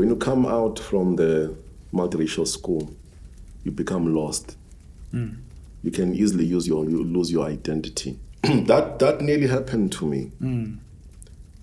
[0.00, 1.54] when you come out from the
[1.92, 2.90] multiracial school,
[3.64, 4.56] you become lost.
[5.10, 5.32] Hmm.
[5.82, 8.18] You can easily use your you lose your identity.
[8.42, 10.30] that that nearly happened to me.
[10.38, 10.76] Hmm.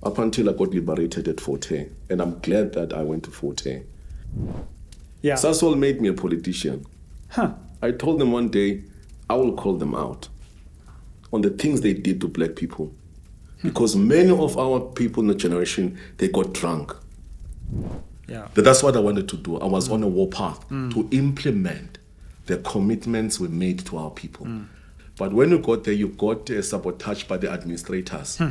[0.04, 3.32] Up until I got liberated at Fort Hare, and I'm glad that I went to
[3.32, 3.82] Fort Hare.
[5.24, 5.34] Yeah.
[5.34, 6.86] Sasol made me a politician.
[7.30, 7.54] huh.
[7.82, 8.84] I told them one day
[9.32, 10.30] I will call them out
[11.34, 12.94] on the things they did to black people.
[13.62, 13.70] Hmm.
[13.70, 16.96] Because many of our people in the generation they got drunk.
[18.28, 18.48] Yeah.
[18.54, 19.58] That- That's what I wanted to do.
[19.58, 19.94] I was mm.
[19.94, 20.94] on a war path mm.
[20.94, 21.98] to implement
[22.46, 24.46] the commitments we made to our people.
[24.46, 24.68] Mm.
[25.18, 28.38] But when you got there, you got uh, sabotaged by the administrators.
[28.38, 28.50] Hmm.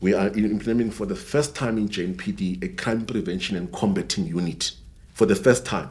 [0.00, 4.72] We are implementing for the first time in JMPD a crime prevention and combating unit.
[5.14, 5.90] For the first time.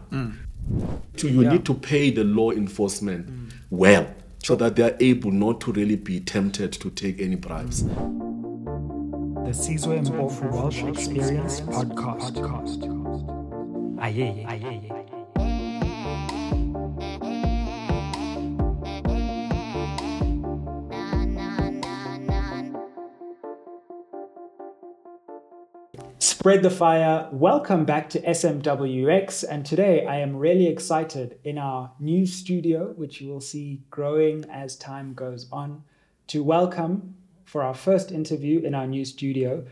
[1.17, 1.51] So you Yeah.
[1.53, 3.27] need to pay the law enforcement
[3.69, 4.07] well
[4.43, 7.83] so that they are able not to really be tempted to take any bribes.
[9.45, 12.83] The Sizwe Mpofu Walsh Experience Podcast.
[14.01, 14.91] Aye, aye, aye.
[26.17, 27.29] Spread the fire.
[27.31, 29.45] Welcome back to SMWX.
[29.47, 34.43] And today I am really excited in our new studio, which you will see growing
[34.49, 35.83] as time goes on,
[36.29, 37.13] to welcome
[37.45, 39.63] for our first interview in our new studio,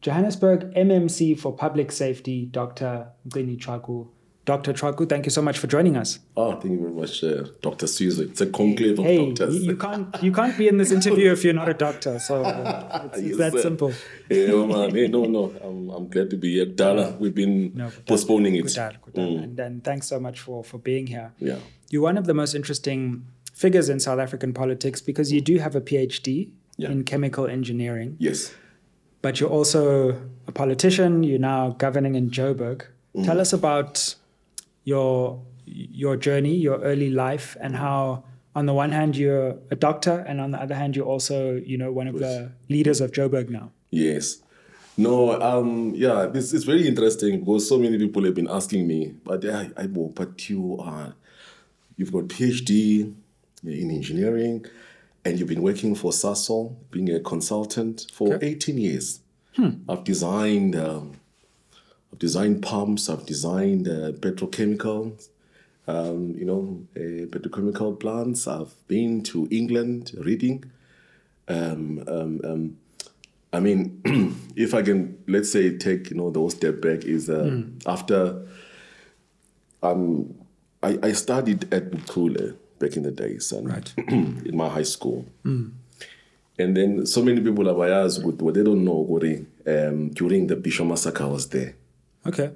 [0.00, 3.08] Johannesburg MMC for Public Safety, Dr.
[3.28, 4.08] Mgcini Tshwaku.
[4.46, 4.72] Dr.
[4.72, 6.18] Tshwaku, thank you so much for joining us.
[6.36, 7.84] Oh, thank you very much, uh, Dr.
[7.86, 8.30] Sizwe.
[8.30, 9.62] It's a conclave of Hey, you, doctors.
[9.66, 12.18] you can't you can't be in this interview if you're not a doctor.
[12.18, 13.60] So uh, it's, it's that sir.
[13.60, 13.92] simple.
[14.30, 14.90] Yeah, man.
[14.94, 15.52] Hey, no, no.
[15.62, 16.64] I'm, I'm glad to be here.
[16.66, 18.62] Dala, we've been No, postponing it.
[18.64, 19.26] good done, good done.
[19.44, 21.32] And, and thanks so much for for being here.
[21.38, 21.58] Yeah.
[21.90, 25.76] You're one of the most interesting figures in South African politics because you do have
[25.76, 26.50] a PhD
[26.80, 26.90] Yeah.
[26.92, 28.52] in chemical engineering, Yes.
[29.22, 31.22] but you're also a politician.
[31.22, 32.82] You're now governing in Joburg.
[33.14, 33.24] Mm.
[33.26, 34.14] Tell us about
[34.84, 38.24] your your journey, your early life, and how,
[38.56, 41.78] on the one hand, you're a doctor, and on the other hand, you're also, you
[41.78, 43.70] know, one of the leaders of Joburg now.
[43.90, 44.42] Yes.
[44.96, 49.14] No, um, yeah, this is very interesting because so many people have been asking me,
[49.24, 51.14] but yeah, I, but you are,
[51.96, 53.14] you've got PhD
[53.64, 54.66] in engineering,
[55.24, 59.20] and you've been working for Sasol, being a consultant for 18 years.
[59.88, 61.12] I've designed, um,
[62.12, 65.28] I've designed pumps, I've designed uh, petrochemicals,
[65.86, 68.46] um, you know, uh, petrochemical plants.
[68.46, 70.70] I've been to England reading.
[71.48, 72.76] Um, um, um,
[73.52, 74.00] I mean,
[74.56, 78.46] if I can, let's say, take you know the whole step back is uh, after
[79.82, 80.34] um,
[80.82, 83.92] I, I studied at Bukule back in the days and Right.
[84.08, 85.24] in my high school.
[85.44, 85.70] Mm.
[86.58, 90.48] And then so many people have asked what what they don't know Gori, um, during
[90.48, 91.74] the Bisho massacre I was there.
[92.26, 92.50] Okay.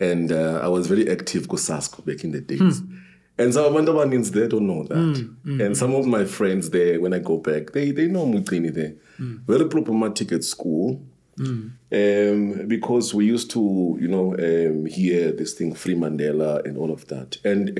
[0.00, 2.78] And uh, I was very active Kusasko back in the days.
[2.80, 2.96] Hmm.
[3.38, 4.96] And some abantu abaninzi they don't know that.
[4.96, 5.22] Hmm.
[5.44, 5.60] Hmm.
[5.60, 8.94] And some of my friends there, when I go back, they they know Mutini there.
[9.46, 11.00] Very problematic at school.
[11.38, 16.90] Um, because we used to, you know, um, hear this thing, Free Mandela and all
[16.92, 17.38] of that.
[17.44, 17.74] And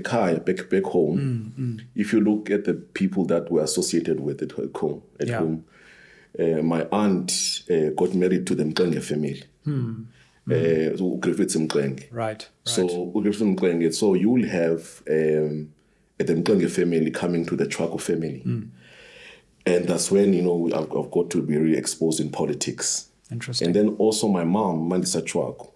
[0.44, 4.76] back, back home, if you look at the people that were associated with it at
[4.76, 5.38] home, at Yeah.
[5.38, 5.64] home
[6.36, 9.42] uh, my aunt uh, got married to the Mxenge family.
[9.66, 12.04] Uh, so Griffiths Mxenge.
[12.10, 12.46] Right.
[12.64, 13.94] So Griffiths Mxenge.
[13.94, 15.72] So you will have um,
[16.18, 18.42] the Mxenge family coming to the Tshwaku family.
[19.66, 23.08] And that's when, you know, I've, I've got to be really exposed in politics.
[23.30, 23.66] Interesting.
[23.68, 25.70] And then also my mom, Mandisa Tshwaku,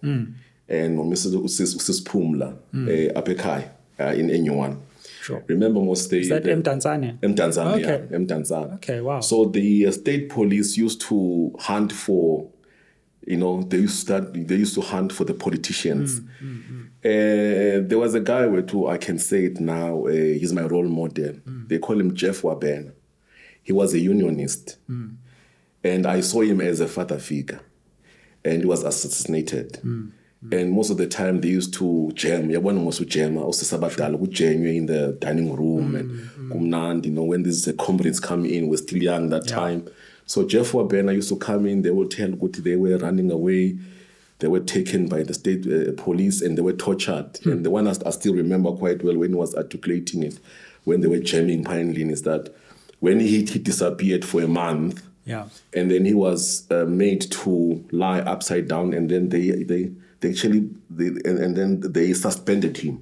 [0.67, 1.33] and Mrs.
[1.35, 4.77] Usis, Usis Pumla, uh, Apekai, uh, in Enyuan.
[5.21, 5.43] Sure.
[5.47, 7.17] Remember most they Is that Mdantsane?
[7.21, 7.75] M Tanzania.
[7.75, 8.15] Okay.
[8.15, 8.75] Mdantsane.
[8.75, 9.19] Okay, wow.
[9.19, 12.47] So the uh, state police used to hunt for,
[13.25, 16.21] you know, they used to start, they used to hunt for the politicians.
[17.01, 20.05] Uh, there was a guy too, I can say it now.
[20.05, 21.35] Uh, he's my role model.
[21.67, 22.93] They call him Jeff Waben.
[23.63, 24.77] He was a unionist,
[25.83, 27.61] and I saw him as a father figure,
[28.43, 29.73] and he was assassinated.
[29.83, 30.11] Mm,
[30.45, 30.59] mm.
[30.59, 32.49] And most of the time they used to jam.
[32.49, 37.05] Yabona mos ujama osisabadala kujenywe in the dining room mm, and kumnandi.
[37.05, 39.87] You know when these uh, comrades come in, we're still young that time.
[40.25, 41.81] So Jeff Wabena used to come in.
[41.81, 43.79] They would tell Guti they were running away.
[44.37, 47.39] They were taken by the state uh, police and they were tortured.
[47.43, 47.51] Hmm.
[47.51, 50.39] And the one I, I still remember quite well when he was articulating it,
[50.83, 52.55] when they were jamming Pine Lane, is that
[52.99, 55.01] when he, he disappeared for a month,
[55.33, 55.45] Yeah.
[55.77, 57.51] and then he was uh, made to
[57.91, 59.83] lie upside down and then they they,
[60.21, 60.61] they actually
[60.97, 62.95] they, and, and then they suspended him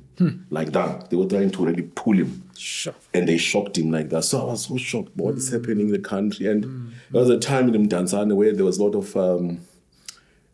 [0.50, 2.96] like that they were trying to really pull him Sure.
[3.14, 5.94] and they shocked him like that so i was so shocked what is happening in
[5.98, 6.64] the country and
[7.12, 9.60] there was a time in Mdantsane where there was a lot of um,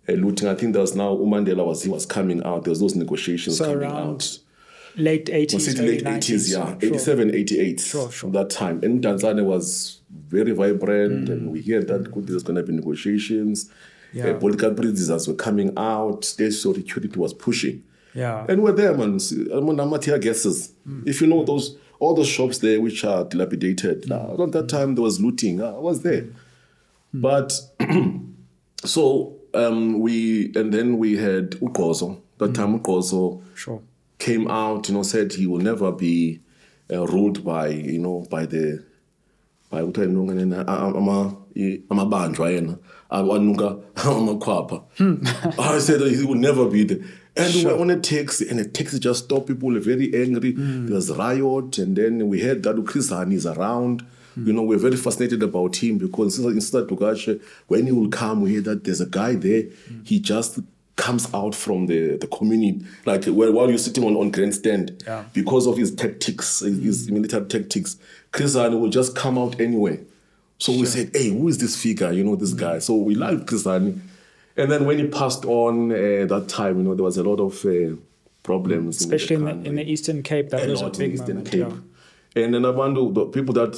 [0.08, 0.48] looting.
[0.50, 2.64] I think there was now Umandela was he was coming out.
[2.66, 4.38] There was those negotiations So coming around out.
[4.96, 5.54] Late 80s.
[5.56, 6.52] Was it late 80s?
[6.52, 6.78] Yeah, Sure.
[6.82, 7.80] 87, 88.
[7.80, 8.32] Sure, sure.
[8.32, 8.80] That time.
[8.84, 11.32] And Mdantsane was very vibrant, Mm.
[11.32, 13.70] and we heard that good, there's going to be negotiations.
[14.14, 14.28] Yeah.
[14.28, 16.24] Uh, political prisoners were coming out.
[16.26, 17.82] State security was pushing.
[18.14, 18.46] Yeah.
[18.48, 19.20] And we're there, man.
[19.52, 20.72] I'm on Amatia guesses.
[21.06, 24.12] If you know those, all those shops there which are dilapidated.
[24.12, 25.64] Uh, around that time, there was looting.
[25.64, 26.28] I was there.
[27.12, 27.60] But
[28.86, 32.20] so um, we, and then we had Ukozo.
[32.38, 33.82] That time, Ukozo Sure.
[34.20, 36.40] Came out, you know, said he will never be
[36.92, 38.84] uh, ruled by, you know, by the
[39.72, 42.78] by kuthiwa lonke lena, a- a- ama i- amabanjwa yena
[43.10, 44.82] awanuka amakhwapha
[45.60, 47.00] i said he will never be there
[47.36, 50.52] and we were on a taxi and the taxi just stopped people were very angry.
[50.54, 50.86] Hmm.
[50.86, 54.04] There was riot and then we heard that chris Hani is around.
[54.36, 54.46] Hmm.
[54.48, 58.42] You know we're very fascinated about him because in Sister Dugashe, when he will come
[58.44, 59.64] we hear that there's a guy there.
[59.64, 60.02] Hmm.
[60.04, 60.60] He just
[60.96, 65.24] comes out from the, the community like while while you're sitting on, on grandstand Yeah.
[65.34, 67.98] because of his tactics, his military tactics,
[68.32, 70.00] Chris Hani will just come out anyway.
[70.60, 72.12] So we said, hey, who is this figure?
[72.12, 72.80] You know, this guy.
[72.80, 74.00] So we liked Chris Hani.
[74.56, 75.96] And then when he passed on uh,
[76.28, 77.96] that time, you know, there was a lot of uh,
[78.44, 79.02] problems.
[79.02, 79.70] Especially in the, country.
[79.70, 81.52] in the Eastern Cape, that a was a big Eastern moment.
[81.52, 81.68] Cape.
[82.36, 82.44] yeah.
[82.44, 83.74] And then Abantu, the people that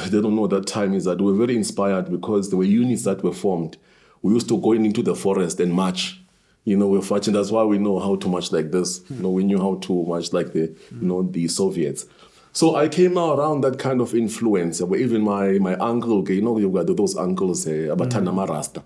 [0.00, 2.64] uh, they don't know that time is that we were very inspired because there were
[2.64, 3.76] units that were formed.
[4.22, 6.20] We used to go in into the forest and march.
[6.66, 7.32] You know, we're fighting.
[7.32, 9.00] That's why we know how to march like this.
[9.08, 10.64] You know, we knew how to march like the,
[11.00, 12.06] you know, the Soviets.
[12.52, 14.82] So I came around that kind of influence.
[14.82, 18.82] Where even my my uncle, okay, you know, you've got those uncles, uh, Abatana Marasta.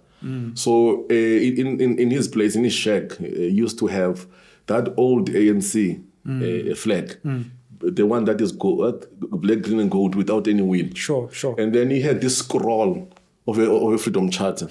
[0.54, 3.24] So uh, in, in in his place, in his shack, uh,
[3.64, 4.26] used to have
[4.66, 7.18] that old ANC uh, flag
[7.82, 10.88] the one that is gold, black, green, and gold without any wheel.
[10.94, 11.54] Sure, sure.
[11.58, 13.08] And then he had this scroll
[13.46, 14.68] of a, of a freedom charter.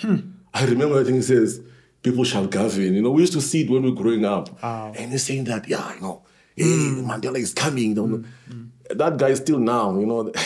[0.53, 1.59] I remember I think it says,
[2.01, 2.93] people shall govern.
[2.93, 4.61] You know, we used to see it when we were growing up.
[4.63, 4.93] Wow.
[4.95, 6.21] And he's saying that, yeah, you know,
[6.55, 7.05] hey, mm.
[7.05, 7.89] Mandela is coming.
[7.89, 8.07] You know.
[8.07, 8.69] Mm, mm.
[8.97, 10.31] That guy is still now, you know.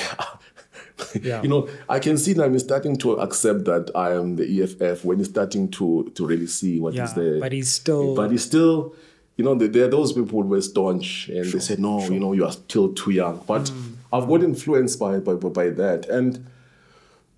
[1.22, 1.42] Yeah.
[1.44, 5.04] You know, I can see that he's starting to accept that I am the EFF
[5.04, 7.40] when he's starting to to really see what is Yeah, there.
[7.40, 8.96] but he's still- But he's still,
[9.38, 12.46] you know, there those people who were staunch and they said, no, you know, you
[12.46, 13.44] are still too young.
[13.48, 13.94] But Mm.
[14.14, 16.08] I've got influenced by, by, by that.
[16.08, 16.46] And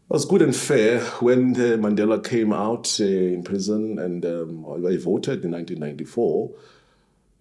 [0.07, 4.63] it was good and fair when uh, Mandela came out uh, in prison and um,
[4.67, 6.51] I voted in 1994.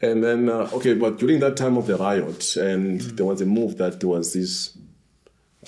[0.01, 3.47] And then, uh, okay, but during that time of the riot, and there was a
[3.47, 4.79] move that there was this,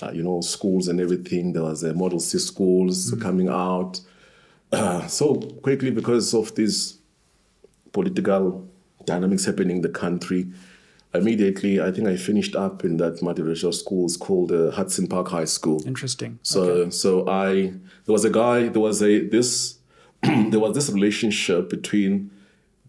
[0.01, 1.53] uh, you know, schools and everything.
[1.53, 3.99] There was a Model C schools coming out.
[4.71, 6.97] Uh, so quickly, because of these
[7.93, 8.67] political
[9.05, 10.47] dynamics happening in the country,
[11.17, 15.45] immediately, I think I finished up in that multiracial schools called uh, Hudson Park High
[15.45, 15.81] School.
[15.85, 16.39] Interesting.
[16.43, 17.73] So so I
[18.05, 19.77] there was a guy there was a this
[20.23, 22.31] there was this relationship between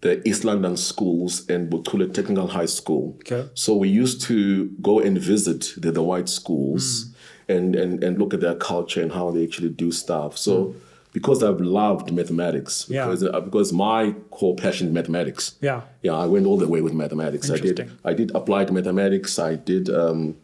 [0.00, 3.16] the East London schools and Butule Technical High School.
[3.20, 3.48] Okay.
[3.54, 7.06] So we used to go and visit the, the white schools
[7.48, 7.52] Hmm.
[7.54, 10.36] and, and and look at their culture and how they actually do stuff.
[10.38, 10.74] So
[11.12, 12.86] because I've loved mathematics.
[12.88, 13.04] Yeah.
[13.06, 15.54] because uh, because my core passion is mathematics.
[15.60, 15.82] Yeah.
[16.02, 17.50] Yeah, I went all the way with mathematics.
[17.50, 17.98] I did Interesting.
[18.04, 19.38] I did applied mathematics.
[19.38, 20.36] I did um,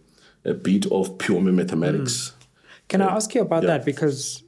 [0.45, 2.33] a bit of pure mathematics.
[2.89, 3.69] Can I ask you about Yeah.
[3.79, 3.85] that?
[3.85, 4.43] Because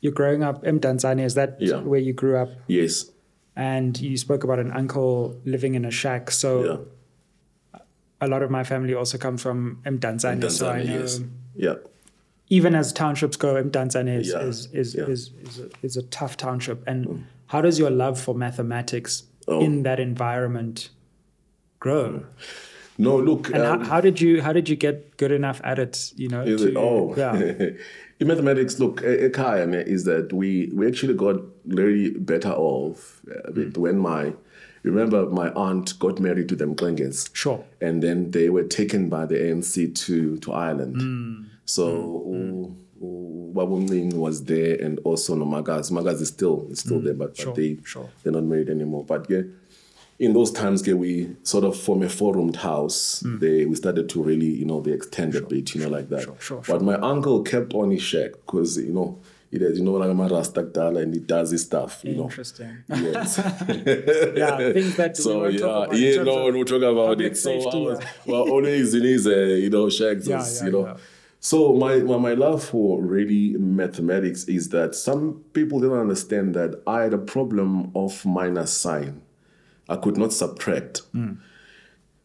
[0.00, 1.20] you're growing up in Mdantsane.
[1.24, 1.80] Is that Yeah.
[1.80, 2.50] where you grew up?
[2.66, 3.10] Yes.
[3.56, 6.30] And you spoke about an uncle living in a shack.
[6.30, 7.80] So Yeah.
[8.20, 10.50] a lot of my family also come from Mdantsane.
[10.50, 11.20] so I Tanzania, know yes.
[11.54, 11.74] Yeah.
[12.48, 15.04] Even as townships go, Mdantsane is, Yeah, is, is, yeah.
[15.04, 16.86] is, is, a, is a tough township.
[16.86, 19.60] And how does your love for mathematics Oh.
[19.60, 20.90] in that environment
[21.78, 22.24] grow?
[22.98, 23.48] No, look.
[23.48, 26.12] And um, how, how did you how did you get good enough at it?
[26.16, 27.34] You know, to, it, oh, yeah,
[28.20, 31.36] in mathematics, look, Ekaya man, is that we we actually got
[31.66, 34.32] very better off uh, with when my
[34.82, 37.28] remember my aunt got married to them Klingers.
[37.34, 37.64] Sure.
[37.80, 40.96] And then they were taken by the ANC to to Ireland.
[41.00, 41.42] Hmm.
[41.66, 41.88] So
[42.26, 45.90] u- u- Babumling was there and also Nomagaz.
[45.90, 47.52] Magaz is still is still there, but, but Hmm.
[47.54, 48.08] They sure.
[48.22, 49.04] they're not married anymore.
[49.04, 49.42] But yeah,
[50.18, 53.22] in those times, yeah, we sort of form a four-roomed house.
[53.26, 56.26] They we started to really, you know, they extended a bit, you know, like that.
[56.40, 59.18] Sure, but my uncle kept on his shack because you know.
[59.52, 60.68] It is, you know, like I'm Rasta
[60.98, 62.24] and he does his stuff, you know.
[62.24, 62.78] Interesting.
[62.88, 63.38] Yes.
[64.36, 67.52] Yeah, things that we so won't yeah, yeah, no, when we talk about it, so
[67.52, 70.96] I was well, always in his, uh, you know, shags, Yeah, yeah, you know.
[71.40, 76.82] So my, my my love for really mathematics is that some people don't understand that
[76.86, 79.22] I had a problem of minus sign.
[79.88, 81.02] I could not subtract.
[81.12, 81.34] Hmm.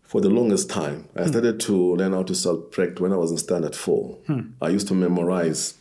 [0.03, 3.37] For the longest time, I started to learn how to subtract when I was in
[3.37, 4.17] standard four.
[4.27, 4.41] Hmm.
[4.61, 5.75] I used to memorize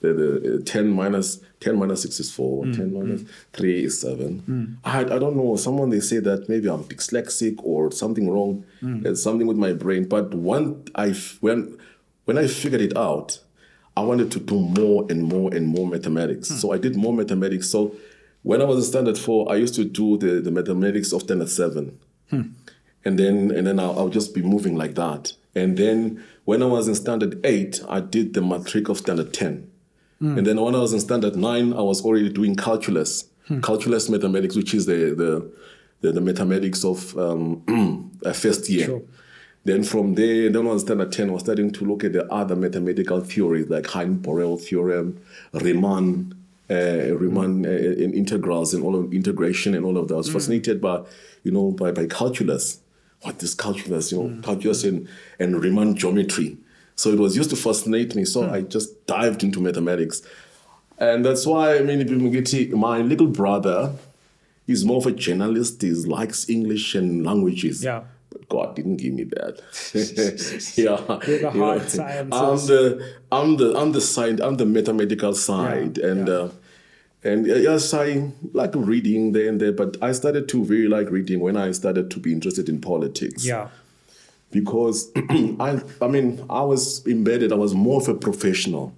[0.00, 3.22] the, the uh, 10 minus 10 minus 6 is 4 Mm, 10 minus
[3.52, 7.92] 3 is 7 I, I don't know someone they say that maybe i'm dyslexic or
[7.92, 9.04] something wrong Mm.
[9.04, 11.10] there's something with my brain but when i
[11.40, 11.78] when
[12.32, 13.38] when i figured it out
[13.96, 16.56] i wanted to do more and more and more mathematics Hmm.
[16.56, 17.94] so i did more mathematics so
[18.42, 21.48] when i was in standard 4 i used to do the, the mathematics of standard
[21.50, 21.98] 7
[23.04, 25.32] and then and then I'll, I'll just be moving like that.
[25.54, 29.70] And then when I was in standard eight, I did the matric of standard ten.
[30.20, 33.24] And then when I was in standard nine, I was already doing calculus,
[33.60, 35.52] calculus mathematics, which is the the
[36.00, 37.42] the, the mathematics of um,
[38.34, 38.86] first year.
[38.86, 39.02] Sure.
[39.64, 42.56] Then from there, then was standard 10, I was starting to look at the other
[42.56, 45.20] mathematical theories like Heine-Borel theorem,
[45.52, 46.34] Riemann,
[46.68, 47.66] uh, Riemann mm.
[47.66, 50.14] uh, in integrals and all of integration and all of that.
[50.14, 50.32] I was mm.
[50.32, 51.02] fascinated by,
[51.44, 52.80] you know, by, by calculus.
[53.20, 54.10] What is calculus?
[54.10, 54.42] You know, mm.
[54.42, 56.56] calculus and, and Riemann geometry.
[56.96, 58.24] So it was used to fascinate me.
[58.24, 60.22] So I just dived into mathematics.
[60.98, 63.92] And that's why, I mean, my little brother,
[64.66, 65.82] he's more of a journalist.
[65.82, 67.84] He likes English and languages.
[67.84, 68.02] Yeah.
[68.32, 69.60] But God didn't give me that.
[70.76, 70.84] yeah.
[70.84, 72.40] You're the you know, hard sciences.
[72.40, 75.98] I'm the I'm the I'm the science I'm the mathematical side.
[75.98, 76.34] Yeah, and yeah.
[76.34, 76.50] uh
[77.24, 81.08] and uh, yes, I like reading there and there, but I started to really like
[81.10, 83.68] reading when I started to be interested in politics Yeah.
[84.50, 87.52] because I, I mean, I was embedded.
[87.52, 88.94] I was more of a professional.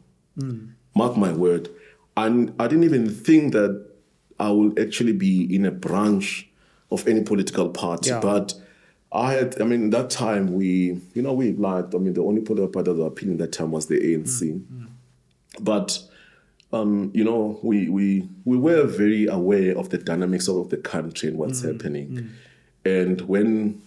[0.97, 1.69] Mark my word,
[2.17, 3.85] and I didn't even think that
[4.41, 6.49] I would actually be in a branch
[6.91, 8.11] of any political party.
[8.11, 8.21] Yeah.
[8.21, 8.55] But
[9.15, 11.95] I had, I mean, that time we, you know, we liked.
[11.95, 14.43] I mean, the only political party that was appealing that time was the ANC.
[14.43, 14.89] Mm, mm.
[15.61, 16.03] But
[16.73, 21.29] um, you know, we, we we were very aware of the dynamics of the country
[21.29, 22.31] and what's mm, happening.
[22.85, 23.81] And when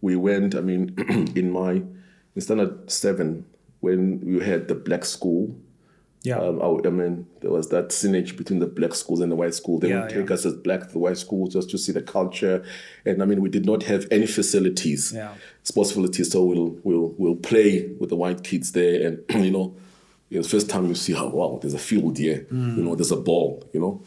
[0.00, 0.94] we went, I mean,
[1.36, 1.82] in my
[2.34, 3.46] in standard seven,
[3.80, 5.54] when we had the black school,
[6.24, 6.38] Yeah.
[6.38, 9.54] um, I, I mean, there was that synergy between the black schools and the white
[9.54, 9.78] school.
[9.78, 10.34] They Yeah, would take yeah.
[10.34, 12.64] us as black to the white school just to see the culture.
[13.04, 15.34] And I mean, we did not have any facilities, Yeah.
[15.62, 16.32] sports facilities.
[16.32, 19.76] So we'll we'll we'll play with the white kids there, and you know,
[20.30, 22.46] it's the first time you see how wow, there's a field here.
[22.50, 22.76] Mm.
[22.78, 23.62] You know, there's a ball.
[23.74, 24.02] You know,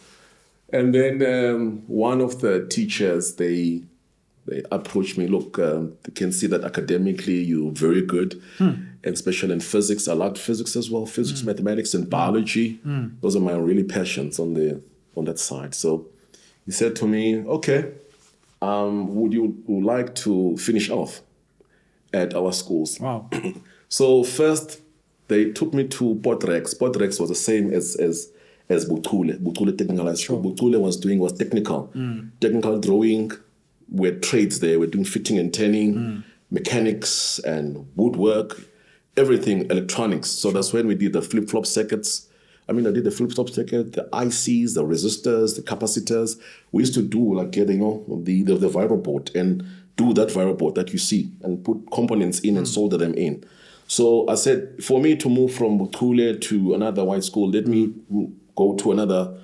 [0.74, 3.84] and then um, one of the teachers they
[4.48, 5.28] they approached me.
[5.28, 10.08] Look, um, they can see that academically you're very good, and especially in physics.
[10.08, 11.46] I liked physics as well, physics, mm.
[11.46, 12.80] mathematics, and biology.
[12.86, 13.20] Mm.
[13.22, 14.82] Those are my really passions on the
[15.16, 15.74] on that side.
[15.76, 16.08] So
[16.66, 17.92] he said to me, "Okay,
[18.62, 21.22] um, would you would like to finish off
[22.14, 23.30] at our schools?" Wow.
[23.90, 24.82] So first,
[25.30, 26.74] they took me to Port Rex.
[26.74, 28.30] Potrex was the same as as
[28.68, 29.42] as Butule.
[29.42, 30.44] Butule Technical High School.
[30.44, 32.30] Butule was doing was technical, mm.
[32.42, 33.32] technical drawing.
[33.90, 34.78] Were trades there.
[34.78, 38.60] We're doing fitting and turning, mechanics and woodwork,
[39.18, 40.30] everything electronics.
[40.30, 42.30] So that's when we did the flip flop circuits.
[42.70, 46.40] I mean, I did the flip flop circuit, the ICs, the resistors, the capacitors.
[46.72, 50.30] We used to do like get you know the the, the Veroboard and do that
[50.30, 53.44] Veroboard that you see and put components in and solder them in.
[53.88, 57.94] So I said, for me to move from Butule to another white school, let me
[58.56, 59.40] go to another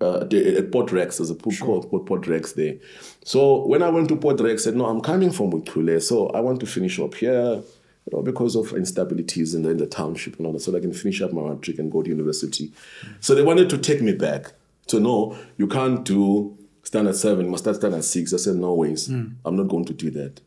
[0.00, 1.18] uh, at Port Rex.
[1.18, 2.76] There's a pool called Port, Port Rex there.
[3.24, 6.28] So when I went to Port Rex, I said, no, I'm coming from Butule, so
[6.28, 7.62] I want to finish up here.
[8.10, 10.78] You know, because of instabilities in the, in the township and all that, so that
[10.78, 12.72] I can finish up my matric and go to university.
[13.20, 14.52] So they wanted to take me back
[14.88, 18.32] to no, you can't do standard seven, you must start standard six.
[18.32, 19.30] I said, no ways, hmm.
[19.44, 20.40] I'm not going to do that.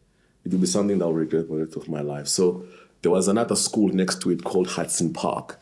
[0.46, 2.28] It will be something that I'll regret for the rest of my life.
[2.28, 2.66] So
[3.02, 5.60] there was another school next to it called Hudson Park.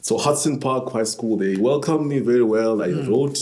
[0.00, 2.82] So Hudson Park High School, they welcomed me very well.
[2.82, 3.08] I hmm.
[3.08, 3.38] wrote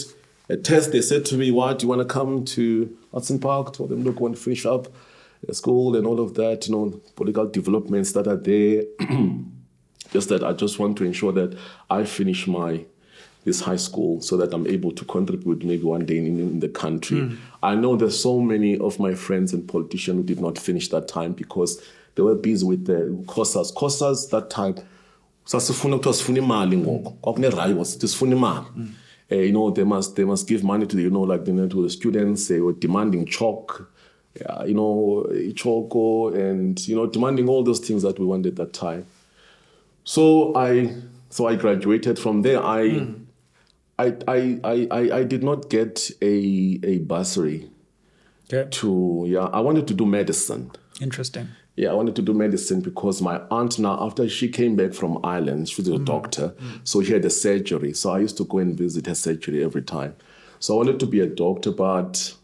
[0.48, 0.92] a test.
[0.92, 4.04] They said to me, "Why do you want to come to Hudson Park?" Told them,
[4.04, 4.88] "Look, I want to finish up
[5.52, 6.68] school and all of that.
[6.68, 8.84] You know, political developments that are there.
[10.12, 11.56] just that I just want to ensure that
[11.88, 12.84] I finish my
[13.44, 16.68] this high school so that I'm able to contribute maybe one day in, in the
[16.68, 17.38] country.
[17.62, 21.08] I know there's so many of my friends and politicians who did not finish that
[21.08, 21.82] time because
[22.16, 23.72] they were busy with the COSAS.
[23.72, 24.74] COSAS that time
[25.44, 28.66] sasifuna kuthiwa sifuna imali ngoku kwakune-rai wasithi sifuna imali
[29.30, 31.54] Eh, you know they must they must give money to the, you know like you
[31.54, 33.88] know, to the students they were demanding chalk
[34.38, 38.72] yeah, you know choko and you know demanding all those things that we wanted that
[38.72, 39.06] time
[40.04, 40.94] so i
[41.30, 43.14] so i graduated from there i hmm.
[43.98, 47.70] I, I, I, I, I did not get a, a bursary
[48.52, 48.68] Okay.
[48.70, 51.48] to yeah i wanted to do medicine Interesting.
[51.76, 55.18] yeah, I wanted to do medicine because my aunt now, after she came back from
[55.24, 56.04] Ireland, she was a hmm.
[56.04, 56.76] doctor, hmm.
[56.84, 57.92] so she had a surgery.
[57.94, 60.14] So I used to go and visit her surgery every time.
[60.58, 62.34] So I wanted to be a doctor, but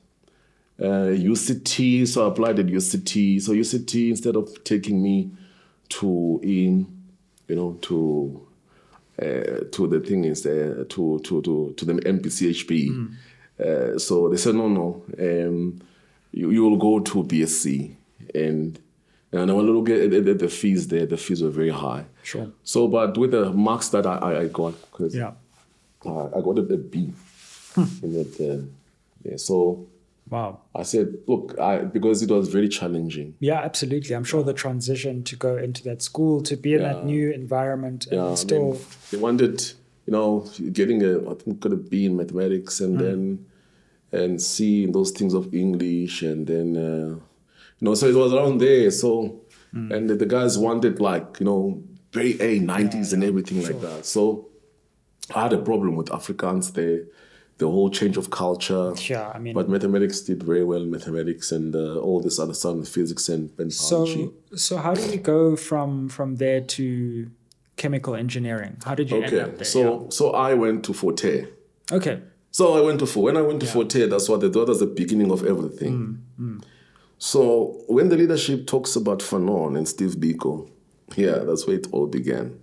[0.80, 3.40] uh, UCT, so I applied at UCT.
[3.42, 5.30] So UCT, instead of taking me
[5.90, 6.86] to in,
[7.48, 8.46] you know, to
[9.20, 13.10] uh, to the thing is uh, to to to to the MBChB.
[13.58, 15.80] Uh, so they said no no, um,
[16.32, 17.94] you you will go to BSc
[18.34, 18.78] and.
[19.32, 22.04] And when I look at at- at the fees there, the fees were very high.
[22.22, 22.48] Sure.
[22.62, 25.32] So, but with the marks that I, I, I got, because Yeah.
[26.06, 27.12] I got a, a B
[28.02, 28.40] in that.
[28.40, 28.64] Uh,
[29.28, 29.88] yeah, so
[30.28, 30.60] Wow.
[30.74, 33.34] I said, look, I because it was very challenging.
[33.38, 34.14] Yeah, absolutely.
[34.16, 38.06] I'm sure the transition to go into that school, to be in that new environment,
[38.06, 38.80] and Yeah, I mean, still,
[39.10, 39.62] they wanted,
[40.06, 43.46] you know, getting a I think got a B in mathematics and then
[44.12, 47.14] and C in those things of English and then uh,
[47.78, 48.90] you know, so it was around there.
[48.90, 49.42] So
[49.72, 54.06] and the, the guys wanted like you know very A nineties and everything like that.
[54.06, 54.48] So
[55.34, 57.02] I had a problem with Afrikaans there,
[57.58, 58.92] the whole change of culture.
[59.08, 59.30] yeah.
[59.34, 62.86] I mean, But mathematics did very well in mathematics and uh, all this other stuff,
[62.88, 64.30] physics and, and biology.
[64.50, 67.30] so so how do you go from from there to
[67.76, 68.76] chemical engineering?
[68.84, 69.64] How did you end up there?
[69.64, 71.48] so so I went to Fort Hare.
[71.90, 71.96] Yeah.
[71.98, 72.16] okay,
[72.50, 73.34] So I went to Fort Hare.
[73.34, 75.94] When I went to Fort Hare, that's what they that was the beginning of everything.
[76.40, 76.62] Mm,
[77.18, 77.40] So
[77.88, 80.68] when the leadership talks about Fanon and Steve Biko,
[81.16, 82.58] yeah, that's where it all began.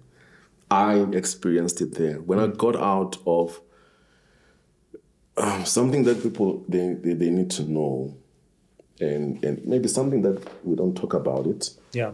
[0.70, 2.18] I experienced it there.
[2.30, 2.44] When Mm.
[2.54, 3.62] I got out of
[5.38, 8.16] um, something that people they, they, they need to know
[9.00, 12.12] and and maybe something that we don't talk about it yeah,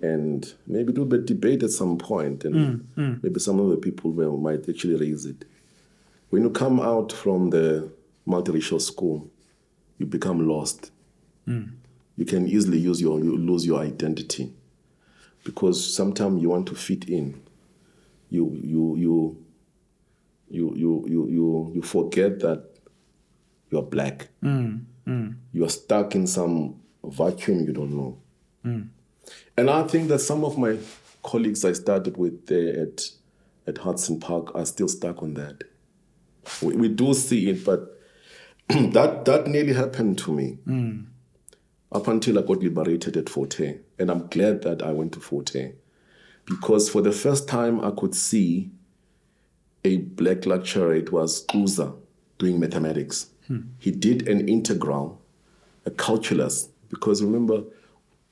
[0.00, 4.10] and maybe do a debate at some point, and Mm, maybe some of the people
[4.10, 5.44] will, might actually raise it.
[6.30, 7.88] When you come out from the
[8.26, 9.28] multiracial school,
[9.98, 10.90] you become lost.
[11.46, 11.72] Mm.
[12.16, 14.52] You can easily use your you lose your identity
[15.44, 17.40] because sometimes you want to fit in.
[18.30, 19.41] You you you
[20.52, 22.64] you you you you, you forget that
[23.70, 24.28] you are black.
[24.42, 25.34] Mm, mm.
[25.52, 28.18] You are stuck in some vacuum you don't know.
[28.64, 28.88] Mm.
[29.56, 30.78] And I think that some of my
[31.22, 33.02] colleagues I started with there at,
[33.66, 35.64] at Hudson Park are still stuck on that.
[36.60, 38.00] We, we do see it, but
[38.68, 40.58] that, that nearly happened to me
[41.92, 43.80] up until I got liberated at Fort Hare.
[43.98, 45.74] And I'm glad that I went to Fort Hare
[46.44, 48.70] because for the first time I could see
[49.84, 51.92] a black lecturer, it was Uza,
[52.38, 53.26] doing mathematics.
[53.78, 55.20] He did an integral,
[55.84, 57.64] a calculus, because remember,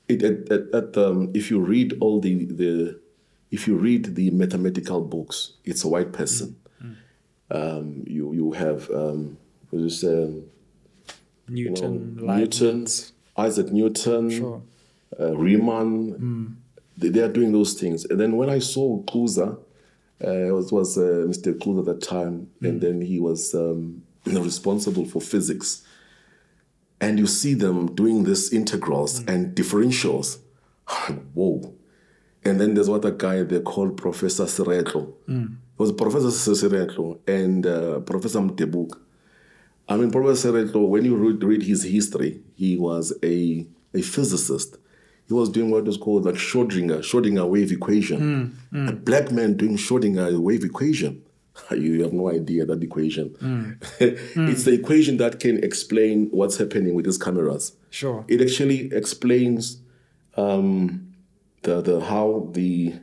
[0.07, 2.99] it, at, at, at, um, if you read all the, the,
[3.51, 6.55] if you read the mathematical books, it's a white person.
[7.51, 9.37] Um, you, you have, um,
[9.69, 10.43] what is it, um,
[11.49, 12.61] Newton, know, Leibniz.
[12.61, 12.87] Newton,
[13.37, 14.61] Isaac Newton, Sure.
[15.19, 16.57] uh, Riemann.
[16.97, 18.05] They, they are doing those things.
[18.05, 19.03] And then when I saw
[19.37, 19.55] uh,
[20.29, 21.53] it was, was uh, Mr.
[21.57, 25.83] Kluza at that time, and then he was um, responsible for physics.
[26.99, 30.39] And you see them doing these integrals and differentials.
[31.33, 31.73] Whoa.
[32.43, 35.13] And then there's what a guy they called Professor Siretlo.
[35.45, 38.99] It was Professor Siretlo and uh, Professor Mtebuk.
[39.87, 44.77] I mean, Professor Siretlo, when you read, read his history, he was a, a physicist.
[45.27, 48.57] He was doing what was called like Schrodinger, Schrodinger wave equation.
[48.73, 51.21] A black man doing Schrodinger wave equation.
[51.71, 53.35] You have no idea that equation.
[53.99, 57.73] it's the equation that can explain what's happening with these cameras.
[57.89, 58.23] Sure.
[58.27, 59.77] It actually explains
[60.37, 61.13] um,
[61.63, 62.93] the the how the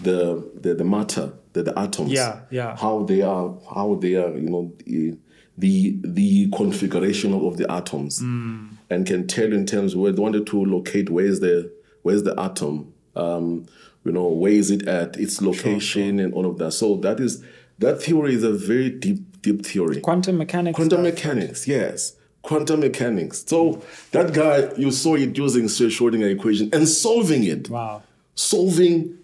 [0.00, 2.76] the the, the matter, the, the atoms, Yeah, yeah.
[2.76, 5.16] how they are, how they are, you know, the
[5.56, 8.77] the, the configuration of the atoms, Mm.
[8.90, 11.72] And can tell in terms where they wanted to locate where's the
[12.02, 13.66] where's the atom, um,
[14.04, 16.72] you know, where is it at, its location, and all of that.
[16.72, 17.44] So that is
[17.78, 20.00] that theory is a very deep deep theory.
[20.00, 20.76] Quantum mechanics.
[20.76, 21.14] Quantum stuff.
[21.14, 22.16] mechanics, yes.
[22.42, 23.44] Quantum mechanics.
[23.46, 27.68] So that guy, you saw it using Schrodinger equation and solving it.
[27.68, 28.02] Wow.
[28.36, 29.17] Solving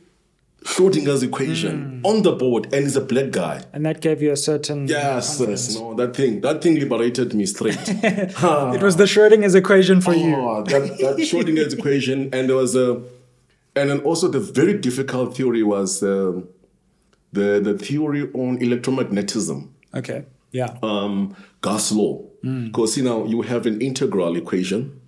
[0.65, 2.07] Schrodinger's equation Hmm.
[2.07, 3.63] on the board, and he's a black guy.
[3.75, 4.89] And that gave you a certain.
[4.89, 7.79] Yes, yes, no, that thing, that thing liberated me straight.
[8.77, 10.35] It was the Schrodinger's equation for you.
[10.35, 13.03] Oh, that, that Schrodinger's equation, and there was a,
[13.77, 16.49] and then also the very difficult theory was um,
[17.33, 19.69] the the theory on electromagnetism.
[19.95, 20.25] Okay.
[20.53, 20.77] Yeah.
[20.83, 25.01] um, gas law because you know you have an integral equation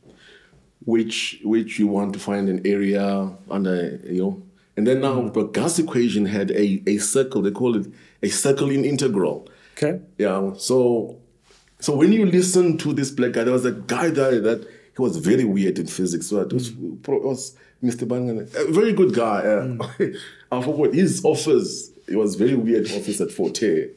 [0.84, 4.42] which which you want to find an area under you know
[4.76, 5.32] and then now mm.
[5.32, 7.86] the gas equation had a, a circle they call it
[8.22, 9.48] a circle in integral.
[9.76, 10.00] Okay.
[10.18, 11.18] yeah so
[11.80, 15.02] so when you listen to this black guy there was a guy there that he
[15.02, 16.28] was very weird in physics.
[16.28, 16.46] So mm.
[16.46, 19.76] it was, it was mr bangan a very good guy uh,
[20.52, 21.90] i forgot his office.
[22.08, 23.88] It was very weird office at Fort Hare.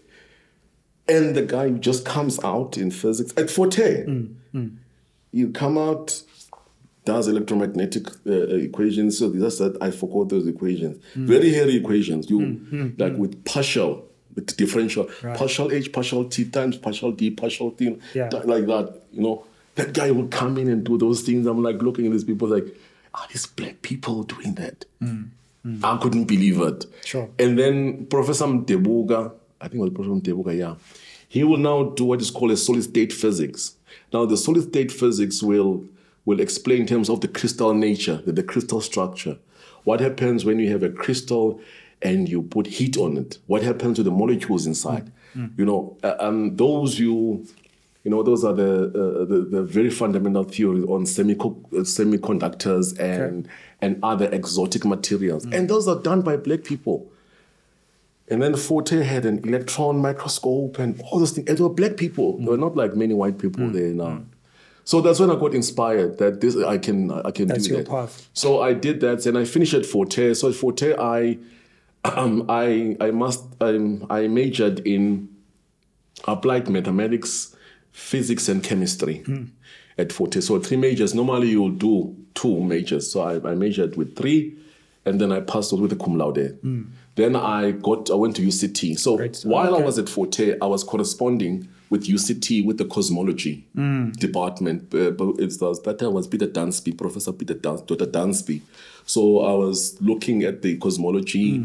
[1.08, 4.06] And the guy just comes out in physics at Fort Hare.
[5.32, 6.24] You come out,
[7.10, 9.18] does electromagnetic uh, uh equations.
[9.18, 10.96] So that's that I forgot those equations.
[11.16, 12.30] Very hairy equations.
[12.30, 13.20] You hmm, hmm, like hmm.
[13.20, 15.38] with partial, with differential, Right.
[15.38, 18.30] partial H, partial T times partial D, partial T, Yeah.
[18.54, 18.86] like that.
[19.12, 19.46] You know,
[19.76, 21.48] that guy would come in and do those things.
[21.48, 22.68] I'm like looking at these people like,
[23.16, 24.86] are these black people doing that?
[25.84, 26.86] I couldn't believe it.
[27.06, 27.30] Sure.
[27.38, 30.76] And then Professor Mdebuga, I think it was Professor Mdebuga, yeah,
[31.28, 33.76] he will now do what is called a solid state physics.
[34.14, 35.84] Now, the solid state physics will
[36.30, 39.36] will explain in terms of the crystal nature, the, the crystal structure.
[39.84, 41.60] What happens when you have a crystal
[42.10, 43.32] and you put heat on it?
[43.48, 45.12] What happens to the molecules inside?
[45.58, 47.46] You know, uh, um, those you
[48.04, 52.86] you know, those are the, uh, the the very fundamental theories on semico- uh, semiconductors
[53.00, 53.48] and
[53.82, 56.98] and other exotic materials, and those are done by black people.
[58.32, 61.48] And then Fort Hare had an electron microscope and all those things.
[61.50, 62.38] And they were black people.
[62.38, 64.22] They were not like many white people there now.
[64.90, 67.84] So that's when I got inspired that this I can I can That's do your
[67.84, 67.92] that.
[67.92, 68.28] path.
[68.34, 70.34] So I did that, and I finished at Fort Hare.
[70.34, 71.38] So at Fort Hare, I
[72.06, 75.30] um, I I must um, I majored in
[76.28, 77.56] applied mathematics,
[77.92, 79.24] physics, and chemistry
[80.00, 80.42] at Fort Hare.
[80.42, 81.14] So three majors.
[81.14, 83.12] Normally you'll do two majors.
[83.12, 84.58] So I, I majored with three,
[85.06, 86.58] and then I passed with the cum laude.
[87.14, 88.98] Then I got I went to UCT.
[88.98, 93.66] So while I was at Fort Hare, I was corresponding with UCT with the cosmology
[94.18, 94.94] department.
[94.94, 98.06] Uh, but it's the, that time was Peter Dunsby, Professor Peter Dans, Dr.
[98.06, 98.62] Dunsby.
[99.06, 101.64] So I was looking at the cosmology,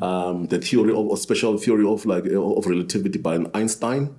[0.00, 4.14] um, the theory of or special theory of like uh, of relativity by Einstein.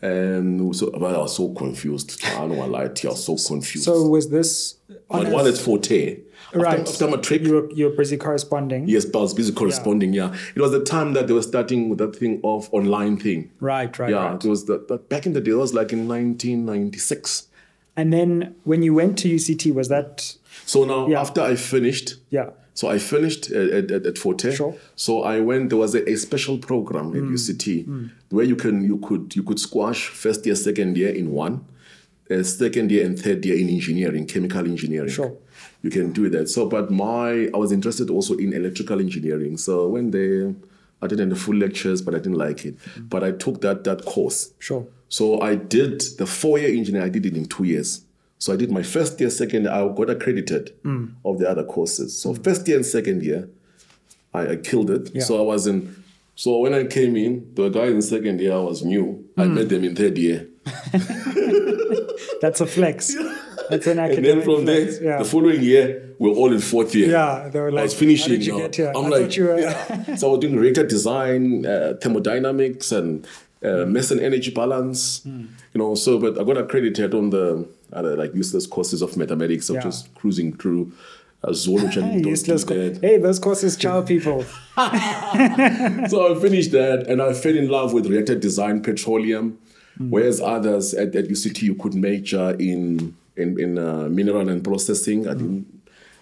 [0.00, 2.22] And so but I was so confused.
[2.24, 3.84] I don't want to lie to you, I was so confused.
[3.84, 6.16] So was this but honors- while it's Fort Hare,
[6.54, 6.80] right?
[6.80, 8.88] after matric, you were, you were busy corresponding.
[8.88, 10.12] Yes, but I was busy corresponding.
[10.12, 10.34] Yeah.
[10.54, 13.50] it was the time that they were starting with that thing of online thing.
[13.60, 14.44] Right, right, yeah, right.
[14.44, 15.52] it was that, that back in the day.
[15.52, 17.48] It was like in 1996.
[17.96, 20.36] And then when you went to UCT, was that
[20.66, 21.20] So now Yeah.
[21.20, 22.50] after I finished, yeah?
[22.74, 24.52] so I finished at, at, at Fort Hare.
[24.52, 24.72] Sure.
[24.72, 24.78] Mm.
[24.96, 25.68] So I went.
[25.70, 29.60] There was a, a special program at UCT where you can you could you could
[29.60, 31.64] squash first year, second year in one,
[32.30, 35.10] uh, second year and third year in engineering, chemical engineering.
[35.10, 35.36] Sure.
[35.84, 36.48] You can do that.
[36.48, 39.58] So, but my I was interested also in electrical engineering.
[39.58, 40.54] So when they
[41.02, 42.74] I didn't the full lectures, but I didn't like it.
[42.98, 44.52] But I took that that course.
[44.58, 44.86] Sure.
[45.10, 48.00] So I did the four year engineering, I did it in two years.
[48.38, 51.12] So I did my first year, second year, I got accredited Mm.
[51.24, 52.16] of the other courses.
[52.18, 53.48] So first year and second year,
[54.32, 55.10] I, I killed it.
[55.14, 55.22] Yeah.
[55.22, 55.94] So I was in,
[56.34, 59.06] so when I came in, the guys in second year, I was new.
[59.36, 59.54] I Mm.
[59.54, 60.48] met them in third year.
[62.40, 63.14] That's a flex.
[63.70, 64.90] That's an And then from there.
[65.02, 65.18] Yeah.
[65.18, 67.10] the following year, we're all in fourth year.
[67.10, 68.32] yeah, they were like, I was finishing.
[68.32, 68.92] How did you get here?
[68.94, 69.58] I'm I like, were.
[69.58, 70.14] yeah.
[70.16, 73.26] so I was doing reactor design, uh, thermodynamics, and
[73.62, 73.68] Hmm.
[73.82, 75.22] uh, mass and energy balance.
[75.24, 79.70] You know, so but I got accredited on the other like useless courses of mathematics,
[79.70, 79.82] of Yeah.
[79.82, 80.92] just cruising through
[81.42, 82.62] uh, zoology and Useless.
[82.64, 84.42] Co- hey, those courses chow people.
[84.76, 89.58] so I finished that and I fell in love with reactor design, petroleum,
[89.96, 90.10] Hmm.
[90.10, 95.26] whereas others at, at UCT you could major in in, in uh, mineral and processing.
[95.28, 95.38] I Hmm.
[95.38, 95.80] didn't.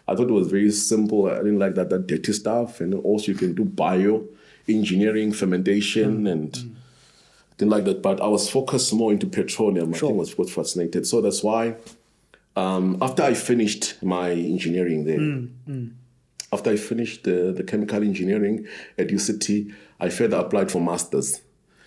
[0.09, 1.27] I thought it was very simple.
[1.27, 2.81] I didn't like that that dirty stuff.
[2.81, 4.25] And also you can do bio
[4.69, 5.35] engineering, Hmm.
[5.37, 6.53] fermentation, and
[7.57, 8.03] didn't like that.
[8.03, 9.95] But I was focused more into petroleum.
[9.95, 10.09] I Sure.
[10.09, 11.07] think was what fascinated.
[11.07, 11.77] So that's why
[12.57, 15.87] um, after I finished my engineering there, Hmm,
[16.53, 18.67] after I finished the, the chemical engineering
[18.99, 21.41] at UCT, I further applied for masters.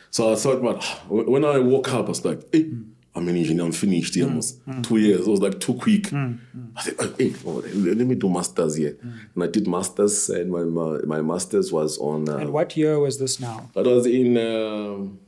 [0.10, 3.66] So I thought, but when I woke up, I was like, hey, I'm an engineer,
[3.66, 5.22] I'm finished here almost two years.
[5.22, 6.12] It was like too quick.
[6.14, 8.98] I said, hey, oh, let me do masters here.
[9.34, 12.28] And I did masters, and my, my, my masters was on.
[12.30, 13.70] Uh, And what year was this now?
[13.74, 14.38] that was in.
[14.38, 15.20] Um,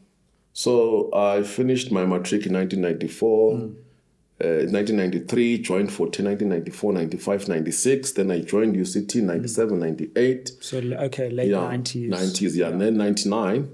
[0.53, 3.53] so I finished my matric in 1994.
[4.39, 8.11] Uh, 1993, joined for 1994, 95, 96.
[8.11, 10.51] Then I joined UCT 97, 98.
[10.61, 12.09] So okay, late Yeah, 90s.
[12.09, 12.67] 90s, yeah.
[12.69, 13.69] And then 99.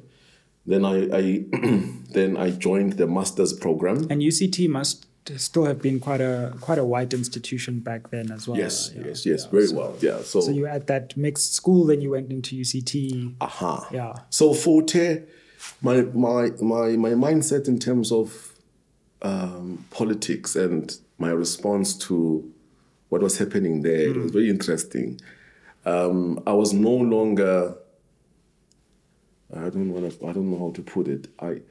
[0.65, 1.43] Then I, I
[2.13, 4.08] then I joined the master's program.
[4.10, 5.06] And UCT must
[5.38, 8.58] still have been quite a quite a white institution back then as well.
[8.58, 9.04] Yes, yeah.
[9.08, 9.95] yes, yes, very well.
[10.02, 10.21] Yeah.
[10.21, 13.36] So, So you were at that mixed school, then you went into UCT.
[13.39, 13.88] aha.
[13.91, 14.13] Yeah.
[14.30, 15.23] So Forte,
[15.82, 18.54] my my my my mindset in terms of
[19.21, 22.52] um, politics and my response to
[23.08, 25.21] what was happening there it was very interesting.
[25.86, 27.76] Um, I was no longer.
[29.56, 30.28] I don't want to.
[30.28, 31.28] I don't know how to put it.
[31.39, 31.62] I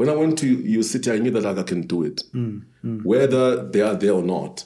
[0.00, 3.04] when I went to UCT, I knew that I can do it, mm, mm.
[3.04, 4.64] whether they are there or not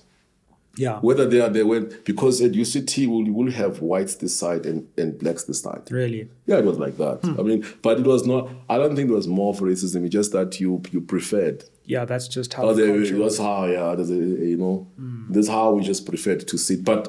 [0.76, 1.00] Yeah.
[1.00, 4.86] whether they are there when because at UCT will will have whites this side and,
[4.96, 5.90] and blacks this side.
[5.90, 6.28] Really?
[6.46, 7.18] Yeah, it was like that.
[7.24, 7.40] Hmm.
[7.40, 8.48] I mean, but it was not.
[8.68, 10.04] I don't think there was more of racism.
[10.04, 11.64] It's just that you you preferred.
[11.84, 13.94] Yeah, that's just how Oh, the it was how yeah.
[13.96, 15.32] There's a, uh, uh, you know, hmm.
[15.32, 16.84] This is how we just preferred to sit.
[16.84, 17.02] But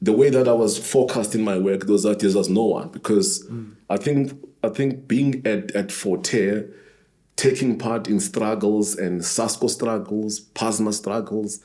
[0.00, 3.72] the way that I was forecasting my work, those days was no one because hmm.
[3.90, 6.68] I think I think being at at Fort Hare,
[7.36, 11.60] taking part in struggles and Sasco struggles, Pasma struggles,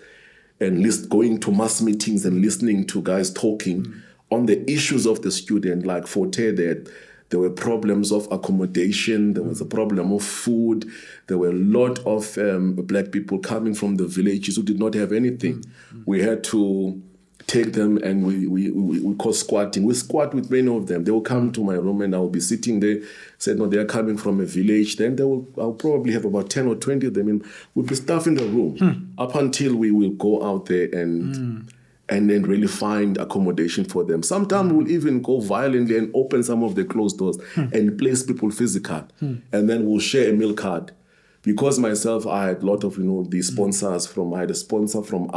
[0.60, 4.02] and list going to mass meetings and listening to guys talking mm.
[4.30, 6.92] on the issues of the student, like Fort Hare that
[7.30, 9.70] there were problems of accommodation, there was a mm.
[9.70, 10.86] problem of food,
[11.28, 14.94] there were a lot of um, black people coming from the villages who did not
[14.94, 15.64] have anything.
[15.94, 16.04] Mm.
[16.06, 17.02] We had to
[17.48, 19.84] take them and we, we, we, we call squatting.
[19.84, 21.04] We squat with many of them.
[21.04, 23.00] They will come to my room and I will be sitting there,
[23.38, 24.98] said, no, they are coming from a village.
[24.98, 27.28] Then they will, I'll probably have about 10 or 20 of them.
[27.28, 29.22] And we'll be staff in the room hmm.
[29.22, 31.60] up until we will go out there and hmm.
[32.10, 34.24] and then really find accommodation for them.
[34.24, 34.78] Sometimes hmm.
[34.78, 39.08] we'll even go violently and open some of the closed doors and place people physical.
[39.52, 40.92] And then we'll share a meal card.
[41.44, 44.56] Because myself, I had a lot of, you know, the sponsors from, I had a
[44.56, 45.28] sponsor from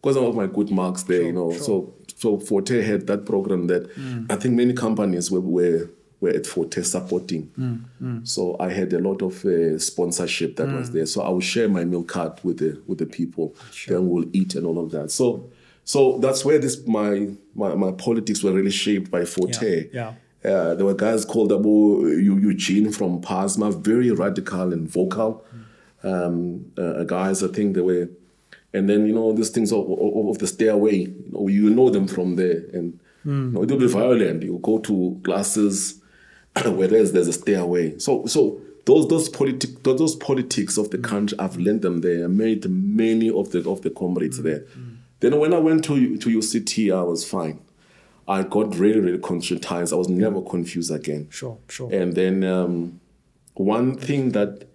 [0.00, 1.50] Because of my good marks there, you know.
[1.52, 3.82] So so Fort Hare had that program that
[4.30, 7.50] I think many companies were, were were at Fort Hare supporting.
[8.24, 11.06] So I had a lot of uh, sponsorship that was there.
[11.06, 13.54] So I would share my meal card with the with the people.
[13.94, 15.10] Then we'll eat and all of that.
[15.10, 15.48] So
[15.84, 19.86] so that's where this my my, my politics were really shaped by Fort Hare.
[19.92, 20.12] Yeah,
[20.44, 25.44] Uh, there were guys called Abu Eugene from Pasma, very radical and vocal.
[26.04, 28.08] Um, uh, guys, I think they were,
[28.72, 30.96] and then you know these things of, of, of the stairway.
[30.96, 33.30] You know, you know them from there, and hmm.
[33.30, 34.42] you know, it will be violent.
[34.42, 36.00] You go to classes,
[36.64, 37.98] whereas there's a stairway.
[37.98, 41.04] So so those those politic those, those politics of the hmm.
[41.04, 42.24] country, I've learned them there.
[42.24, 44.44] I made many of the of the comrades hmm.
[44.44, 44.64] there.
[45.20, 47.60] Then when I went to to UCT, I was fine.
[48.26, 49.92] I got really really conscientized.
[49.92, 51.28] I was never confused again.
[51.30, 51.92] sure, sure.
[51.92, 53.00] And then um,
[53.54, 54.68] one thing that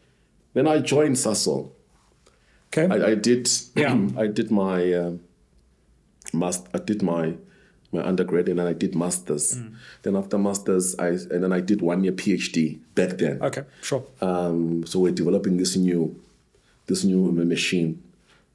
[0.54, 1.73] then I joined Sasol.
[2.76, 2.88] Okay.
[2.94, 4.08] I, I did Yeah.
[4.18, 5.20] I did my um
[6.74, 7.36] I did my
[7.92, 9.56] my undergrad and then I did masters.
[9.58, 9.74] Mm.
[10.02, 13.42] Then after masters I and then I did one year PhD back then.
[13.42, 14.04] okay, sure.
[14.22, 16.20] Um, so we're developing this new
[16.88, 18.02] this new machine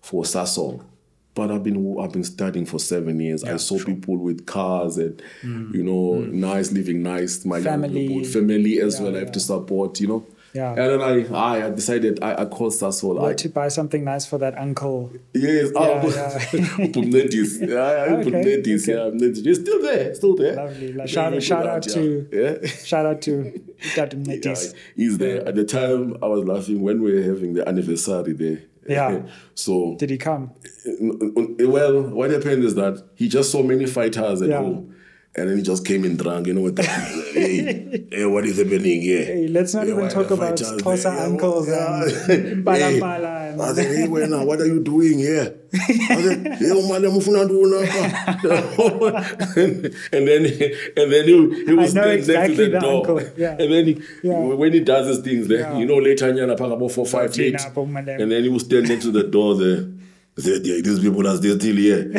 [0.03, 0.83] for Sasol.
[1.35, 3.45] But I've been I've been studying for seven years.
[3.45, 7.45] I saw people with cars and you know nice living nice.
[7.45, 7.65] My Mm.
[7.65, 8.25] Family.
[8.25, 9.17] family as Yeah, well.
[9.17, 10.01] I have to support.
[10.01, 10.27] You know.
[10.55, 10.71] Yeah.
[10.71, 13.21] And then I I, I decided I, I called Sasol.
[13.21, 15.13] I, Or to buy something nice for that uncle.
[15.35, 16.87] Yes, Yeah, ah, yeah.
[16.95, 17.61] Pumnetis.
[17.69, 18.83] Yeah, yeah, Okay, Pumnetis.
[18.89, 18.93] okay.
[18.93, 19.47] Yeah, Pumnetis.
[19.47, 20.55] It's still there, still there.
[20.57, 20.93] Lovely.
[20.95, 22.57] Like, shout, shout out to yeah.
[22.63, 22.69] Yeah.
[22.85, 23.61] shout out to
[23.95, 24.75] Dad Yeah, Metis.
[24.97, 25.47] he's there.
[25.47, 28.63] At the time, I was laughing when we were having the anniversary there.
[28.89, 29.27] Yeah.
[29.55, 30.53] So, Did he come?
[31.01, 34.59] well, what happened is that he just saw many fighters at Yeah.
[34.59, 34.95] home.
[35.39, 36.83] And then he just came in drunk, you know, with the,
[37.35, 39.25] hey, hey, what is happening here?
[39.25, 42.03] Hey, let's not Hey, even talk about Xhosa uncles yeah.
[42.03, 45.55] and Mbala Hey, Mbala I said, hey, wena, what are you doing here?
[45.75, 48.99] I said, hey, mufuna ntoni apha?"
[50.13, 50.45] and then
[50.97, 53.11] and then he, he was I standing exactly next to the, door.
[53.11, 53.57] uncle, yeah.
[53.59, 54.39] And then he, Yeah.
[54.39, 55.79] when he does his things there, Yeah.
[55.79, 57.61] you know, later nyana about four, five, eight.
[57.77, 59.87] And then he was standing next to the door there.
[60.37, 62.13] He said, yeah, these people are still here.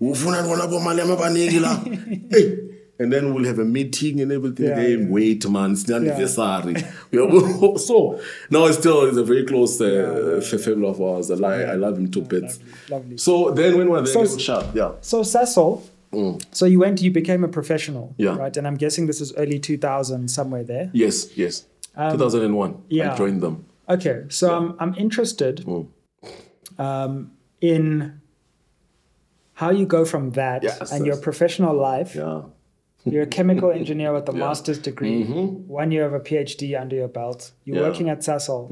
[0.00, 1.76] Yemchini, ufuna ntoni apha malema baningi la.
[2.30, 2.58] Hey.
[3.00, 4.66] And then we'll have a meeting and everything.
[4.66, 5.06] Yeah, hey, yeah.
[5.08, 6.74] wait, man, it's the anniversary.
[7.12, 8.18] Yeah, so
[8.50, 11.30] now it's still it's a very close uh, family of ours.
[11.30, 12.58] I, like, I love him to bits.
[12.90, 13.16] Lovely.
[13.16, 14.94] So then when we're there, So- sharp, yeah.
[15.00, 15.80] So Sasol,
[16.50, 18.14] so you went, you became a professional, Mm.
[18.18, 18.36] Yeah.
[18.36, 18.56] right?
[18.56, 20.90] And I'm guessing this is early 2000, somewhere there.
[20.92, 21.66] Yes, yes.
[21.94, 23.12] 2001, Um, yeah.
[23.12, 23.64] I joined them.
[23.88, 25.86] Okay, so I'm I'm interested Mm.
[26.78, 27.30] um,
[27.60, 28.20] in
[29.60, 32.14] how you go from that Yes, and your professional life.
[32.14, 32.42] Yeah.
[33.04, 34.38] You're a chemical engineer with a Yeah.
[34.38, 34.48] Mm-hmm.
[34.48, 35.24] master's degree,
[35.80, 37.40] one year of a PhD under your belt.
[37.64, 37.82] You're Yeah.
[37.82, 37.88] Mm.
[37.90, 38.62] working at Sasol.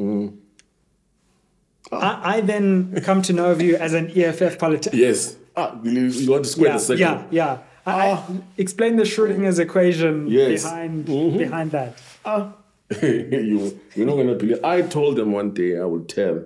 [1.92, 2.66] I, I then
[3.08, 4.98] come to know of you as an EFF politician.
[4.98, 5.36] Yes.
[5.56, 7.00] Ah, you, you want to square yeah, the second?
[7.00, 7.58] yeah, yeah.
[7.86, 8.22] I, I,
[8.58, 10.62] explain the Schrodinger's equation Yes.
[10.64, 11.38] behind Mhm.
[11.38, 11.92] behind that.
[13.02, 14.62] you, you're not going to believe.
[14.64, 16.36] I told them one day, I will tell.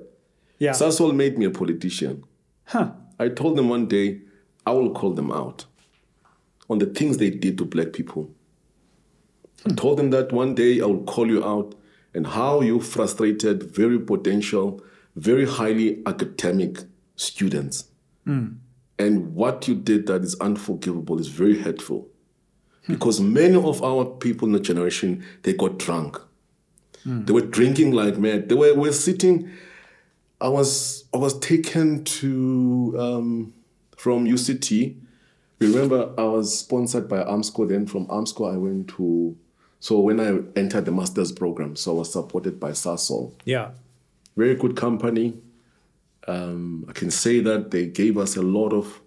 [0.59, 0.73] Yeah.
[0.73, 2.25] Sasol made me a politician.
[2.67, 2.89] huh.
[3.19, 4.09] I told them one day,
[4.71, 5.65] I will call them out
[6.69, 8.31] on the things they did to black people.
[9.67, 11.75] I told them that one day I will call you out
[12.15, 14.81] and how you frustrated very potential,
[15.17, 16.79] very highly academic
[17.17, 17.89] students.
[18.97, 22.07] And what you did that is unforgivable, is very hurtful.
[22.87, 26.17] Because many of our people in the generation, they got drunk.
[27.05, 28.49] They were drinking like mad.
[28.49, 29.51] They were, were sitting.
[30.41, 33.55] I was I was taken to um,
[34.01, 34.97] from UCT.
[35.59, 37.69] Remember, I was sponsored by Armscor.
[37.69, 39.37] Then from Armscor, I went to.
[39.79, 43.33] So when I entered the master's program, so I was supported by Sasol.
[43.45, 43.71] Yeah.
[44.37, 45.35] Very good company.
[46.27, 49.01] Um, I can say that they gave us a lot of,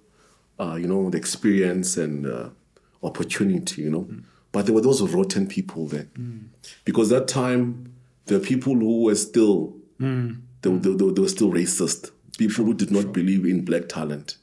[0.59, 2.49] uh, you know, the experience and uh,
[3.01, 4.07] opportunity, you know.
[4.51, 6.07] But there were those rotten people there.
[6.85, 7.93] Because that time,
[8.25, 9.75] the people who were still,
[10.61, 12.11] they, were- they, they were still racist.
[12.37, 14.37] People who did not believe in black talent.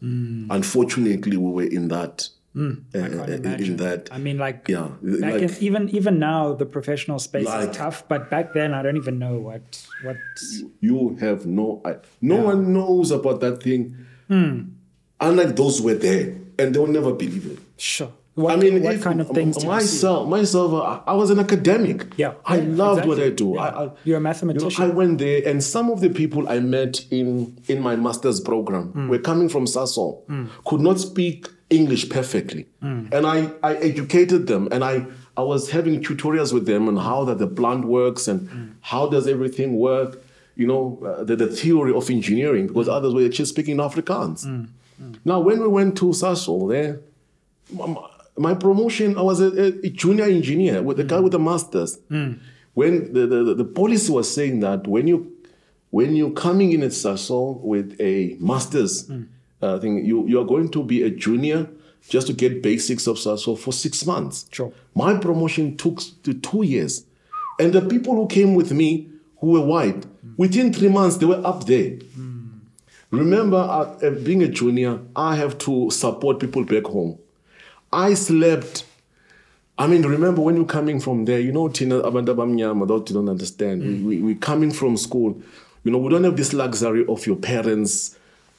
[0.48, 2.28] Unfortunately, we were in that.
[2.56, 3.66] uh, Can't uh, imagine.
[3.66, 4.08] in that.
[4.12, 7.76] I mean, like, Yeah, back like- in, even even now, the professional space Like- is
[7.76, 8.08] tough.
[8.08, 10.16] But back then, I don't even know what what.
[10.80, 13.94] you have no I, no one knows about that thing
[14.28, 14.54] Hmm.
[15.20, 18.12] unlike those who were there and they'll never believe it Sure.
[18.36, 19.64] What, i mean what kind of things?
[19.64, 23.60] myself myself I, I was an academic Yeah, i yeah, loved what i do Yeah.
[23.62, 24.84] I, I, You're a you know, mathematician.
[24.84, 27.28] I went there, and some of the people I met in
[27.72, 29.08] in my master's program Hmm.
[29.10, 30.10] were coming from Sasol,
[30.68, 31.38] could not speak
[31.78, 33.00] English perfectly, Hmm.
[33.16, 33.38] and I
[33.70, 34.94] I educated them, and I
[35.36, 38.66] I was having tutorials with them on how that the plant works and Hmm.
[38.92, 40.10] how does everything work,
[40.60, 42.96] you know, uh, the, the theory of engineering, because Hmm.
[42.96, 44.40] others were just speaking Afrikaans.
[45.30, 46.92] Now, when we went to Sasol, there
[48.40, 51.98] my- promotion, I was a, a- a junior engineer with the guy with the masters.
[52.74, 55.18] When the, the, the policy was saying that when you
[55.90, 59.10] when you're coming in at Sasol with a master's
[59.60, 61.68] uh, thing, you, you are going to be a junior
[62.08, 64.46] just to get basics of Sasol for six months.
[64.52, 64.72] Sure.
[64.94, 67.04] My promotion took to two years.
[67.58, 69.08] And the people who came with me
[69.40, 71.98] who were white, within three months, they were up there.
[73.10, 77.18] Remember, uh, uh, being a junior, I have to support people back home.
[77.92, 78.84] I slept.
[79.78, 83.14] I mean, remember when you're coming from there, you know, Tina abantu abamnyama, those you
[83.14, 83.82] don't understand.
[83.82, 85.40] We, we, we're coming from school.
[85.84, 88.18] You know, we don't have this luxury of your parents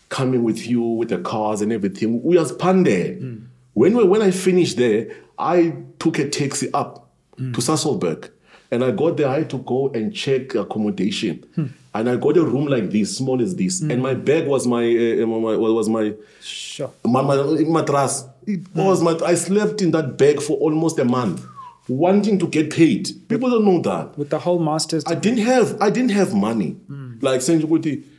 [0.10, 2.24] coming with you with the cars and everything.
[2.24, 3.20] We are pande.
[3.20, 3.38] Hmm.
[3.74, 7.52] When, we, when I finished there, I took a taxi up to hmm.
[7.54, 8.30] Sasolburg.
[8.72, 11.46] And I got there, I had to go and check accommodation.
[11.56, 11.66] Hmm.
[11.94, 13.82] And I got a room like this, small as this.
[13.82, 16.92] And my bag was my, uh, uh my was my Sure.
[17.06, 18.26] my, my mattress.
[18.46, 19.18] It was my.
[19.26, 21.46] I slept in that bag for almost a month,
[21.88, 23.10] wanting to get paid.
[23.28, 24.18] People don't know that.
[24.18, 25.04] With the whole masters.
[25.06, 25.82] I didn't have.
[25.82, 26.72] I didn't have money.
[26.88, 27.20] Hmm.
[27.22, 27.62] Like saying,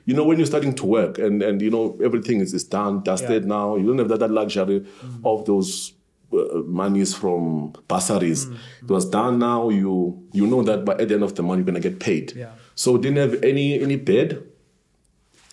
[0.05, 3.03] you know, when you're starting to work and and you know everything is, is done,
[3.03, 3.49] dusted Yeah.
[3.49, 3.77] now.
[3.77, 5.27] You don't have that, that luxury hmm.
[5.27, 5.93] of those.
[6.33, 8.45] Uh, monies from bursaries.
[8.47, 8.55] Hmm.
[8.85, 9.69] It was done now.
[9.69, 12.33] You you know that by at the end of the month you're gonna get paid.
[12.35, 12.53] Yeah.
[12.75, 14.43] So didn't have any any bed.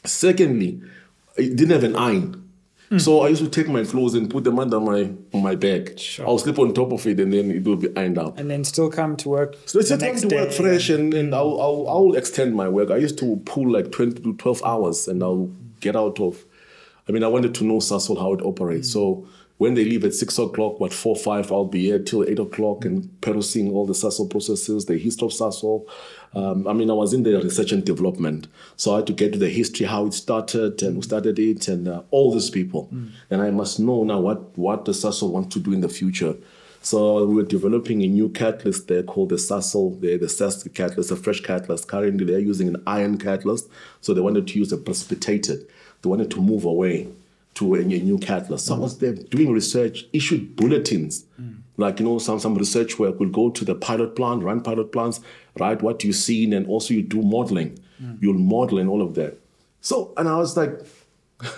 [0.05, 0.81] Secondly,
[1.37, 2.48] I didn't have an iron.
[2.89, 2.97] Hmm.
[2.97, 5.99] So I used to take my clothes and put them under my on my bag.
[5.99, 6.27] Sure.
[6.27, 8.39] I'll sleep on top of it and then it will be ironed up.
[8.39, 9.55] and then still come to work.
[9.65, 12.89] So it's the just to work fresh and, and I'll, I'll, I'll extend my work.
[12.89, 16.43] I used to pull like 20 to 12 hours and I'll get out of.
[17.07, 18.89] I mean, I wanted to know Sasol how it operates.
[18.89, 18.93] Hmm.
[18.93, 22.39] So when they leave at six o'clock, what four, five, I'll be here till eight
[22.39, 22.87] o'clock hmm.
[22.87, 25.85] and perusing all the Sasol processes, the history of Sasol.
[26.35, 28.47] Um, I mean, I was in the research and development.
[28.77, 31.67] So I had to get to the history, how it started and who started it
[31.67, 32.87] and uh, all these people.
[33.29, 36.35] And I must know now what, what the Sasol want to do in the future.
[36.81, 41.11] So we were developing a new catalyst there called the Sasol, the, the SAS catalyst,
[41.11, 41.87] a fresh catalyst.
[41.87, 43.67] Currently, they're using an iron catalyst.
[44.01, 45.67] So they wanted to use a precipitated.
[46.01, 47.07] They wanted to move away
[47.55, 48.67] to a, a new catalyst.
[48.67, 51.25] So I was there doing research, issued bulletins.
[51.79, 54.91] Like, you know, some, some research work will go to the pilot plant, run pilot
[54.91, 55.21] plants,
[55.59, 57.79] write what you've seen, and also you do modeling.
[58.01, 58.21] Mm.
[58.21, 59.39] You'll model and all of that.
[59.81, 60.77] So, and I was like,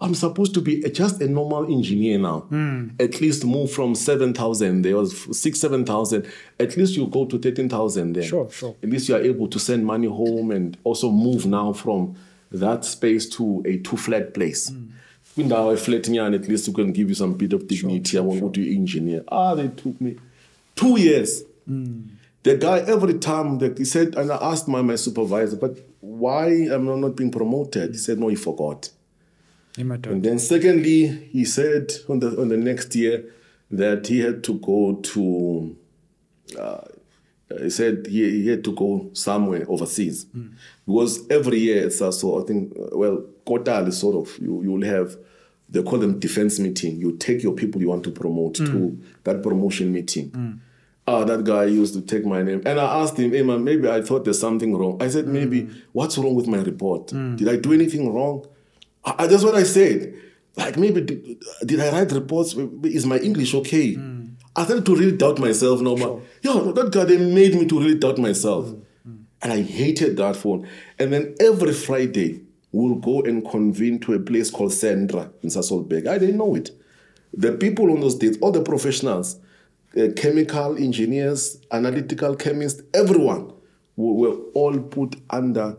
[0.00, 2.46] I'm supposed to be just a normal engineer now.
[2.50, 3.00] Mm.
[3.00, 6.26] At least move from 7,000, there was six, 7,000.
[6.58, 8.24] At least you go to 13,000 then.
[8.24, 8.74] Sure, sure.
[8.82, 12.16] At least you are able to send money home and also move now from
[12.50, 14.70] that space to a two flat place.
[14.70, 14.90] Mm.
[15.36, 18.18] Kwindawo eflatnyana, at least can give you some bit of dignity.
[18.18, 19.24] I want to do engineer.
[19.28, 20.16] Ah, they took me
[20.74, 21.42] two years.
[22.42, 26.48] The guy every time that he said, and I asked my, my supervisor, but why
[26.48, 27.92] am I not being promoted?
[27.92, 28.90] He said, no, he forgot.
[29.78, 33.24] And then secondly, he said on the on the next year
[33.70, 35.76] that he had to go to.
[36.58, 36.80] Uh,
[37.60, 40.26] he said he, he had to go somewhere overseas
[40.86, 44.86] because every year it's also I think uh, well quarterly sort of you you will
[44.86, 45.16] have
[45.72, 46.96] they call them defense meeting.
[46.96, 49.02] You take your people you want to promote to mm.
[49.24, 50.30] that promotion meeting.
[50.30, 50.58] Mm.
[51.08, 52.62] Ah, that guy used to take my name.
[52.66, 55.02] And I asked him, hey man, maybe I thought there's something wrong.
[55.02, 55.82] I said, maybe, mm.
[55.92, 57.08] what's wrong with my report?
[57.36, 58.46] Did I do anything wrong?
[59.04, 60.14] I, I- that's what I said.
[60.56, 62.54] Like, maybe, did, did I write reports?
[62.84, 63.96] Is my English okay?
[64.54, 65.96] I started to really doubt myself now.
[65.96, 68.72] But, yo, that guy, they made me to really doubt myself.
[69.42, 70.68] And I hated that phone.
[70.98, 76.06] And then every Friday, we'll go and convene to a place called Sandra in Sasolburg.
[76.06, 76.70] I didn't know it.
[77.32, 79.40] The people on those days, all the professionals,
[79.96, 83.52] uh, chemical engineers, analytical chemists, everyone,
[83.96, 85.76] we were all put under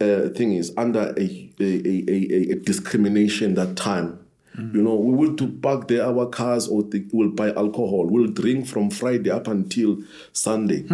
[0.00, 4.18] uh, thing is under a, a, a, a, a discrimination that time.
[4.58, 6.82] You know, we will to park there our cars or
[7.12, 8.06] will buy alcohol.
[8.06, 9.98] We'll drink from Friday up until
[10.32, 10.84] Sunday.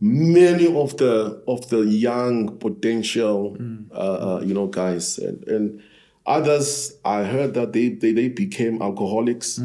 [0.00, 3.56] Many of the of the young potential,
[3.92, 3.96] uh,
[4.36, 5.82] uh, you know, guys and, and
[6.26, 9.58] others, I heard that they they, they became alcoholics.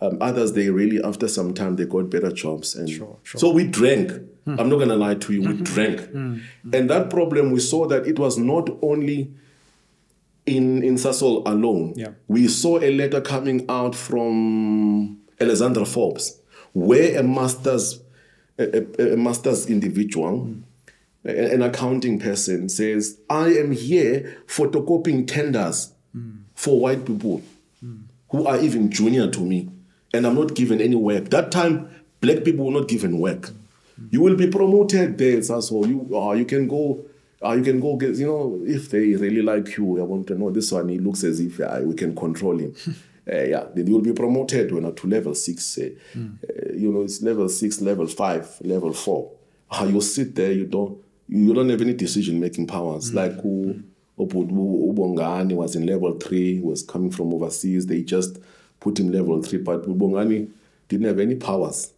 [0.00, 3.38] Um, others, they really after some time they got better jobs and Sure, sure.
[3.38, 4.10] so we drank.
[4.46, 8.18] I'm not gonna lie to you, we drank, and that problem we saw that it
[8.18, 9.30] was not only
[10.56, 11.92] in in Sasol alone.
[11.96, 12.12] Yeah.
[12.28, 16.38] We saw a letter coming out from Alexander Forbes,
[16.72, 18.00] where a master's
[18.58, 18.64] a,
[19.00, 20.48] a, a master's individual,
[21.24, 25.92] a- an accounting person says, "I am here photocopying tenders
[26.54, 27.42] for white people
[28.30, 29.68] who are even junior to me,
[30.12, 31.88] and I'm not given any work." That time,
[32.20, 33.50] black people were not given work.
[34.10, 35.86] You will be promoted there, Sasol.
[35.88, 37.04] You uh, you can go.
[37.44, 40.34] Uh, you can go get, you know, if they really like you, I want to
[40.34, 42.74] know this one, he looks as if uh, we can control him.
[43.32, 45.78] uh, yeah, then you'll be promoted when, uh, to level six.
[45.78, 49.30] Uh, uh, you know, it's level six, level five, level four.
[49.70, 53.12] Uh, you sit there, you don't you don't have any decision making powers.
[53.12, 53.82] Like who
[54.18, 57.86] Ubongani was in level three, was coming from overseas.
[57.86, 58.38] They just
[58.80, 60.50] put him level three, but Ubongani
[60.88, 61.92] didn't have any powers.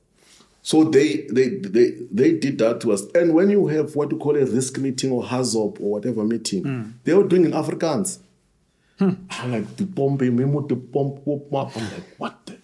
[0.63, 3.05] So they they they they did that to us.
[3.15, 6.63] And when you have what you call a risk meeting or HAZOP or whatever meeting,
[6.63, 6.91] hmm.
[7.05, 8.19] they were doing in Afrikaans.
[8.99, 9.13] Hmm.
[9.31, 11.49] I'm like the pomp, memo the whoop, whoop.
[11.53, 12.59] I'm like, what the?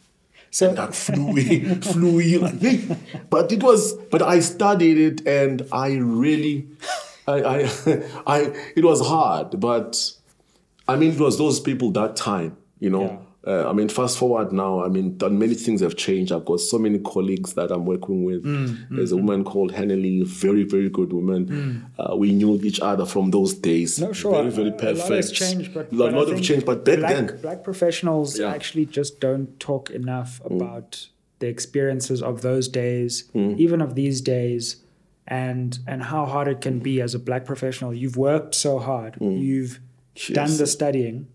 [0.50, 2.96] So- and that flew in, flew in, like, hey.
[3.28, 6.68] But it was, but I studied it and I really,
[7.26, 7.58] I, I,
[8.26, 8.40] I,
[8.74, 9.98] it was hard, but
[10.88, 13.25] I mean, it was those people that time, you know.
[13.46, 16.32] Uh, I mean, fast forward now, I mean, many things have changed.
[16.32, 18.42] I've got so many colleagues that I'm working with.
[18.44, 21.86] Mm, There's a woman called Hannely, very, very good woman.
[21.96, 24.00] Uh, we knew each other from those days.
[24.00, 24.32] No, sure.
[24.32, 25.10] Very, very A perfect.
[25.10, 27.62] lot has changed, but a lot, but lot of change, but back black, then, black
[27.62, 28.46] professionals Yeah.
[28.50, 28.54] Mm.
[28.56, 31.06] actually just don't talk enough about
[31.38, 33.58] the experiences of those days, Mm.
[33.58, 34.76] even of these days,
[35.28, 37.94] and and how hard it can be as a black professional.
[37.94, 39.16] You've worked so hard.
[39.20, 39.78] You've
[40.32, 40.54] done Mm.
[40.54, 40.58] Mm.
[40.58, 41.26] the studying.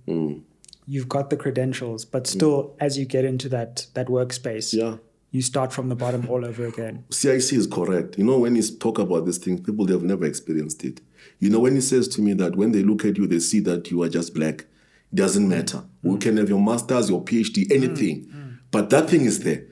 [0.87, 4.97] You've got the credentials, but still, as you get into that that workspace, yeah.
[5.31, 7.05] you start from the bottom all over again.
[7.09, 8.17] CIC is correct.
[8.17, 11.01] You know, when he talk about these things, people they have never experienced it.
[11.39, 13.59] You know, when he says to me that when they look at you, they see
[13.61, 14.65] that you are just black.
[15.11, 15.83] It doesn't matter.
[16.03, 19.65] We can have your masters, your PhD, anything, but that thing is there.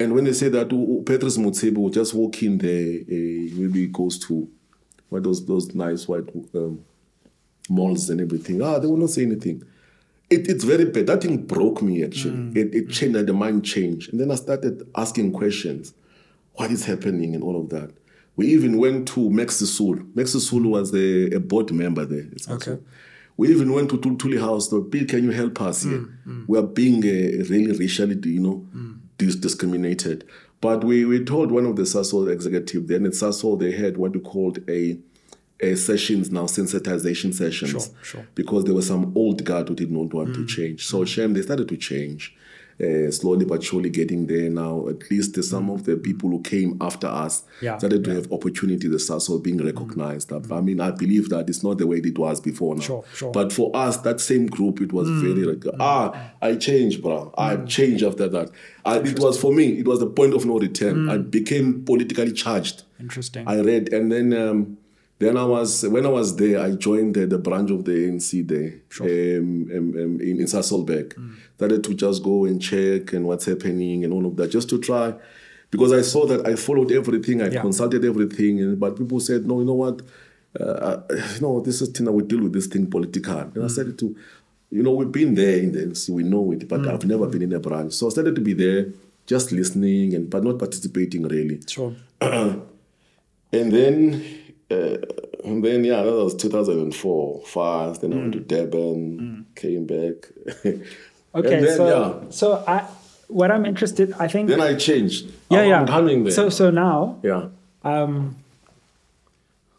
[0.00, 3.86] And when they say that oh, Petrus Mutsebe will just walk in there, uh, maybe
[3.88, 4.48] goes to
[5.08, 6.84] what those those nice white um,
[7.68, 8.62] malls and everything.
[8.62, 9.62] Ah, they will not say anything.
[10.30, 11.06] It, it's very bad.
[11.06, 12.36] That thing broke me actually.
[12.36, 12.56] Mm.
[12.56, 14.10] It, it changed, and the mind changed.
[14.12, 15.94] And then I started asking questions.
[16.54, 17.90] What is happening and all of that?
[18.36, 20.14] We even went to Max Sisulu.
[20.14, 22.26] Max Sisulu was a, a board member there.
[22.32, 22.82] Also- Okay.
[23.36, 24.68] We even went to Luthuli House.
[24.68, 25.98] So, Bill, can you help us here?
[26.00, 26.44] Mm, mm.
[26.48, 28.66] We are being uh, really racially, you know,
[29.16, 30.24] dis- discriminated.
[30.60, 34.12] But we, we told one of the Sasol executive then at Sasol they had what
[34.14, 34.98] we called a,
[35.60, 37.70] a sessions now, sensitization sessions.
[37.70, 38.28] Sure, sure.
[38.34, 40.48] Because there was some old guard who did not want to mm.
[40.48, 40.86] change.
[40.86, 41.06] So mm.
[41.06, 42.34] shame they started to change.
[42.80, 44.86] Uh, slowly but surely getting there now.
[44.86, 48.30] At least there's some of the people who came after us Yeah, started to have
[48.30, 48.86] opportunity.
[48.86, 50.32] The Sasol being recognized.
[50.32, 52.82] I mean, I believe that it's not the way it was before now.
[52.82, 53.32] Sure, sure.
[53.32, 57.34] But for us, that same group, it was very like, ah, I changed, bro.
[57.36, 58.52] I changed after that.
[58.84, 59.80] I, it was for me.
[59.80, 61.08] It was the point of no return.
[61.08, 62.84] I became politically charged.
[63.00, 63.48] Interesting.
[63.48, 64.78] I read, and then um,
[65.18, 68.46] then I was when I was there, I joined the, the branch of the ANC
[68.46, 71.14] there um, um, um, in, in Sasolburg.
[71.56, 74.78] Started to just go and check and what's happening and all of that, just to
[74.78, 75.14] try.
[75.70, 77.60] Because I saw that I followed everything, I Yeah.
[77.62, 80.00] consulted everything, and, but people said, no, you know what?
[80.58, 80.98] Uh,
[81.34, 83.38] you know, this is Tina, we deal with this thing political.
[83.54, 84.16] And I started to,
[84.70, 87.42] you know, we've been there in the ANC, we know it, but I've never been
[87.42, 87.92] in a branch.
[87.92, 88.86] So I started to be there,
[89.26, 91.60] just listening, and but not participating really.
[91.66, 91.92] sure.
[93.50, 94.22] And then,
[94.70, 94.96] uh,
[95.44, 97.42] and then yeah, that was 2004.
[97.46, 98.00] Fast.
[98.02, 100.28] Then I went to Durban, came back.
[101.34, 101.86] Okay, and then, so
[102.22, 102.88] yeah, so I
[103.28, 104.48] what I'm interested, I think.
[104.48, 105.30] then I changed.
[105.50, 105.80] yeah, I'm, yeah.
[105.80, 106.32] I'm coming there.
[106.32, 107.48] So so now, yeah,
[107.84, 108.36] um,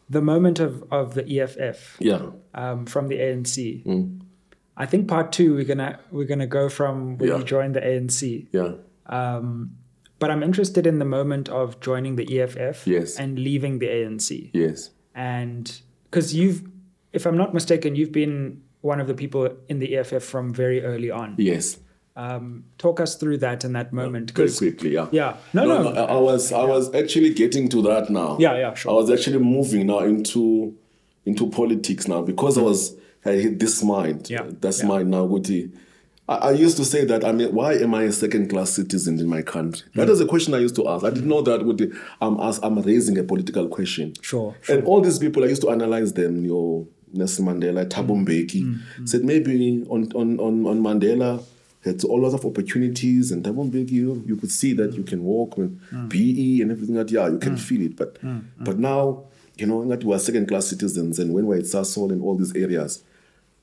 [0.10, 2.22] the moment of of the EFF yeah,
[2.54, 3.84] um, from the ANC.
[3.84, 4.22] Mm.
[4.78, 7.38] I think part two we're gonna we're gonna go from when Yeah.
[7.40, 8.46] you joined the ANC.
[8.52, 8.74] yeah,
[9.08, 9.72] Um,
[10.20, 13.18] but I'm interested in the moment of joining the EFF Yes.
[13.18, 14.50] and leaving the ANC.
[14.54, 16.64] yes, And because you've,
[17.14, 20.84] if I'm not mistaken, you've been one of the people in the EFF from very
[20.84, 21.36] early on.
[21.38, 21.78] yes.
[22.16, 24.32] Um, talk us through that and that moment.
[24.32, 25.08] Very quickly, yeah.
[25.12, 28.36] yeah, no, no, I, I was I was actually getting to that now.
[28.42, 28.92] Yeah, yeah, sure.
[28.92, 30.76] I was actually moving now into
[31.26, 32.94] into politics now because I was
[33.24, 34.30] I hit this mind.
[34.30, 34.88] Yeah, That's yeah.
[34.88, 35.28] mind now.
[35.28, 35.72] Guti.
[36.30, 39.20] I, I used to say that I mean, why am I a second class citizen
[39.20, 39.90] in my country?
[39.90, 39.94] Mm.
[39.96, 41.04] That is a question I used to ask.
[41.04, 44.14] I didn't know that Guti, I'm as I'm raising a political question.
[44.22, 47.90] Sure, And all these people I used to analyze them, your Nelson Mandela, Mm.
[47.90, 51.44] Thabo Mbeki, said maybe on, on, on, on Mandela
[51.84, 55.24] had a lot of opportunities and Thabo Mbeki, you, you could see that you can
[55.24, 55.72] walk with
[56.10, 57.96] BE and everything that yeah, you can feel it.
[57.96, 58.18] But
[58.60, 59.24] but now,
[59.58, 62.36] you know, that we are second class citizens and when we're at Sasol and all
[62.36, 63.04] these areas.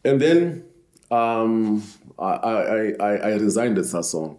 [0.05, 0.65] And then
[1.11, 1.83] um,
[2.19, 4.37] I, I, I, I resigned at Sasol.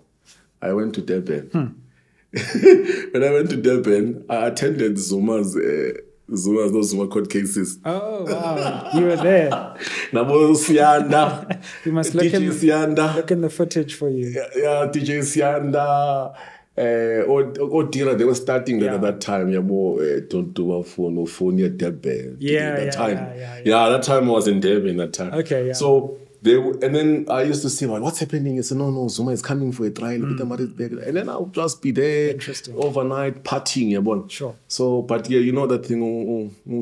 [0.62, 1.50] I went to Durban.
[2.32, 5.94] when I went to Durban, I attended Zuma's uh,
[6.36, 7.80] Zuma's those Zuma court cases.
[7.86, 9.50] Oh wow, you were there.
[10.12, 14.30] Nabo Sianda, you must look DJ in- Sianda, Look in the footage for you.
[14.56, 16.36] yeah, DJ Sianda.
[16.80, 18.94] Uh, or, or Dira, they were starting Yeah.
[18.96, 19.50] at that time.
[19.50, 22.38] Yeah, more uh, don't do a phone or phone near Durban.
[22.40, 23.18] Yeah, that yeah, time.
[23.18, 23.90] yeah, yeah, yeah.
[23.90, 24.98] that time I was in Durban.
[24.98, 25.34] That time.
[25.34, 25.74] Okay, yeah.
[25.74, 28.58] So they w- and then I used to say, well, what's happening?
[28.58, 30.20] I said, no, no, Zuma is coming for a trial.
[30.28, 30.94] Peter Maritzburg.
[31.08, 32.32] And then I'll just be there.
[32.32, 32.76] Interesting.
[32.78, 33.92] overnight partying.
[33.92, 34.28] Yeah, bon.
[34.30, 34.56] Sure.
[34.68, 36.82] So, but yeah, you know that thing, oh, oh,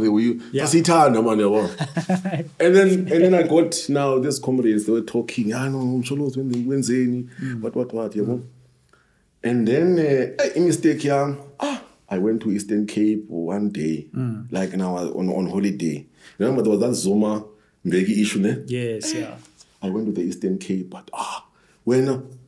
[0.00, 0.64] the way Yeah.
[0.64, 5.52] Fasithanda, man, yeah, and then and then I got now these comrades they were talking.
[5.54, 6.82] I know Msholos when they when
[7.38, 7.62] Hmm.
[7.62, 8.48] what what what yeah, bon.
[9.42, 11.34] And then uh, a mistake yeah.
[11.60, 14.42] Ah, I went to Eastern Cape one day, Hmm.
[14.50, 16.06] like now on on holiday.
[16.38, 17.44] Remember there was that Zuma
[17.86, 18.56] Mbeki issue, ne?
[18.66, 19.36] Yes, yeah.
[19.82, 21.44] I went to the Eastern Cape, but ah,
[21.86, 21.92] uh,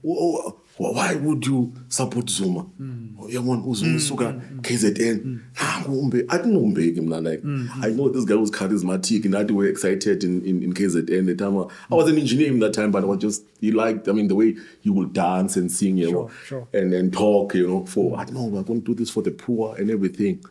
[0.03, 2.61] wh- why would you support Zuma?
[2.61, 3.17] Hmm.
[3.21, 5.21] Oh, yeah, man, Zuma hmm, suka hmm, KZN.
[5.21, 7.25] Nangu ah, Umbe- I didn't know Mbeki, man.
[7.25, 7.43] Like,
[7.85, 11.27] I know this guy was charismatic and that we were excited in, in, in KZN.
[11.27, 13.73] The time I, I was an engineer in that time, but I was just he
[13.73, 14.09] liked.
[14.09, 16.81] I mean, the way he would dance and sing, you know, Sure, sure.
[16.81, 17.85] and and talk, you know.
[17.87, 20.45] For I don't know, we're going to do this for the poor and everything.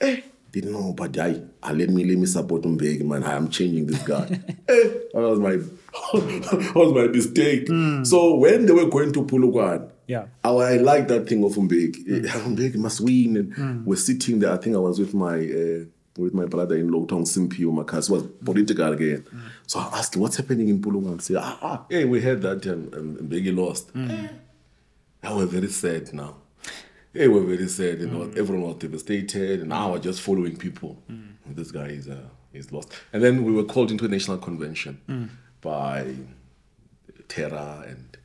[0.00, 0.20] Eh,
[0.52, 3.24] didn't know, but I, I ah, let me let me support Mbeki, man.
[3.24, 4.24] I am changing this guy.
[4.68, 7.68] eh, that was my that was my mistake.
[7.68, 8.04] Hmm.
[8.04, 10.26] So when they were going to Polokwane, Yeah.
[10.42, 12.06] I, I like that thing of Mbeki.
[12.06, 12.24] Hmm.
[12.24, 12.28] Eh,
[12.70, 13.84] Mbeki must win, and hmm.
[13.84, 14.52] we're sitting there.
[14.52, 15.38] I think I was with my.
[15.38, 15.84] Uh,
[16.16, 19.24] with my brother-in-law, Tong Simpio Makas, was political again.
[19.68, 21.22] So I asked, what's happening in Polokwane?
[21.22, 23.92] Say, ah, ah, hey, we heard that and, and, and Mbeki lost.
[23.94, 24.26] Eh,
[25.22, 26.34] I was very sad now.
[27.12, 28.26] They were very sad, you know.
[28.26, 28.36] Mm.
[28.38, 29.92] Everyone was devastated, and I mm.
[29.92, 30.98] was just following people.
[31.10, 31.34] Mm.
[31.46, 32.92] This guy is uh, is lost.
[33.12, 35.30] And then we were called into a national convention
[35.60, 36.14] by
[37.28, 38.16] Terror and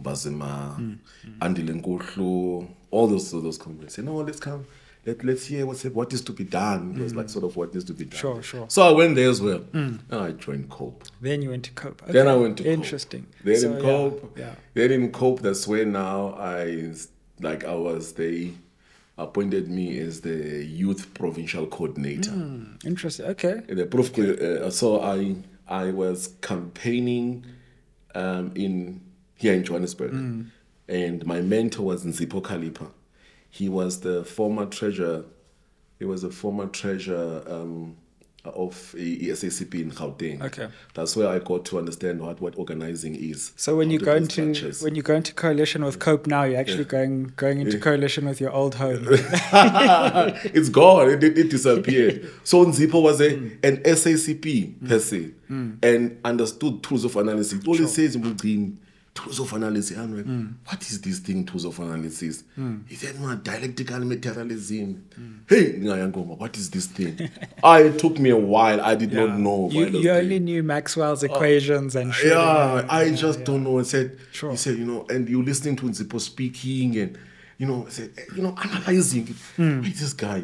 [0.00, 0.98] Mbhazima,
[1.40, 3.94] Andy Lenkohlu, all those those comrades.
[3.94, 4.66] Say, no, let's come.
[5.06, 6.94] Let, let's hear what's what is to be done.
[6.96, 8.18] It was like sort of what needs to be done.
[8.18, 8.66] Sure, sure.
[8.68, 9.62] So I went there as well.
[9.74, 11.04] And I joined COPE.
[11.20, 12.02] Then you went to Cope.
[12.06, 12.72] Then I went to Cope.
[12.72, 13.26] Interesting.
[13.44, 14.54] Then So, in yeah, Cope, Yeah.
[14.72, 16.94] then in Cope, that's where now I
[17.40, 18.52] like I was they
[19.16, 22.32] appointed me as the youth provincial coordinator.
[22.84, 23.26] Interesting.
[23.26, 23.60] Okay.
[23.68, 25.36] The prof, uh, so I
[25.68, 27.46] I was campaigning
[28.14, 29.00] um, in
[29.36, 30.12] here in Johannesburg,
[30.88, 32.90] and my mentor was Nzipho Kalipa.
[33.50, 35.24] He was the former treasurer.
[35.98, 37.96] He was a former treasurer um,
[38.44, 40.42] of eh, E- SACP in Gauteng.
[40.42, 40.68] Okay.
[40.92, 43.52] that's where I got to understand what, what organizing is.
[43.56, 44.82] So when you go into structures.
[44.82, 48.40] when you go into coalition with Cope now, you're actually going going into coalition with
[48.40, 49.06] your old home.
[49.10, 51.10] it's gone.
[51.10, 52.30] It, it, it disappeared.
[52.44, 53.64] so Nzipho was a, mm.
[53.64, 55.34] an SACP per se mm.
[55.50, 55.84] Mm.
[55.84, 57.60] and understood tools of analysis.
[57.60, 58.76] It always says in Mgcini,
[59.14, 59.96] tools of analysis.
[59.96, 60.38] I'm hmm.
[60.66, 62.42] like, what is this thing, tools of analysis?
[62.56, 62.78] Hmm.
[62.88, 65.04] He said, no, dialectical materialism.
[65.48, 67.16] Hey, Ngayangoma, what is this thing?
[67.20, 67.30] I,
[67.62, 68.80] ah, it took me a while.
[68.80, 69.70] I did not know.
[69.70, 71.26] You, you only knew Maxwell's oh.
[71.26, 72.32] equations and shit.
[72.32, 73.78] Yeah, I just don't know.
[73.78, 74.50] I said, Sure.
[74.50, 77.18] he said, you know, and you listening to Nzipho speaking and,
[77.56, 79.28] you know, said, eh, you know, analyzing.
[79.28, 79.82] Is hmm.
[79.82, 80.42] this guy?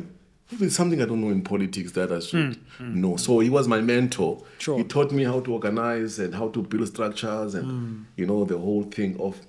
[0.52, 3.00] There's something I don't know in politics that I should Hmm.
[3.00, 3.16] know.
[3.16, 4.42] So he was my mentor.
[4.58, 4.78] Sure.
[4.78, 7.96] He taught me how to organize and how to build structures and, Hmm.
[8.16, 9.40] you know, the whole thing of.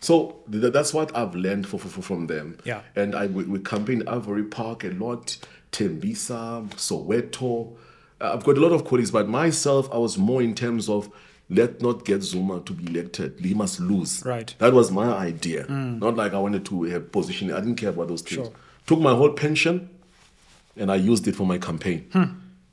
[0.00, 2.56] So th- that's what I've learned for, for, for- from them.
[2.64, 2.80] Yeah.
[2.96, 5.36] And I we, we campaigned Ivory Park a lot,
[5.72, 7.72] Tembisa, Soweto.
[8.20, 11.10] Uh, I've got a lot of colleagues, but myself, I was more in terms of
[11.50, 13.40] let not get Zuma to be elected.
[13.40, 14.22] He must lose.
[14.24, 14.54] Right.
[14.58, 15.66] That was my idea.
[15.68, 17.50] Not like I wanted to have position.
[17.52, 18.46] I didn't care about those things.
[18.46, 18.52] Sure.
[18.86, 19.88] Took my whole pension
[20.78, 22.08] and I used it for my campaign.
[22.12, 22.24] Hmm.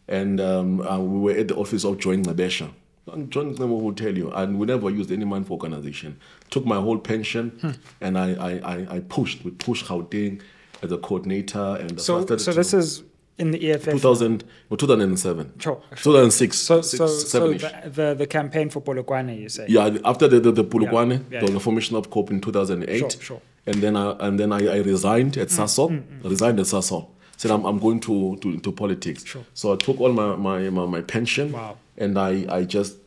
[0.08, 2.72] And um, uh, we were at the office of John Nabesha.
[3.12, 6.20] And John Nabesha will tell you, and we never used any money for organization.
[6.50, 7.72] Took my whole pension hmm.
[8.02, 9.44] and I, I, I, I pushed.
[9.44, 10.42] We pushed Gauteng
[10.82, 11.78] as a coordinator.
[11.80, 13.04] And So so this is
[13.38, 13.92] in the EFF.
[13.92, 15.54] 2000, well, 2007.
[15.60, 16.58] Sure, 2006.
[16.58, 19.66] So six, so so the, the the campaign for Polokwane, you say.
[19.68, 21.60] Yeah, after the the, the Polokwane, Yeah, yeah, the, yeah.
[21.60, 23.00] formation of COPE in 2008.
[23.00, 23.42] Sure, sure.
[23.68, 26.04] And then I and then I, I resigned at hmm, Sasol.
[26.24, 27.08] I resigned at Sasol.
[27.38, 29.26] Said I'm, I'm going to, to into politics.
[29.26, 29.44] Sure.
[29.54, 31.78] So I took all my my, my, my pension Wow.
[31.98, 32.98] and I, I just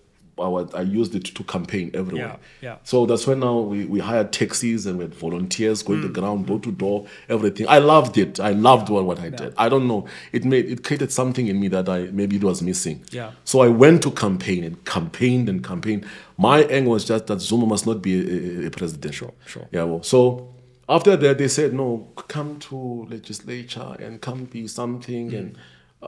[0.41, 2.39] I, was, I used it to campaign everywhere.
[2.63, 2.77] Yeah, yeah.
[2.85, 6.03] So that's when now we, we hired taxis and we had volunteers going Mm.
[6.03, 7.67] to the ground, door to door, everything.
[7.69, 8.39] I loved it.
[8.39, 9.53] I loved what, what I did.
[9.59, 10.07] I don't know.
[10.31, 13.03] It made it created something in me that I maybe it was missing.
[13.11, 13.33] Yeah.
[13.45, 16.07] So I went to campaign and campaigned and campaigned.
[16.37, 19.15] My aim was just that Zuma must not be a, a- a president.
[19.17, 19.67] Sure, sure.
[19.73, 19.83] Yeah.
[19.85, 20.55] Well, so
[20.89, 25.57] after that, they said no, come to legislature and come be something and.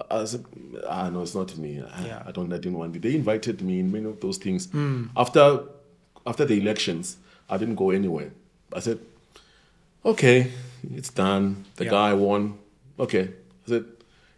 [0.08, 0.44] I said,
[0.88, 1.82] ah, no, it's not me.
[1.82, 2.22] I, Yeah.
[2.24, 2.52] I don't.
[2.52, 3.02] I didn't want it.
[3.02, 4.68] They invited me in many of those things.
[5.16, 5.64] After,
[6.24, 7.16] after the elections,
[7.48, 8.30] I didn't go anywhere.
[8.72, 9.00] I said,
[10.04, 10.52] okay,
[10.94, 11.64] it's done.
[11.74, 11.90] The Yeah.
[11.90, 12.58] guy won.
[13.00, 13.30] Okay.
[13.66, 13.84] I said,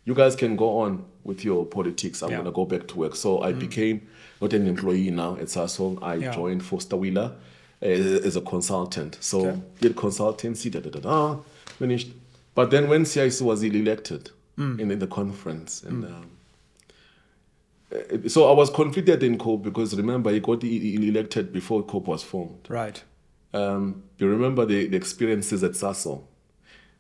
[0.07, 2.23] you guys can go on with your politics.
[2.23, 2.37] I'm Yeah.
[2.39, 3.15] going to go back to work.
[3.15, 4.01] So I became
[4.41, 6.03] not an employee now at Sasol.
[6.03, 7.35] I joined Foster Wheeler uh,
[7.83, 9.19] as a consultant.
[9.21, 9.61] So Okay.
[9.81, 11.37] did consultancy, da da da da,
[11.79, 12.09] finished.
[12.55, 14.79] But then when CIC was elected Mm.
[14.81, 16.27] in, in the conference, and um,
[17.91, 22.23] uh, so I was conflicted in COPE because remember, he got elected before COPE was
[22.23, 22.67] formed.
[22.69, 23.03] Right.
[23.55, 26.25] Um, you remember the, the experiences at Sasol.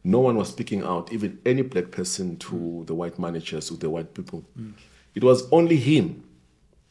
[0.04, 3.88] No one was speaking out, even any black person, to the white managers, to the
[3.88, 4.44] white people.
[5.14, 6.24] It was only him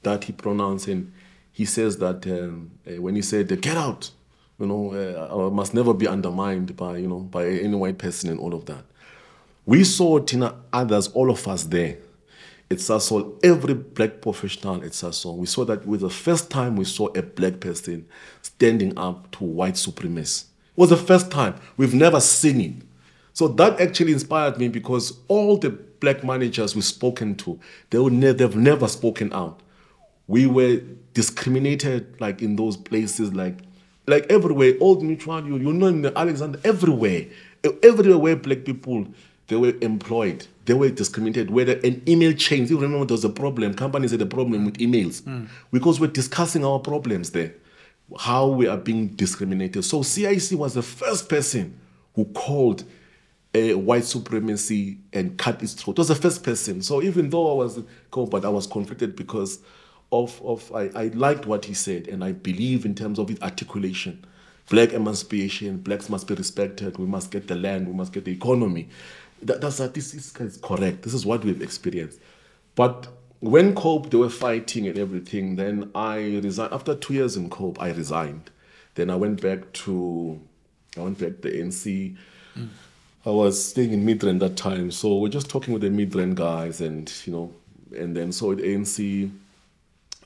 [0.04, 1.12] that he pronounced, and
[1.52, 4.12] he says that um, uh, when he said, "Get out,"
[4.60, 8.30] you know, uh, I must never be undermined by you know by any white person
[8.30, 8.84] and all of that.
[9.66, 11.98] We saw Tina, others, all of us there.
[12.70, 16.78] At Sasol, every black professional at Sasol, we saw that it was the first time
[16.78, 18.06] we saw a black person
[18.42, 20.46] standing up to white supremacy.
[20.70, 21.56] It was the first time.
[21.76, 22.86] We've never seen it.
[23.34, 28.14] So that actually inspired me because all the black managers we've spoken to, they would
[28.14, 29.62] ne- they've never spoken out.
[30.32, 30.82] We were
[31.14, 33.58] discriminated like in those places, like
[34.08, 37.26] like everywhere, old mutual, you, you know in the Alexander, everywhere.
[37.84, 39.08] Everywhere where black people
[39.48, 41.52] they were employed, they were discriminated.
[41.52, 44.78] Whether an email chain, you remember there was a problem, companies had a problem with
[44.78, 45.22] emails
[45.72, 47.54] because we're discussing our problems there,
[48.18, 49.84] how we are being discriminated.
[49.84, 51.78] So CIC was the first person
[52.16, 52.86] who called
[53.54, 55.98] uh, white supremacy and cut its throat.
[55.98, 56.82] It was the first person.
[56.82, 57.80] So even though I was
[58.32, 59.60] but I was conflicted because
[60.12, 63.42] of, of I, I liked what he said and I believe in terms of his
[63.42, 64.26] articulation.
[64.70, 68.32] Black emancipation, blacks must be respected, we must get the land, we must get the
[68.32, 68.90] economy.
[69.42, 71.02] That, that's that this is is correct.
[71.02, 72.20] This is what we've experienced.
[72.76, 73.08] But
[73.40, 76.74] when COPE, they were fighting and everything, then I resigned.
[76.74, 78.52] After two years in COPE, I resigned.
[78.96, 80.40] Then I went back to,
[80.96, 82.16] I went back to the NC.
[82.56, 82.70] Mm.
[83.26, 86.82] I was staying in Midrand that time, so we're just talking with the Midrand guys,
[86.82, 87.54] and you know,
[87.96, 89.32] and then so at ANC,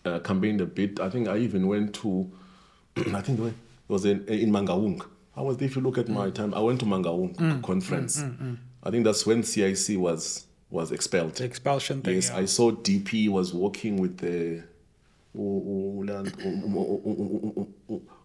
[0.05, 0.99] uh, campaigned a bit.
[0.99, 2.29] I think I even went to,
[3.13, 3.53] I think it
[3.87, 5.01] was in, in Mangaung.
[5.35, 8.23] I was if you look at my time, I went to Mangaung conference.
[8.83, 11.35] I think that's when CIC was was expelled.
[11.35, 12.15] The expulsion thing.
[12.15, 12.37] Yes, yeah.
[12.37, 14.63] I saw DP was working with the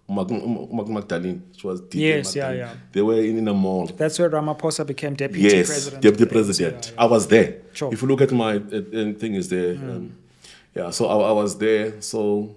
[0.09, 1.43] Magdalene.
[1.57, 2.59] She was DP Yes, yeah, Magdalene.
[2.68, 2.74] yeah.
[2.93, 3.87] They were in, in a mall.
[3.87, 6.03] That's where Ramaphosa became deputy Yes, president.
[6.03, 6.93] deputy of the president.
[6.99, 7.57] I was there.
[7.72, 7.93] Sure.
[7.93, 9.74] If you look at my uh, uh, thing, is there.
[9.74, 10.16] Um,
[10.75, 12.01] yeah, so I, I was there.
[12.01, 12.57] So,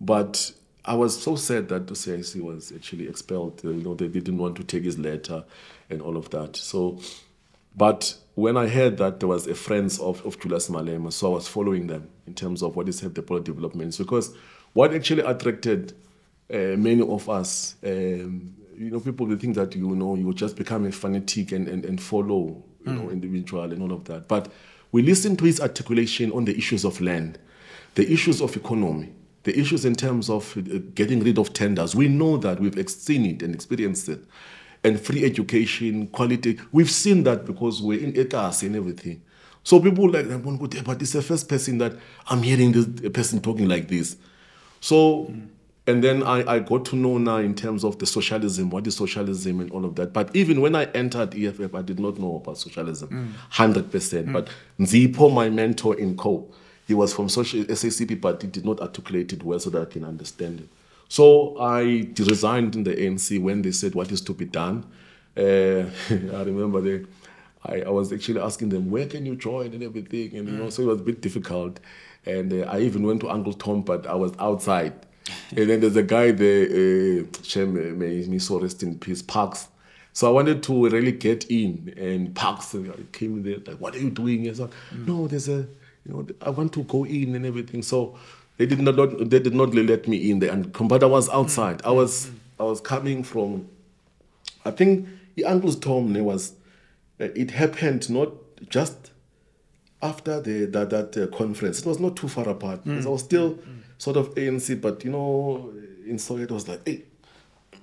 [0.00, 0.52] but
[0.84, 3.62] I was so sad that the CIC was actually expelled.
[3.64, 5.44] You know, they didn't want to take his letter
[5.90, 6.56] and all of that.
[6.56, 7.00] So,
[7.76, 11.34] but when I heard that there was a friends of, of Julius Malema, so I
[11.36, 13.98] was following them in terms of what is the political developments.
[13.98, 14.34] Because
[14.72, 15.92] what actually attracted
[16.52, 20.56] uh, many of us, um, you know, people they think that you know you just
[20.56, 24.28] become a fanatic and, and, and follow, you know, individual and all of that.
[24.28, 24.50] But
[24.92, 27.38] we listened to his articulation on the issues of land,
[27.94, 29.12] the issues of economy,
[29.42, 31.94] the issues in terms of uh, getting rid of tenders.
[31.94, 34.24] We know that we've seen it and experienced it.
[34.84, 36.58] And free education, quality.
[36.72, 39.22] We've seen that because we're in ECAS and everything.
[39.62, 41.92] So people like, that, but it's the first person that
[42.26, 44.16] I'm hearing this person talking like this.
[44.80, 45.32] So,
[45.86, 48.94] and then I, I got to know now in terms of the socialism, what is
[48.96, 50.12] socialism and all of that.
[50.12, 54.32] But even when I entered EFF, I did not know about socialism, 100%.
[54.32, 56.48] But Nzipho, my mentor in Co,
[56.86, 59.84] he was from social SACP, but he did not articulate it well so that I
[59.86, 60.68] can understand it.
[61.08, 64.86] So I resigned in the ANC when they said what is to be done.
[65.36, 65.40] Uh,
[66.10, 67.04] I remember they,
[67.64, 70.36] I, I was actually asking them, where can you join and everything?
[70.36, 71.80] And, you know, so it was a bit difficult.
[72.24, 74.94] And uh, I even went to Uncle Tom, but I was outside.
[75.56, 79.68] And then there's a guy there, uh, Shem, may he so rest in peace, Parks.
[80.12, 83.98] So I wanted to really get in, and Parks uh, came there, like, what are
[83.98, 84.52] you doing?
[84.54, 85.66] Said, no, there's a,
[86.04, 87.82] you know, I want to go in and everything.
[87.82, 88.18] So
[88.58, 88.96] they did not,
[89.30, 91.82] they did not let me in there, and but I was outside.
[91.84, 93.68] I was, I was coming from,
[94.64, 96.52] I think the Uncle's Tom was
[97.20, 98.30] uh, it happened not
[98.68, 99.10] just
[100.02, 101.80] after the that, that uh, conference.
[101.80, 103.58] It was not too far apart because I was still
[104.02, 105.72] sort of ANC, but you know,
[106.10, 107.02] in Soweto, it was like, hey,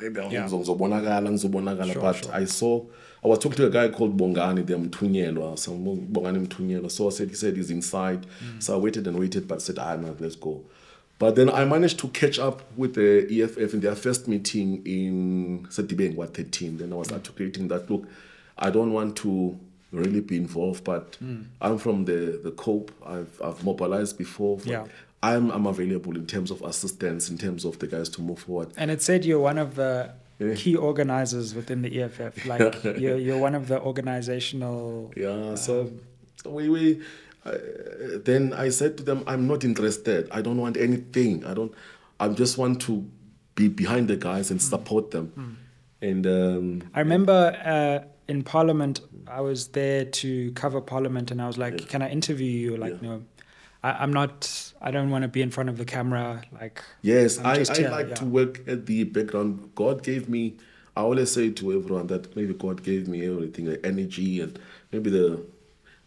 [0.02, 0.48] maybe I'm Yeah.
[0.50, 2.34] ngizobonakala ngizobonakala Sure, but sure.
[2.34, 2.82] i saw
[3.24, 7.12] i was talking to a guy called bongani the mthunyelwa some bongani mthunyelwa so i
[7.12, 8.62] said he said he's inside Mm.
[8.62, 10.62] so i waited and waited but said ah no let's go
[11.20, 15.66] but then i managed to catch up with the eff in their first meeting in
[15.70, 18.06] Sedibeng, what 13 then i was articulating that look
[18.58, 19.58] i don't want to
[19.92, 21.44] really be involved but Mm.
[21.62, 24.86] i'm from the the cope i've, I've mobilized before Yeah.
[25.22, 28.70] I'm, I'm available in terms of assistance in terms of the guys to move forward
[28.78, 30.56] And it said you're one of the Yeah.
[30.56, 32.46] key organizers within the EFF.
[32.52, 35.12] Like you're, you're one of the organizational.
[35.18, 35.92] Yeah, so
[36.46, 37.02] we we
[37.46, 37.58] uh,
[38.26, 40.28] then I said to them, I'm not interested.
[40.32, 41.46] I don't want anything.
[41.46, 41.74] I don't.
[42.20, 42.94] I just want to
[43.56, 45.58] be behind the guys and support them.
[46.02, 51.48] And um, I remember uh, in Parliament, I was there to cover Parliament, and I
[51.48, 51.88] was like, Yeah.
[51.88, 53.10] "Can I interview you?" Like, Yeah.
[53.10, 53.22] no,
[53.84, 54.74] I, I'm not.
[54.82, 56.44] I don't want to be in front of the camera.
[56.52, 58.16] Like, yes, I'm I, I here, like yeah.
[58.16, 59.72] to work at the background.
[59.76, 60.56] God gave me.
[60.96, 64.60] I always say to everyone that maybe God gave me everything, the energy and
[64.92, 65.46] maybe the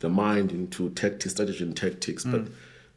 [0.00, 2.46] the mind into tactics, strategy and tactics, but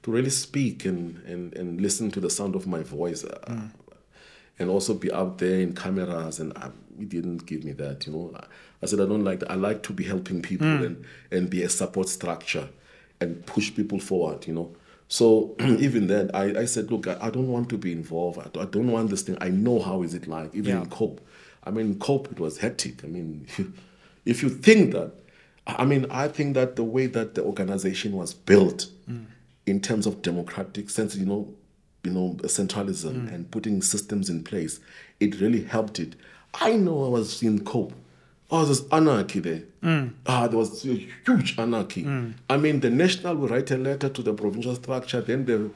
[0.03, 3.23] to really speak and, and, and listen to the sound of my voice.
[3.23, 3.69] Uh,
[4.57, 8.13] and also be out there in cameras and um, he didn't give me that you
[8.13, 8.45] know I,
[8.81, 11.61] I said i don't like that i like to be helping people and and be
[11.63, 12.69] a support structure
[13.21, 14.75] and push people forward you know?
[15.07, 18.39] So even then I, I said look I, I don't want to be involved.
[18.39, 19.37] I, don't- I don't want this thing.
[19.41, 20.81] I know how is it like even Yeah.
[20.81, 21.21] in cope.
[21.63, 23.03] I mean in cope it was hectic.
[23.03, 23.47] I mean
[24.25, 25.11] if you think that
[25.67, 29.25] i mean i think that the way that the organization was built mm.
[29.65, 31.51] in terms of democratic sense you know
[32.05, 33.33] you know, centralism mm.
[33.33, 34.79] and putting systems in place,
[35.19, 36.15] it really helped it.
[36.53, 37.93] I know I was in COPE.
[38.55, 39.63] Oh, there's anarchy there.
[39.83, 40.13] Mm.
[40.25, 40.93] Ah, there was a
[41.25, 42.03] huge anarchy.
[42.03, 42.35] Mm.
[42.49, 45.69] I mean, the national will write a letter to the provincial structure, then the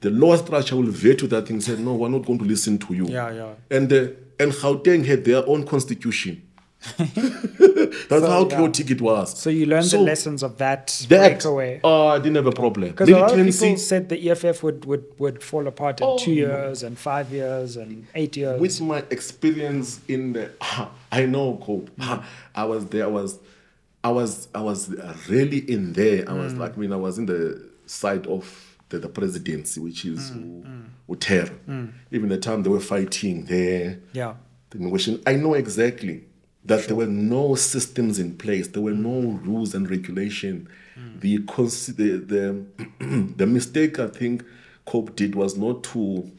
[0.00, 2.76] the lower structure will veto that thing and say, no, we're not going to listen
[2.78, 3.06] to you.
[3.06, 3.54] Yeah, yeah.
[3.70, 6.42] And the and Gauteng had their own constitution.
[6.98, 8.56] That's So, how yeah.
[8.56, 9.38] chaotic it was.
[9.38, 11.80] so you learned So the lessons of that, That, breakaway.
[11.82, 12.90] oh, uh, I didn't have a problem.
[12.90, 16.18] Because a lot of people said the EFF would, would, would fall apart in Oh,
[16.18, 16.36] two no.
[16.36, 18.60] years and five years and eight years.
[18.60, 21.88] with my experience in the ah, I know Cope.
[21.96, 22.02] Hmm.
[22.02, 23.38] Ah, I was there, I was
[24.02, 24.90] I was I was
[25.28, 26.28] really in there.
[26.28, 26.60] I was hmm.
[26.60, 30.84] like I mean I was in the side of the, the presidency, which is mm.
[31.08, 31.46] Utero.
[31.66, 31.86] Hmm.
[32.10, 34.34] Even the time they were fighting there, yeah.
[34.70, 35.22] the negotiation.
[35.26, 36.24] I know exactly
[36.64, 38.68] that there were no systems in place.
[38.68, 40.68] There were no rules and regulation.
[40.94, 41.18] Hmm.
[41.20, 42.64] The, cons- the the
[43.36, 44.44] the mistake I think
[44.86, 46.30] Cope did was not to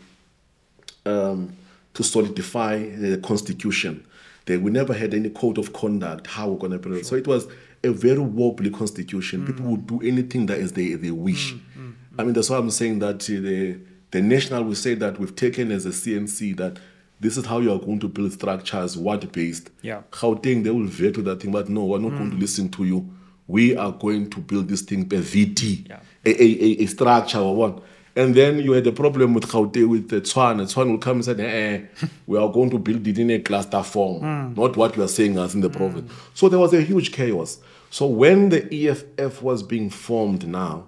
[1.06, 1.56] um,
[1.94, 4.06] to solidify the constitution.
[4.46, 6.28] They we never had any code of conduct.
[6.28, 7.06] How we're going to build it.
[7.06, 7.48] So it was
[7.84, 9.42] a very wobbly constitution.
[9.42, 9.48] Hmm.
[9.48, 11.54] People would do anything that is they they wish.
[11.54, 13.80] Hmm, I mean, that's why I'm saying that uh, the
[14.12, 16.80] the national will say that we've taken as a CNC that
[17.20, 19.70] this is how you are going to build structures, what based.
[19.82, 20.01] Yeah.
[20.11, 23.09] Gauteng, they will veto that thing, but no, we're not going to listen to you.
[23.47, 25.99] We are going to build this thing per VT, Yeah.
[26.26, 27.82] a, a, a, structure or one.
[28.18, 30.61] And then you had a problem with Gauteng, with the Tshwane.
[30.61, 33.84] Tshwane will come and say, eh, we are going to build it in a cluster
[33.84, 36.11] form, not what we are saying as in the province.
[36.34, 37.59] So there was a huge chaos.
[37.91, 40.88] So when the EFF was being formed now,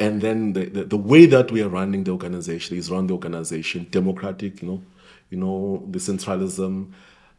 [0.00, 3.14] and then the, the, the way that we are running the organization is run the
[3.14, 4.82] organization democratic, you know,
[5.30, 6.92] you know, the centralism,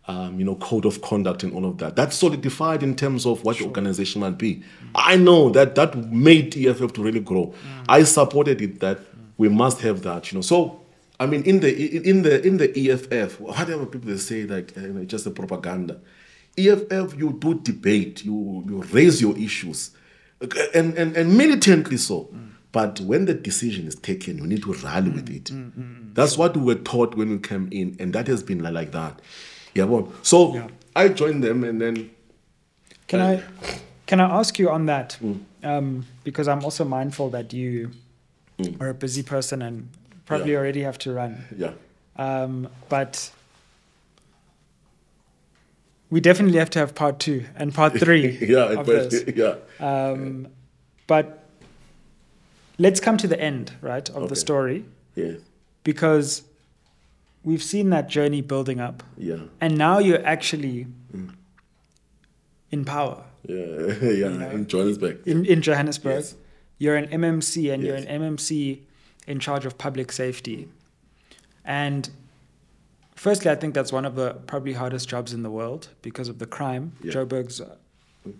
[0.08, 1.96] um, you know, code of conduct and all of that.
[1.96, 4.64] That's solidified in terms of what the organization might be.
[4.96, 7.48] I know that that made EFF to really grow.
[7.48, 7.86] Mm.
[7.88, 9.00] I supported it that
[9.38, 10.42] we must have that, you know.
[10.42, 10.82] So
[11.20, 14.94] I mean, in the in the in the EFF, whatever people they say, like you
[14.94, 16.00] know, just a propaganda.
[16.58, 19.92] EFF, you do debate, you you raise your issues,
[20.74, 22.30] and and, and militantly so.
[22.34, 22.50] Mm.
[22.72, 25.46] But when the decision is taken, you need to rally mm, with it.
[26.14, 29.22] That's what we were taught when we came in, and that has been like that.
[29.76, 30.68] Yeah, well, so Yeah.
[30.96, 32.10] I joined them, and then
[33.08, 33.44] Can I
[34.06, 35.18] can I ask you on that?
[35.22, 35.40] Mm.
[35.64, 37.92] Um, because I'm also mindful that you
[38.58, 38.80] Mm.
[38.82, 39.88] are a busy person and
[40.26, 40.58] probably Yeah.
[40.60, 41.46] already have to run.
[41.58, 41.72] yeah,
[42.18, 43.32] Um, but
[46.10, 49.24] we definitely have to have part two and part three yeah, of but- this.
[49.36, 50.48] yeah, Um,
[51.08, 51.46] but
[52.78, 54.28] let's come to the end, right, of Okay.
[54.28, 54.86] the story
[55.16, 55.34] yeah,
[55.84, 56.44] because
[57.44, 61.34] we've seen that journey building up, yeah, and now you're actually Mm.
[62.72, 63.56] in power yeah,
[64.02, 64.28] yeah.
[64.30, 65.20] know, in Johannesburg.
[65.26, 66.16] in, in Johannesburg.
[66.18, 66.36] Yes.
[66.78, 68.80] You're an MMC, and you're an MMC
[69.28, 70.70] in charge of public safety.
[71.66, 72.10] And
[73.16, 76.40] firstly, I think that's one of the probably hardest jobs in the world because of
[76.40, 76.94] the crime.
[77.04, 77.12] Yeah.
[77.12, 77.76] Joburg's uh,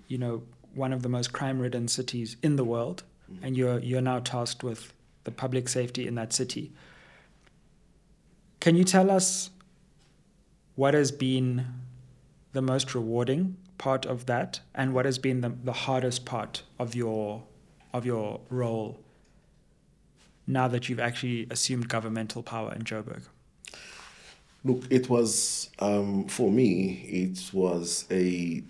[0.08, 3.04] you know, one of the most crime-ridden cities in the world,
[3.42, 6.72] and you're you're now tasked with the public safety in that city.
[8.60, 9.50] Can you tell us
[10.76, 11.66] what has been
[12.52, 16.96] the most rewarding part of that, and what has been the, the hardest part of
[16.96, 17.44] your
[17.94, 19.00] of your role
[20.46, 23.22] now that you've actually assumed governmental power in Joburg?
[24.64, 27.02] Look, it was um, for me.
[27.10, 28.62] It was a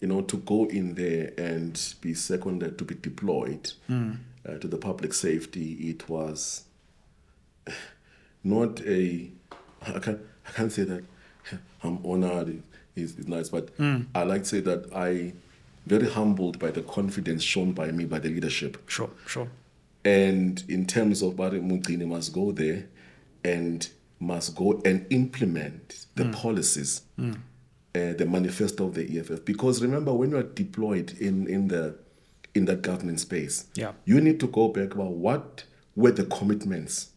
[0.00, 3.72] you know to go in there and be seconded to be deployed
[4.48, 5.72] uh, to the public safety.
[5.90, 6.64] It was
[8.48, 9.30] not a.
[9.86, 10.20] I can't.
[10.46, 11.04] I can't say that
[11.82, 12.62] I'm honored.
[12.96, 14.02] It's, it's nice, but hmm.
[14.14, 15.34] I like to say that I
[15.86, 18.88] very humbled by the confidence shown by me by the leadership.
[18.88, 19.48] Sure, sure.
[20.04, 22.86] And in terms of Barry Mugini must go there
[23.44, 23.88] and
[24.20, 26.32] must go and implement the hmm.
[26.32, 27.32] policies, hmm.
[27.94, 29.44] uh, the manifesto of the EFF.
[29.44, 31.96] Because remember, when you are deployed in, in the
[32.54, 33.92] in that government space, Yeah.
[34.04, 37.10] you need to go back about what were the commitments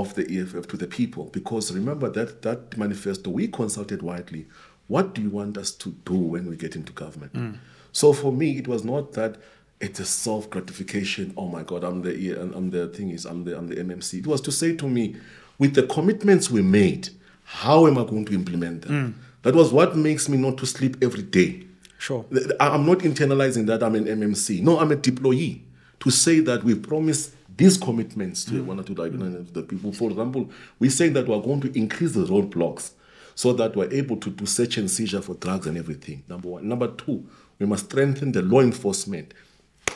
[0.00, 1.24] of the EFF to the people.
[1.26, 4.46] Because remember that that manifesto we consulted widely.
[4.86, 7.34] What do you want us to do when we get into government?
[7.34, 7.58] Mm.
[7.92, 9.36] So for me, it was not that
[9.80, 11.34] it's a self gratification.
[11.36, 14.20] Oh my God, I'm the I'm the thing is I'm the I'm the MMC.
[14.20, 15.16] It was to say to me,
[15.58, 17.10] with the commitments we made,
[17.44, 19.14] how am I going to implement them?
[19.14, 19.22] Mm.
[19.42, 21.64] That was what makes me not to sleep every day.
[21.98, 22.24] Sure.
[22.60, 24.62] I'm not internalizing that I'm an MMC.
[24.62, 25.62] No, I'm a deployee.
[26.00, 28.64] To say that we promise these commitments to mm.
[28.64, 29.92] one or two know, the people.
[29.92, 30.48] For example,
[30.78, 32.92] we're saying that we're going to increase the roadblocks
[33.34, 36.22] so that we're able to do search and seizure for drugs and everything.
[36.28, 36.68] Number one.
[36.68, 37.28] Number two,
[37.58, 39.34] we must strengthen the law enforcement,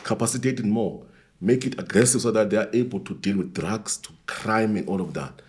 [0.02, 1.04] capacitate it more,
[1.40, 4.88] make it aggressive so that they are able to deal with drugs, to crime, and
[4.88, 5.40] all of that.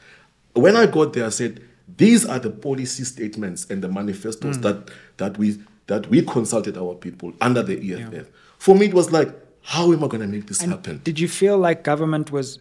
[0.53, 1.63] When I got there, I said,
[1.97, 4.61] these are the policy statements and the manifestos mm.
[4.61, 5.57] that that we
[5.87, 8.27] that we consulted our people under the EFF.
[8.59, 9.29] For me, it was like,
[9.63, 11.01] how am I going to make this happen?
[11.03, 12.59] Did you feel like government was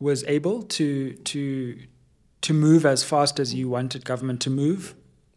[0.00, 1.76] was able to to
[2.40, 4.94] to move as fast as you wanted government to move?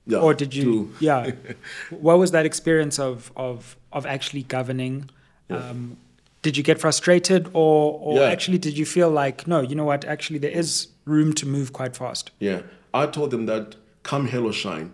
[0.08, 1.32] Yeah, or did you yeah.
[1.92, 5.10] what was that experience of of of actually governing?
[5.50, 5.98] Um,
[6.42, 8.30] did you get frustrated or or Yeah.
[8.32, 11.74] actually did you feel like no, you know what, actually there is room to move
[11.74, 12.32] quite fast?
[12.40, 12.62] Yeah,
[12.94, 14.92] I told them that come hell or shine,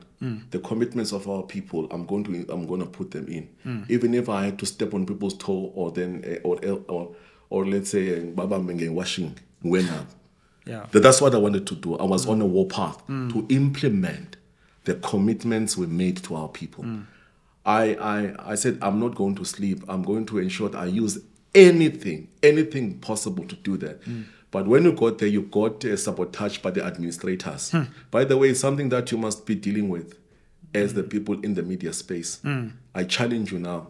[0.52, 3.48] the commitments of our people, I'm going to I'm going to put them in,
[3.90, 7.16] even if I had to step on people's toe or then eh, or or
[7.50, 10.08] or let's say eh, Baba Menge washing when up.
[10.66, 10.86] Yeah.
[10.92, 11.96] That- That's what I wanted to do.
[11.98, 14.38] I was on a war path to implement
[14.86, 16.84] the commitments we made to our people.
[17.66, 19.84] I, I, I said, I'm not going to sleep.
[19.90, 21.20] I'm going to ensure that I use
[21.54, 24.00] anything, anything possible to do that.
[24.52, 27.74] But when you got there, you got uh, sabotaged by the administrators.
[28.12, 30.18] By the way, it's something that you must be dealing with
[30.74, 32.40] as the people in the media space.
[32.96, 33.88] I challenge you now.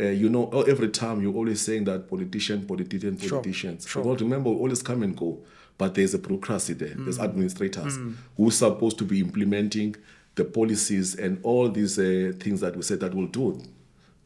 [0.00, 3.86] Uh, you know, oh, every time you're always saying that politician, politician, politicians.
[3.86, 4.02] sure.
[4.02, 5.38] Well, remember, we always come and go.
[5.78, 6.94] But there's a bureaucracy there.
[6.96, 7.98] There's administrators
[8.36, 9.96] who are supposed to be implementing
[10.34, 13.60] the policies and all these uh, things that we said that will do.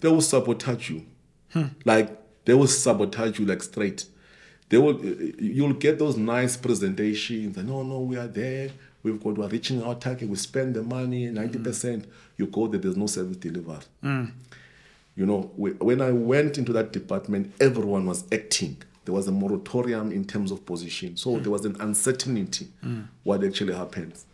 [0.00, 1.04] They will sabotage you.
[1.84, 2.10] Like,
[2.44, 4.06] they will sabotage you like straight.
[4.68, 7.56] They will, you'll get those nice presentations.
[7.56, 8.70] And, no, no, we are there.
[9.02, 10.28] We've got, we're reaching our target.
[10.28, 11.52] We spend the money, 90%.
[11.52, 12.10] Mm-hmm.
[12.38, 13.84] You go there, there's no service delivered.
[14.02, 14.32] Mm.
[15.14, 18.82] You know, we, when I went into that department, everyone was acting.
[19.04, 21.16] There was a moratorium in terms of position.
[21.16, 21.42] So mm.
[21.42, 23.06] there was an uncertainty mm.
[23.22, 24.26] what actually happens.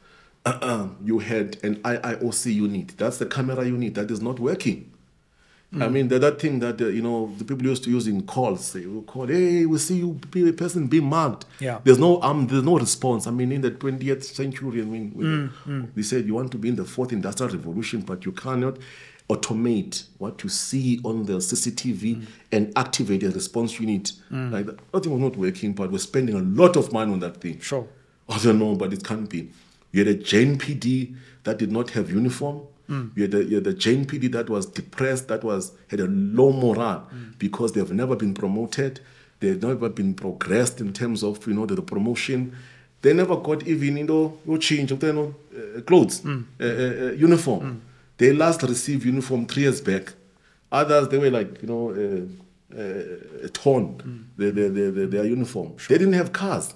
[0.45, 0.89] Uh-uh.
[1.05, 2.95] You had an IIOC unit.
[2.97, 4.92] That's the camera unit that is not working.
[5.75, 5.93] I mm.
[5.93, 8.75] mean, the, that thing that, uh, you know, the people used to use in calls.
[8.75, 11.47] They will call, hey, we see you, be a person being mugged.
[11.61, 11.81] Yeah.
[11.83, 13.27] There's no um, there's no response.
[13.27, 15.89] I mean, in the 20th century, I mean, we, mm, mm.
[15.95, 18.77] we said you want to be in the fourth industrial revolution, but you cannot
[19.31, 24.13] automate what you see on the CCTV and activate a response unit.
[24.31, 24.93] Like that.
[24.93, 27.61] That thing was not working, but we're spending a lot of money on that thing.
[27.61, 27.89] Sure.
[28.29, 29.51] I don't know, but it can't be.
[29.91, 32.63] You had a JMPD that did not have uniform.
[33.17, 36.53] You, had a, you had a JMPD that was depressed, that was had a low
[36.53, 39.01] morale because they've never been promoted.
[39.41, 42.55] They've never been progressed in terms of you know the, the promotion.
[43.03, 45.35] They never got even you know no change of their you know,
[45.79, 46.31] uh, clothes, uh,
[46.61, 47.83] uh, uh, uniform.
[48.19, 50.13] They last received uniform three years back.
[50.71, 54.29] Others they were like you know uh, uh, torn.
[54.37, 55.75] Their, their, their, their, their uniform.
[55.89, 56.75] They didn't have cars.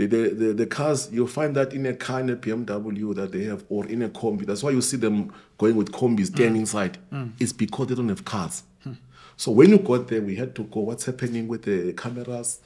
[0.00, 3.32] The, the, the, the cars, you'll find that in a car, in a BMW that
[3.32, 4.46] they have, or in a combi.
[4.46, 6.34] That's why you see them going with combis, mm.
[6.36, 6.96] staying inside.
[7.12, 7.32] Mm.
[7.38, 8.62] It's because they don't have cars.
[8.86, 8.96] Mm.
[9.36, 12.60] So when you got there, we had to go, what's happening with the cameras?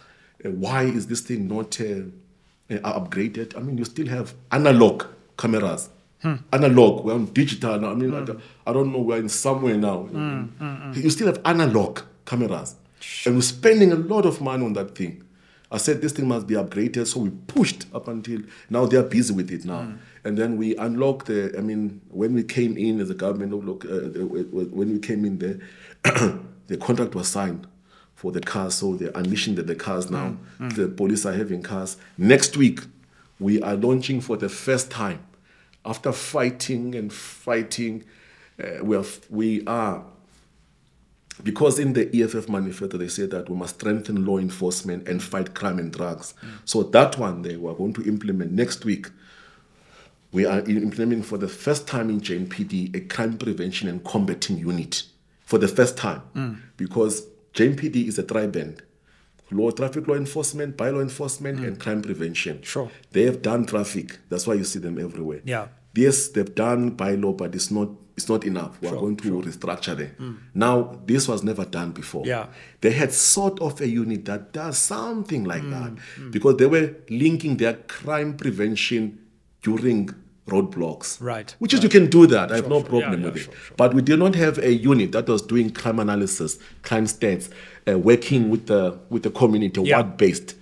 [0.44, 1.84] Uh, why is this thing not uh,
[2.70, 3.56] uh, upgraded?
[3.56, 5.04] I mean, you still have analog
[5.36, 5.88] cameras
[6.22, 6.34] hmm.
[6.52, 7.90] Analog, we're on digital now.
[7.90, 8.24] I mean, I, hmm.
[8.26, 10.02] don't- I don't know, we're in somewhere now.
[10.02, 12.76] Hmm, you still have analog cameras.
[13.26, 15.23] And we're spending a lot of money on that thing.
[15.74, 19.34] I said this thing must be upgraded, so we pushed up until now they're busy
[19.34, 19.94] with it now.
[20.22, 23.56] And then we unlocked the, I mean, when we came in as a government, oh,
[23.56, 24.24] look, uh,
[24.70, 25.58] when we came in there,
[26.68, 27.66] the contract was signed
[28.14, 30.36] for the cars, so they're unleashing the, the cars now.
[30.60, 31.96] The police are having cars.
[32.16, 32.78] Next week,
[33.40, 35.26] we are launching for the first time.
[35.84, 38.04] After fighting and fighting,
[38.62, 40.04] uh, we, are, we are
[41.42, 45.54] because in the EFF manifesto they say that we must strengthen law enforcement and fight
[45.54, 46.34] crime and drugs.
[46.42, 46.48] Mm.
[46.64, 49.08] So that one they were going to implement next week.
[50.32, 55.04] We are implementing for the first time in JMPD a crime prevention and combating unit
[55.44, 56.58] for the first time mm.
[56.76, 58.82] because JMPD is a tri-band.
[59.50, 61.68] Law, traffic law enforcement, by law enforcement, mm.
[61.68, 62.62] and crime prevention.
[62.62, 62.90] Sure.
[63.12, 64.18] They have done traffic.
[64.28, 65.42] That's why you see them everywhere.
[65.44, 65.68] Yeah.
[65.94, 68.80] Yes, they've done by law, but it's not it's not enough.
[68.80, 70.40] We're going to restructure them.
[70.54, 72.24] Now, this was never done before.
[72.26, 72.46] Yeah.
[72.80, 76.94] They had sort of a unit that does something like that Mm, because they were
[77.10, 79.18] linking their crime prevention
[79.62, 80.10] during
[80.46, 81.20] roadblocks.
[81.22, 82.52] Right, Which is you can do that.
[82.52, 82.88] I have no sure.
[82.90, 83.44] problem Yeah, with yeah, it.
[83.46, 83.76] sure, sure.
[83.76, 87.50] But we did not have a unit that was doing crime analysis, crime stats,
[87.88, 89.98] uh, working with the with the community, Yeah.
[89.98, 90.54] what based,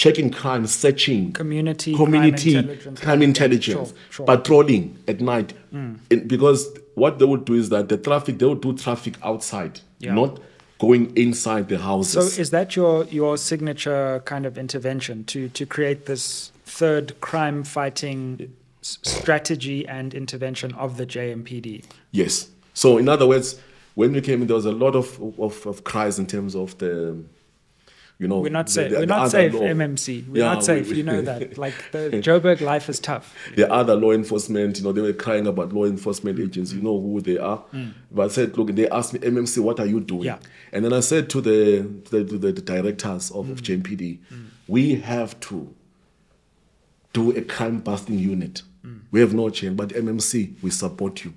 [0.00, 3.00] checking crime, searching, Community, crime community, intelligence.
[3.00, 4.26] crime intelligence, Sure, sure.
[4.26, 5.52] patrolling at night.
[5.74, 5.98] Mm.
[6.08, 9.80] In- because what they would do is that the traffic they would do traffic outside,
[9.98, 10.14] Yeah.
[10.14, 10.40] not
[10.78, 12.12] going inside the houses.
[12.34, 17.62] So is that your your signature kind of intervention to to create this third crime
[17.62, 18.22] fighting
[18.82, 21.84] s- strategy and intervention of the JMPD?
[22.10, 22.48] Yes.
[22.72, 23.60] So in other words,
[23.96, 25.06] when we came in, there was a lot of
[25.38, 27.22] of, of cries in terms of the,
[28.20, 28.90] you know, We're not the- safe.
[28.90, 29.60] the- We're the not safe, law.
[29.62, 30.24] MMC.
[30.28, 30.90] We're Yeah, not safe.
[30.90, 31.56] we- you know that.
[31.64, 33.34] Like the Joburg life is tough.
[33.56, 36.72] the other law enforcement, you know, they were crying about law enforcement agents.
[36.72, 37.64] You know who they are.
[38.12, 40.22] But I said, look, they asked me, MMC, what are you doing?
[40.22, 40.24] Mm.
[40.26, 40.38] Yeah.
[40.72, 43.52] And then I said to the to the, to the directors of, Mm.
[43.52, 44.18] of JMPD,
[44.68, 45.74] we have to
[47.14, 48.62] do a crime busting unit.
[48.86, 49.00] Mm.
[49.10, 51.32] We have no change, but MMC, we support you.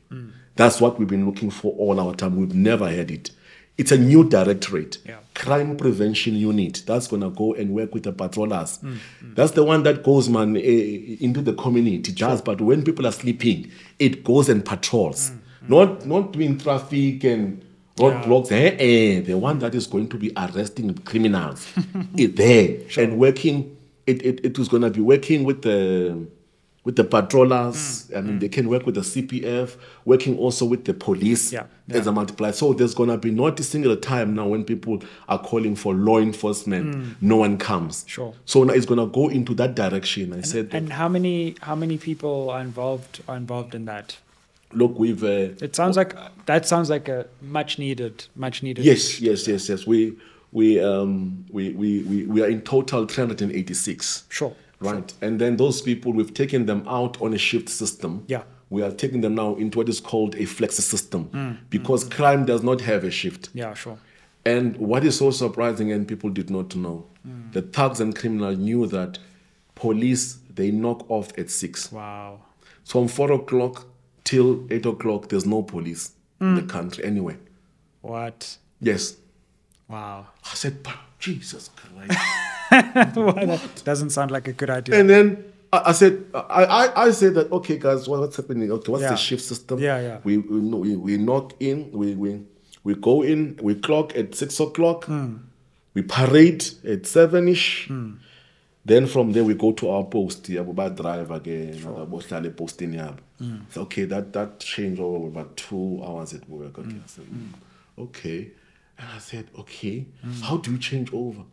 [0.55, 2.35] That's what we've been looking for all our time.
[2.35, 3.31] We've never had it.
[3.77, 5.15] It's a new directorate, Yeah.
[5.33, 6.83] crime prevention unit.
[6.85, 8.77] That's gonna go and work with the patrollers.
[8.83, 8.97] Mm,
[9.35, 12.11] That's the one that goes, man, eh, into the community.
[12.11, 15.31] Just, but when people are sleeping, it goes and patrols.
[15.31, 17.63] Mm, Not not doing traffic and
[17.97, 18.51] roadblocks.
[18.51, 21.65] Eh, eh, the one that is going to be arresting criminals.
[22.17, 23.75] it there and working.
[24.05, 26.27] It, it, it was gonna be working with the
[26.83, 28.07] with the patrollers.
[28.11, 31.65] Mm, I mean, they can work with the CPF, working also with the police Yeah,
[31.89, 32.51] as a multiplier.
[32.51, 36.19] So there's gonna be not a single time now when people are calling for law
[36.19, 38.03] enforcement, no one comes.
[38.03, 38.07] Mm.
[38.09, 38.33] Sure.
[38.45, 40.33] So now it's gonna go into that direction.
[40.33, 44.17] I said, that, And how many how many people are involved are involved in that?
[44.75, 46.15] look, we've uh, It sounds like
[46.47, 48.83] that sounds like a much needed, much needed.
[48.83, 49.85] yes, yes, yes, yes.
[49.87, 50.17] We
[50.51, 54.23] we um we we we, we are in total 386.
[54.29, 54.53] Sure.
[54.91, 55.13] Right.
[55.21, 58.25] And then those people, we've taken them out on a shift system.
[58.27, 58.43] Yeah.
[58.69, 61.57] We are taking them now into what is called a flexi system mm, mm.
[61.69, 63.49] because crime does not have a shift.
[63.53, 63.99] Yeah, sure.
[64.45, 67.53] And what is so surprising, and people did not know, mm.
[67.53, 69.19] the thugs and criminals knew that
[69.75, 71.91] police they knock off at six.
[71.91, 72.41] Wow.
[72.83, 73.85] So from four o'clock
[74.23, 77.37] till eight o'clock, there's no police in the country anyway.
[78.01, 78.57] What?
[78.81, 79.15] Yes.
[79.87, 80.27] Wow.
[80.43, 82.19] I said, but Jesus Christ.
[82.71, 84.99] that doesn't sound like a good idea.
[84.99, 88.71] and then I, I said, I, I, I said that, okay, guys, what, what's happening?
[88.71, 89.09] Okay, what's Yeah.
[89.11, 89.79] the shift system?
[89.79, 90.19] Yeah, yeah.
[90.23, 92.41] We, we, we, we knock in, we, we,
[92.83, 95.37] we go in, we clock at six o'clock, Hmm.
[95.93, 97.89] we parade at seven ish.
[98.85, 100.49] Then from there we go to our post.
[100.49, 101.79] Yeah, we drive again.
[101.79, 102.05] Sure.
[102.51, 103.17] posting yabo.
[103.39, 103.55] Hmm.
[103.69, 106.77] So okay, that that changed over about two hours at work.
[106.79, 107.53] Okay, I said, mm,
[107.97, 108.51] okay.
[108.99, 110.31] And I said, okay, Hmm.
[110.41, 111.43] how do you change over?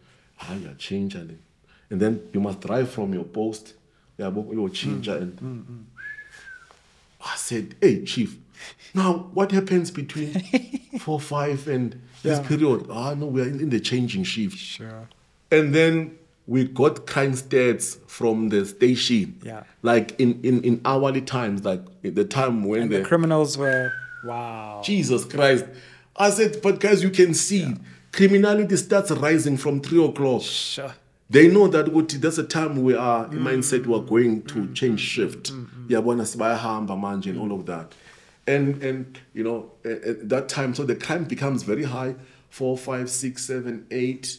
[0.40, 1.38] Ah, yeah, change and
[1.90, 3.74] and then you must drive from your post.
[4.16, 5.12] Yeah, you change Hmm.
[5.12, 5.86] and
[7.22, 8.38] I said, hey, chief,
[8.94, 10.32] now what happens between
[11.00, 12.46] four, five, and this Yeah.
[12.46, 12.86] period?
[12.90, 14.56] Ah, no, we are in, in the changing shift.
[14.58, 15.08] Sure.
[15.50, 16.16] And then
[16.46, 19.38] we got crime stats from the station.
[19.42, 19.64] Yeah.
[19.82, 23.92] Like in, in, in hourly times, like the time when the, the criminals were
[24.24, 24.80] wow.
[24.84, 25.64] Jesus Christ.
[26.16, 27.74] I said, but guys, you can see
[28.12, 30.42] criminality starts rising from three o'clock.
[30.42, 30.94] Sure.
[31.28, 33.32] They know that ukuthi there's a time we are Mm.
[33.32, 35.52] in mindset we are going to mm, change mm, shift.
[35.52, 37.92] Mm, Yabona sibayahamba manje and all of that.
[38.46, 42.16] And and you know at, at that time, so the crime becomes very high,
[42.48, 44.38] four, five, six, seven, eight,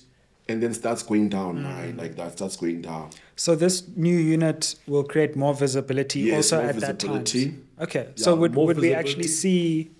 [0.49, 1.95] and then starts going down, right?
[1.95, 3.11] Like that starts going down.
[3.37, 7.23] So this new unit will create more visibility Yes, also more at that time.
[7.23, 7.55] visibility.
[7.79, 8.09] Okay.
[8.15, 9.91] so Yeah, would, more would we actually see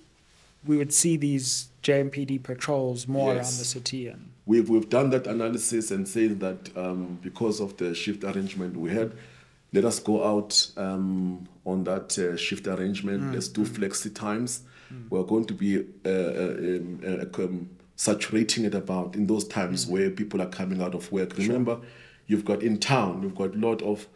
[0.65, 5.27] we would see these JMPD patrols more around the city and We've, we've done that
[5.27, 9.13] analysis and saying that um, because of the shift arrangement we had,
[9.71, 13.33] let us go out um, on that uh, shift arrangement.
[13.33, 14.63] Let's do flexi times.
[15.09, 19.87] We're going to be uh, uh, um, uh, um, saturating it about in those times
[19.87, 21.37] where people are coming out of work.
[21.37, 21.79] Remember,
[22.27, 24.07] you've got in town, you've got a lot of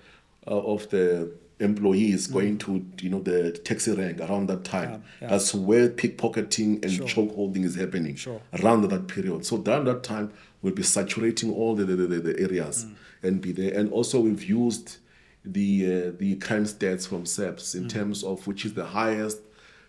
[0.48, 4.90] uh, of the employees going to you know the taxi rank around that time.
[4.92, 5.28] Yeah, yeah.
[5.30, 7.08] That's where pickpocketing and Sure.
[7.08, 8.42] choke holding is happening Sure.
[8.62, 9.46] around that period.
[9.46, 10.32] So during that time,
[10.62, 12.86] we'll be saturating all the, the, the, the areas
[13.24, 13.74] and be there.
[13.80, 14.98] And also we've used
[15.46, 19.40] the uh, the crime stats from SAPS in terms of which is the highest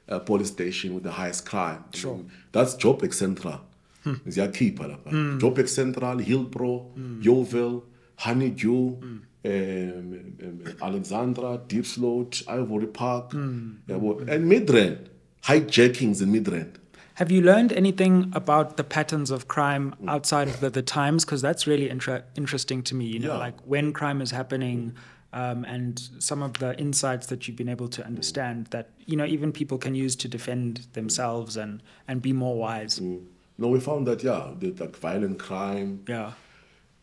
[0.09, 1.83] uh, police station with the highest crime.
[1.93, 2.21] Sure.
[2.53, 3.61] That's Joburg Central.
[4.05, 5.41] Ziyakhipha lapha.
[5.41, 7.83] Joburg Central, Hillbrow, Yeoville,
[8.17, 13.75] Honeydew, um, Um, um, Alexandra, Diepsloot, Ivory Park, hmm.
[13.89, 15.09] yabo, and Midrand.
[15.45, 16.75] Hijackings in Midrand.
[17.15, 21.25] Have you learned anything about the patterns of crime outside of the, the times?
[21.25, 23.07] Because that's really inter- interesting to me.
[23.07, 23.39] You know, Yeah.
[23.39, 24.95] like when crime is happening,
[25.33, 29.25] um, and some of the insights that you've been able to understand that you know
[29.25, 33.01] even people can use to defend themselves and and be more wise.
[33.01, 33.25] Mm.
[33.59, 36.33] No, we found that yeah, the like violent crime, Yeah.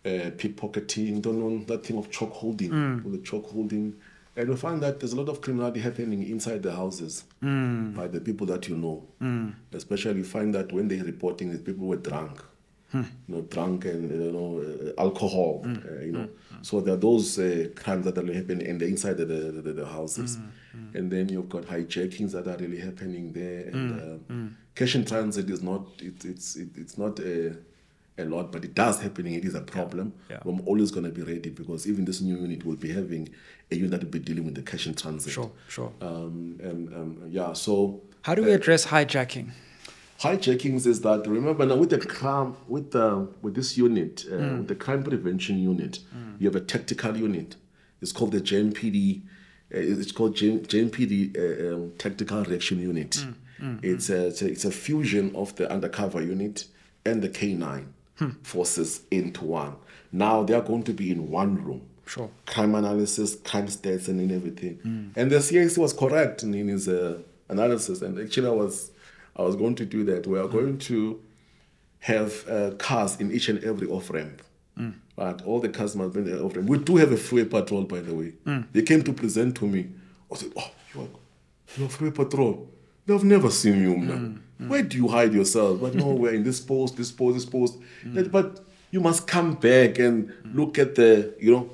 [0.06, 3.12] Uh, pickpocketing, don't know that thing of choke holding, Mm.
[3.12, 3.95] the choke holding,
[4.36, 7.95] and we find that there's a lot of criminality happening inside the houses Mm.
[7.95, 9.04] by the people that you know.
[9.74, 12.41] Especially, you find that when they're reporting, that people were drunk,
[12.91, 13.01] Hmm.
[13.28, 15.78] you know, drunk and you know uh, alcohol, Mm.
[15.78, 16.28] uh, you know.
[16.62, 19.62] So there are those uh, crimes that are really happening in the inside of the,
[19.62, 20.95] the, the houses, Mm.
[20.95, 24.30] and then you've got hijackings that are really happening there, and Mm.
[24.30, 27.56] um, cash in transit is not it, it's it, it's not a
[28.18, 29.34] a lot, but it does happening.
[29.34, 30.14] It is a problem.
[30.30, 30.38] yeah.
[30.45, 33.30] I'm always going to be ready because even this new unit will be having
[33.72, 35.34] a unit that will be dealing with the cash in transit.
[35.34, 35.51] Sure.
[35.68, 35.91] Sure.
[36.01, 39.49] Um, and um, yeah, so How do we address hijacking?
[40.20, 44.57] hijackings is that remember now with the crime with the with this unit uh, Mm.
[44.59, 45.99] with the crime prevention unit
[46.39, 47.55] you have a tactical unit
[48.01, 53.26] it's called the JMPD uh, it's called JMPD uh, um, tactical reaction unit
[53.61, 53.80] Mm.
[53.84, 56.66] It's, a, it's a it's a fusion of the undercover unit
[57.05, 57.86] and the K9
[58.18, 58.30] Hmm.
[58.43, 59.76] forces into one
[60.11, 62.30] now they are going to be in one room Sure.
[62.45, 64.76] crime analysis, crime stats, and in everything.
[64.84, 65.07] Hmm.
[65.16, 68.01] And the CAC was correct in, in his uh, analysis.
[68.01, 68.91] And actually, I was
[69.38, 70.28] I was going to do that.
[70.28, 71.22] We are going to
[71.99, 74.41] have uh, cars in each and every off ramp.
[75.16, 76.68] Right, all the cars must be in the off ramp.
[76.68, 78.34] We do have a freeway patrol, by the way.
[78.74, 79.88] They came to present to me.
[80.32, 81.07] I said, "Oh, you're,
[81.78, 82.68] you're a freeway patrol.
[83.05, 84.70] They've never seen you, man.
[84.70, 85.82] Where do you hide yourself?
[85.82, 87.80] But no, we're in this post, this post, this post.
[88.06, 88.14] Mm.
[88.16, 90.56] That- But you must come back and mm.
[90.56, 91.70] look at the, you know,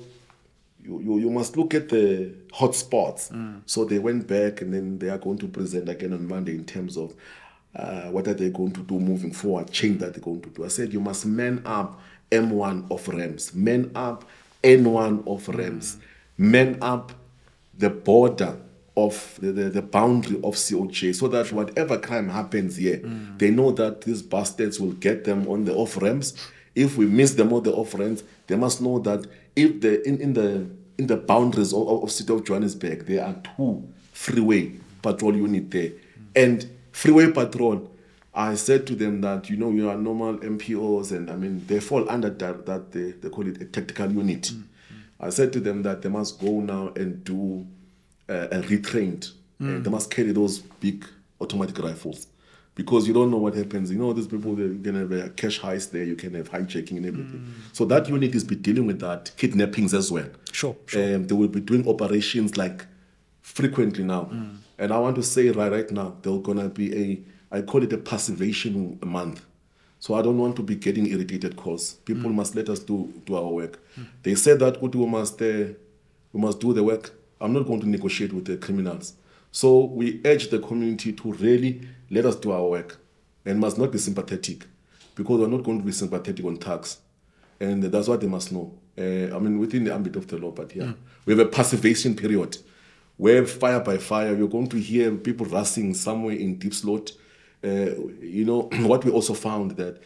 [0.84, 3.32] you, you, you must look at the hot spots.
[3.66, 6.66] So they went back and then they are going to present again on Monday in
[6.66, 7.14] terms of
[7.76, 10.66] uh, what are they going to do moving forward, change that they're going to do.
[10.66, 12.02] I said you must man up
[12.32, 14.26] M1 of REMS, man up
[14.64, 15.98] N1 of REMS,
[16.38, 17.12] man up
[17.78, 18.58] the border
[19.06, 23.02] of the, the, the boundary of COJ so that whatever crime happens here,
[23.38, 26.34] they know that these bastards will get them on the off ramps.
[26.76, 29.26] If we miss them on the off ramps, they must know that
[29.56, 33.36] if the in, in the in the boundaries of, of city of Johannesburg, there are
[33.56, 35.92] two freeway patrol unit there.
[36.36, 37.90] And freeway patrol,
[38.34, 41.80] I said to them that you know you are normal MPOs and I mean they
[41.80, 44.44] fall under that, that they, they call it a tactical unit.
[44.44, 44.66] Mm, mm.
[45.20, 47.66] I said to them that they must go now and do
[48.30, 49.32] uh, a retrained.
[49.62, 51.06] And they must carry those big
[51.42, 52.28] automatic rifles
[52.76, 53.92] because you don't know what happens.
[53.92, 56.96] You know, these people, they, can have a cash heist there, you can have hijacking
[56.96, 57.54] and everything.
[57.74, 60.30] So that unit is be dealing with that, kidnappings as well.
[60.54, 62.86] Sure, Um, they will be doing operations like
[63.42, 64.30] frequently now.
[64.78, 67.84] And I want to say right, right now, there's going to be a, I call
[67.84, 69.44] it a passivation month.
[70.00, 73.36] So I don't want to be getting irritated because people must let us do, do
[73.36, 73.80] our work.
[74.24, 75.74] They said that we must, uh,
[76.32, 77.12] we must do the work.
[77.42, 79.14] I'm not going to negotiate with the criminals.
[79.52, 83.00] So we urge the community to really let us do our work
[83.46, 84.66] and must not be sympathetic
[85.16, 87.00] because we're not going to be sympathetic on tax.
[87.60, 88.74] And that's what they must know.
[88.98, 90.94] Uh, I mean, within the ambit of the law, but yeah.
[91.26, 92.58] We have a passivation period
[93.18, 97.12] where fire by fire, you're going to hear people rustling somewhere in Diepsloot.
[97.64, 97.68] Uh,
[98.22, 100.02] you know, what we also found that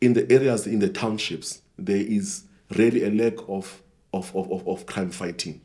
[0.00, 2.44] in the areas, in the townships, there is
[2.76, 3.82] really a lack of,
[4.12, 5.60] of, of, of crime fighting.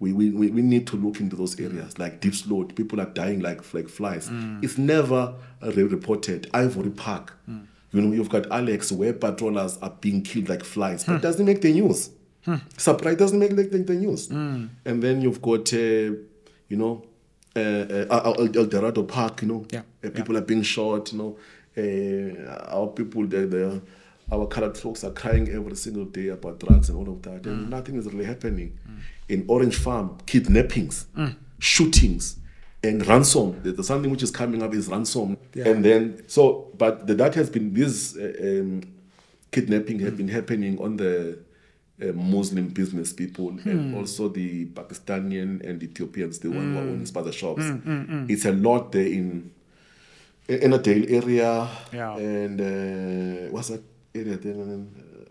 [0.00, 2.74] We, we, we we need to look into those areas like Diepsloot.
[2.74, 4.28] People are dying like, like flies.
[4.62, 6.48] It's never reported.
[6.52, 7.34] Ivory Park.
[7.94, 11.60] You know, you've got Alex where patrollers are being killed like flies, but doesn't make
[11.60, 12.10] the news.
[12.76, 14.28] Surprise doesn't make the, the news.
[14.30, 17.04] And then you've got, uh, you know,
[17.54, 21.36] uh, uh, Eldorado Park, you know, Yeah, uh, people are being shot, you know,
[21.76, 23.80] uh, our people, they they
[24.32, 27.66] our colored folks are crying every single day about drugs and all of that, and
[27.66, 27.68] mm.
[27.68, 28.78] nothing is really happening.
[28.88, 28.98] Mm.
[29.28, 31.36] In Orange Farm, kidnappings, mm.
[31.58, 32.38] shootings,
[32.82, 33.60] and ransom.
[33.62, 37.50] There's something which is coming up is ransom, and then so, but the, that has
[37.50, 38.82] been this uh, um,
[39.50, 41.38] kidnapping have been happening on the
[42.02, 47.32] uh, Muslim business people and also the Pakistani and Ethiopians, the one who are owning
[47.32, 47.62] shops.
[48.30, 49.52] It's a lot there in
[50.48, 51.68] in a Dale area.
[51.92, 52.16] Yeah.
[52.16, 54.34] and uh, what's that area?
[54.34, 55.24] Uh,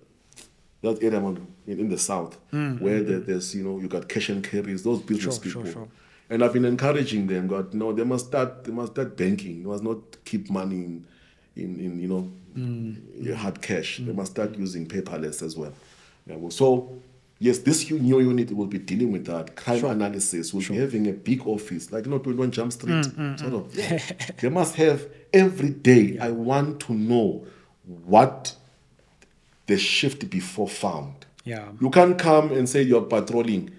[0.82, 4.30] that area man, in, in the south where there, there's you know you got cash
[4.30, 5.82] and carries those business Mm, Sure, sure, people.
[5.82, 5.88] sure.
[6.30, 7.48] And I've been encouraging them.
[7.48, 8.64] God, no, they must start.
[8.64, 9.64] They must start banking.
[9.64, 11.06] They must not keep money in,
[11.56, 13.34] in, in you know, Mm.
[13.36, 14.00] hard cash.
[14.04, 15.74] They must start using paperless as well.
[16.28, 17.00] Yeah, well, so,
[17.40, 20.54] yes, this new unit will be dealing with that crime analysis.
[20.54, 23.06] We'll be having a big office, like you know, 21 Jump Street.
[23.06, 23.74] Mm, sort of.
[23.76, 24.00] Yeah.
[24.42, 26.18] they must have every day.
[26.22, 27.46] I want to know
[28.06, 28.56] what
[29.72, 31.26] the shift before found.
[31.46, 31.70] Yeah.
[31.80, 33.72] You can't come and say you're patrolling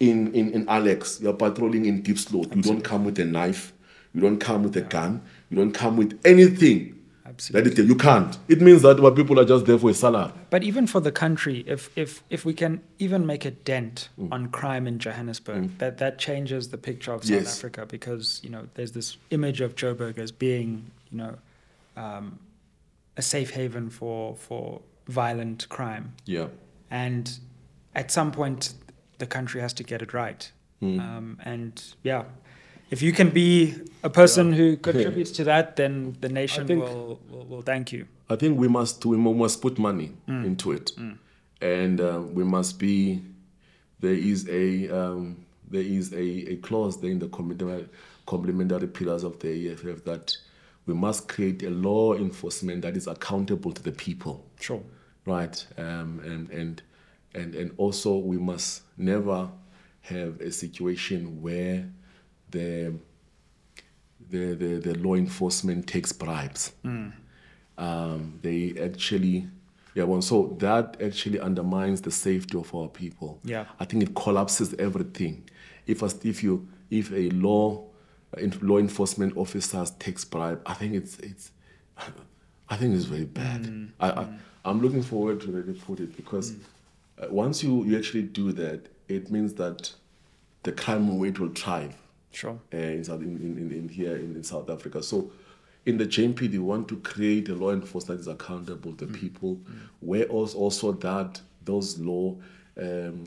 [0.00, 2.54] in, in, in Alex, you're patrolling in Diepsloot.
[2.56, 3.72] You don't come with a knife,
[4.14, 6.94] you don't come with a gun, you don't come with anything.
[7.26, 7.70] Absolutely.
[7.70, 8.38] That is, you can't.
[8.48, 10.32] It means that our people are just there for a salary.
[10.48, 14.48] But even for the country, if if if we can even make a dent on
[14.48, 17.58] crime in Johannesburg, that that changes the picture of South Yes.
[17.58, 21.34] Africa because you know there's this image of Joburg as being you know
[21.98, 22.38] um,
[23.18, 26.48] a safe haven for for violent crime, Yeah.
[26.90, 27.38] and
[27.94, 28.74] at some point
[29.18, 30.50] the country has to get it right.
[30.80, 32.24] Um, and yeah,
[32.90, 33.74] if you can be
[34.04, 38.06] a person who contributes to that, then the nation think- will, will will thank you.
[38.30, 40.92] I think we must we must put money into it,
[41.60, 43.22] and uh, we must be.
[44.00, 47.88] There is a um, there is a, a clause there in the complementary,
[48.26, 50.36] complementary pillars of the EFF that
[50.86, 54.44] we must create a law enforcement that is accountable to the people.
[54.60, 54.80] Sure.
[55.28, 55.66] Right?
[55.76, 56.82] Um, and and
[57.34, 59.50] and and also we must never
[60.02, 61.88] have a situation where
[62.50, 62.94] the
[64.30, 66.72] the the, the law enforcement takes bribes.
[67.78, 69.48] Um, they actually.
[69.94, 73.40] Yeah, well, so that actually undermines the safety of our people.
[73.42, 73.64] Yeah.
[73.80, 75.48] I think it collapses everything.
[75.86, 77.84] If a, if you if a law
[78.36, 81.50] in- law enforcement officers takes bribe, I think it's it's
[82.68, 83.90] I think it's very bad.
[83.98, 84.26] I, I
[84.68, 86.54] I'm looking forward to really put it because
[87.20, 89.92] uh, once you you actually do that, it means that
[90.62, 91.94] the crime rate will thrive
[92.30, 92.58] Sure.
[92.72, 95.02] uh, in, South, in, in, in, here in, in South Africa.
[95.02, 95.30] So
[95.86, 99.12] in the JMP, they want to create a law enforcement that is accountable to the
[99.12, 99.58] people,
[100.00, 102.36] where also, also that those law
[102.78, 103.24] um,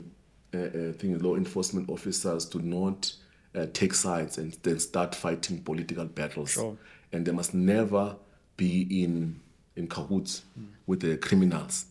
[0.54, 3.12] uh, uh, thing, law enforcement officers do not
[3.54, 6.52] uh, take sides and then start fighting political battles.
[6.52, 6.76] Sure.
[7.12, 8.16] And they must never
[8.56, 9.40] be in
[9.76, 10.42] in cahoots
[10.86, 11.86] with the criminals,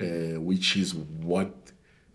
[0.00, 1.50] uh, which is what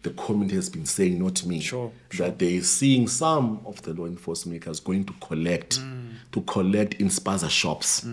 [0.01, 4.05] the community has been saying, not me Sure, that they're seeing some of the law
[4.05, 5.79] enforcement makers going to collect
[6.31, 8.05] to collect in spaza shops.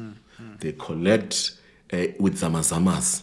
[0.60, 1.52] They collect
[1.92, 3.22] uh, with zamazamas.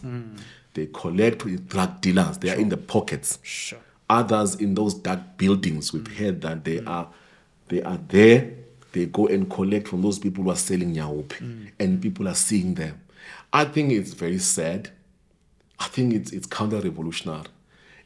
[0.74, 2.38] They collect with drug dealers.
[2.38, 3.38] They are in the pockets.
[3.42, 3.78] Sure.
[4.10, 7.08] others in those dark buildings we've heard that they are
[7.68, 8.50] they are there.
[8.92, 11.34] They go and collect from those people who are selling nyaope
[11.78, 12.98] and people are seeing them
[13.52, 14.90] i think it's very sad
[15.78, 17.44] I think it's it's counter-revolutionary.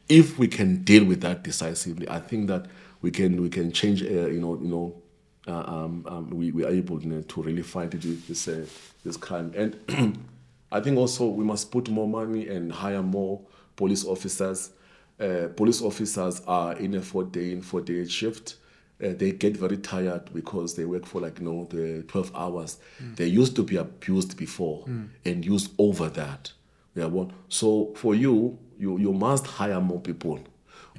[0.08, 2.66] If we can deal with that decisively, I think that
[3.00, 4.02] we can we can change.
[4.02, 5.02] Uh, you know, you know,
[5.48, 8.66] uh, um, um, we, we are able you know, to really fight this uh,
[9.04, 9.52] this crime.
[9.56, 10.18] And
[10.72, 13.40] I think also we must put more money and hire more
[13.76, 14.70] police officers.
[15.18, 18.56] Uh, police officers are in a four-day in four-day shift.
[19.02, 22.78] Uh, they get very tired because they work for like you know the 12 hours.
[23.16, 24.84] They used to be abused before
[25.24, 26.52] and used over that.
[26.94, 30.38] Yeah, well, so for you, you you must hire more people,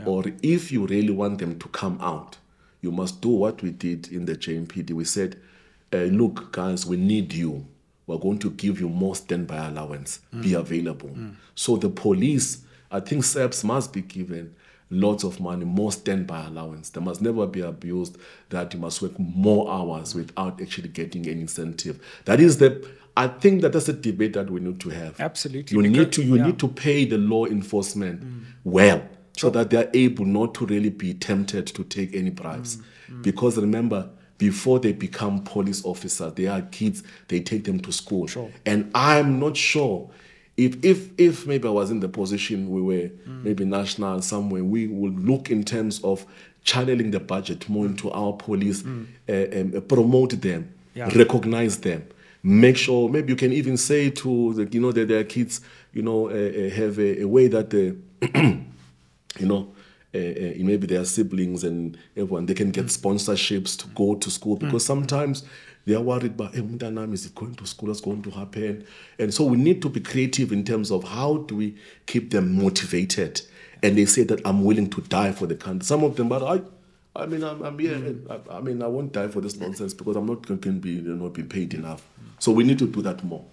[0.05, 2.37] or if you really want them to come out,
[2.81, 4.91] you must do what we did in the JMPD.
[4.91, 5.37] We said,
[5.93, 7.65] uh, look, guys, we need you.
[8.07, 10.19] We're going to give you more standby allowance.
[10.41, 11.15] Be available.
[11.55, 14.55] So the police, I think SAPS must be given
[14.89, 16.89] lots of money, more standby allowance.
[16.89, 18.17] They must never be abused
[18.49, 21.99] that you must work more hours without actually getting an incentive.
[22.25, 25.19] That is the I think that that's a debate that we need to have.
[25.19, 26.47] Absolutely, You need to you yeah.
[26.47, 28.23] need to pay the law enforcement
[28.63, 29.03] well
[29.37, 32.77] so that they are able not to really be tempted to take any bribes.
[32.77, 33.23] Mm, mm.
[33.23, 37.03] Because remember, before they become police officers, they are kids.
[37.27, 38.51] They take them to school, Sure.
[38.65, 40.09] and I'm not sure
[40.57, 43.09] if if if maybe I was in the position we were
[43.43, 46.25] maybe national somewhere, we would look in terms of
[46.63, 51.09] channeling the budget more into our police, uh, um, promote them, Yeah.
[51.17, 52.03] recognize them,
[52.43, 53.09] make sure.
[53.09, 55.59] Maybe you can even say to the, you know that their kids,
[55.93, 57.93] you know, uh, have a, a way that they,
[59.39, 59.73] you know.
[60.15, 64.55] Uh, uh, maybe their siblings and everyone they can get sponsorships to go to school
[64.57, 65.41] because sometimes
[65.85, 68.31] they are worried about eh, hey, umntanami, is it going to school what's going to
[68.31, 68.85] happen
[69.19, 72.55] and so we need to be creative in terms of how do we keep them
[72.61, 73.41] motivated
[73.81, 76.43] and they say that i'm willing to die for the country some of them but
[76.43, 76.61] i
[77.15, 77.93] I mean, I'm, I'm here.
[77.93, 80.71] and I, I mean, I won't die for this nonsense because I'm not going to
[80.71, 82.01] be, you know, be paid enough.
[82.39, 83.45] So we need to do that more.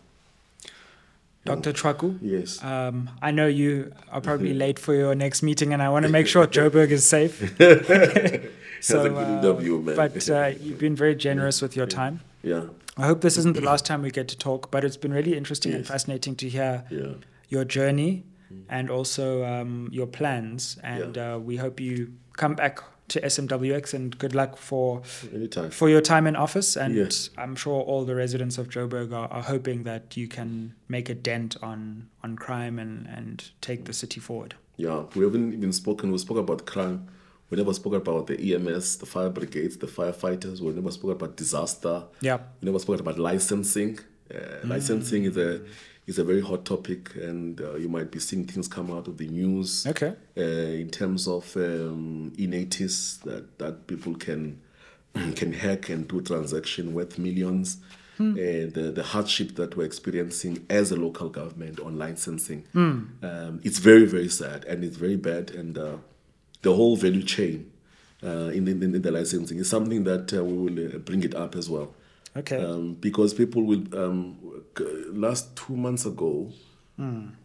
[1.44, 1.72] Dr.
[1.72, 2.62] Tshwaku, Yes.
[2.62, 6.12] um, I know you are probably late for your next meeting, and I want to
[6.12, 7.40] make sure Joburg is safe.
[7.58, 9.96] That's a good interview, man.
[9.96, 12.20] But uh, you've been very generous with your time.
[12.42, 12.64] Yeah.
[12.96, 15.36] I hope this isn't the last time we get to talk, but it's been really
[15.36, 17.14] interesting and fascinating to hear Yeah.
[17.48, 18.24] your journey
[18.68, 20.78] and also um, your plans.
[20.82, 22.80] And uh, we hope you come back
[23.10, 25.02] to SMWX and good luck for
[25.34, 25.70] Anytime.
[25.70, 26.76] for your time in office.
[26.76, 27.30] And Yes.
[27.36, 31.14] I'm sure all the residents of Joburg are, are hoping that you can make a
[31.14, 34.54] dent on on crime and, and take the city forward.
[34.76, 36.10] Yeah, we haven't even spoken.
[36.12, 37.08] We spoke about crime.
[37.50, 40.60] We never spoke about the EMS, the fire brigades, the firefighters.
[40.60, 42.04] We never spoke about disaster.
[42.20, 42.38] Yeah.
[42.60, 43.98] We never spoke about licensing.
[44.32, 45.60] Uh, Licensing is a
[46.10, 49.16] is a very hot topic, and uh, you might be seeing things come out of
[49.16, 49.86] the news.
[49.86, 50.14] Okay.
[50.36, 50.40] Uh,
[50.84, 54.60] in terms of um, eNaTIS that that people can
[55.36, 57.78] can hack and do transaction worth millions.
[58.18, 62.66] Uh, the the hardship that we're experiencing as a local government on licensing,
[63.22, 65.50] um, it's very very sad and it's very bad.
[65.52, 65.96] And uh,
[66.60, 67.70] the whole value chain
[68.22, 71.34] uh, in, the, in the licensing is something that uh, we will uh, bring it
[71.34, 71.94] up as well.
[72.36, 72.62] Okay.
[72.64, 73.82] Um, because people will.
[73.96, 74.38] Um,
[75.12, 76.52] last two months ago,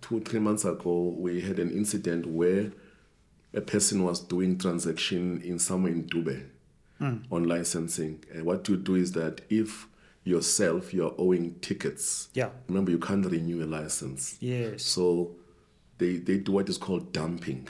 [0.01, 2.71] two three months ago, we had an incident where
[3.53, 6.43] a person was doing transaction in somewhere in Dubai
[6.99, 8.23] on licensing.
[8.33, 9.87] And what you do is that if
[10.23, 12.49] yourself you're owing tickets, Yeah.
[12.67, 14.37] remember you can't renew a license.
[14.39, 14.83] Yes.
[14.83, 15.35] So
[15.97, 17.67] they, they do what is called dumping.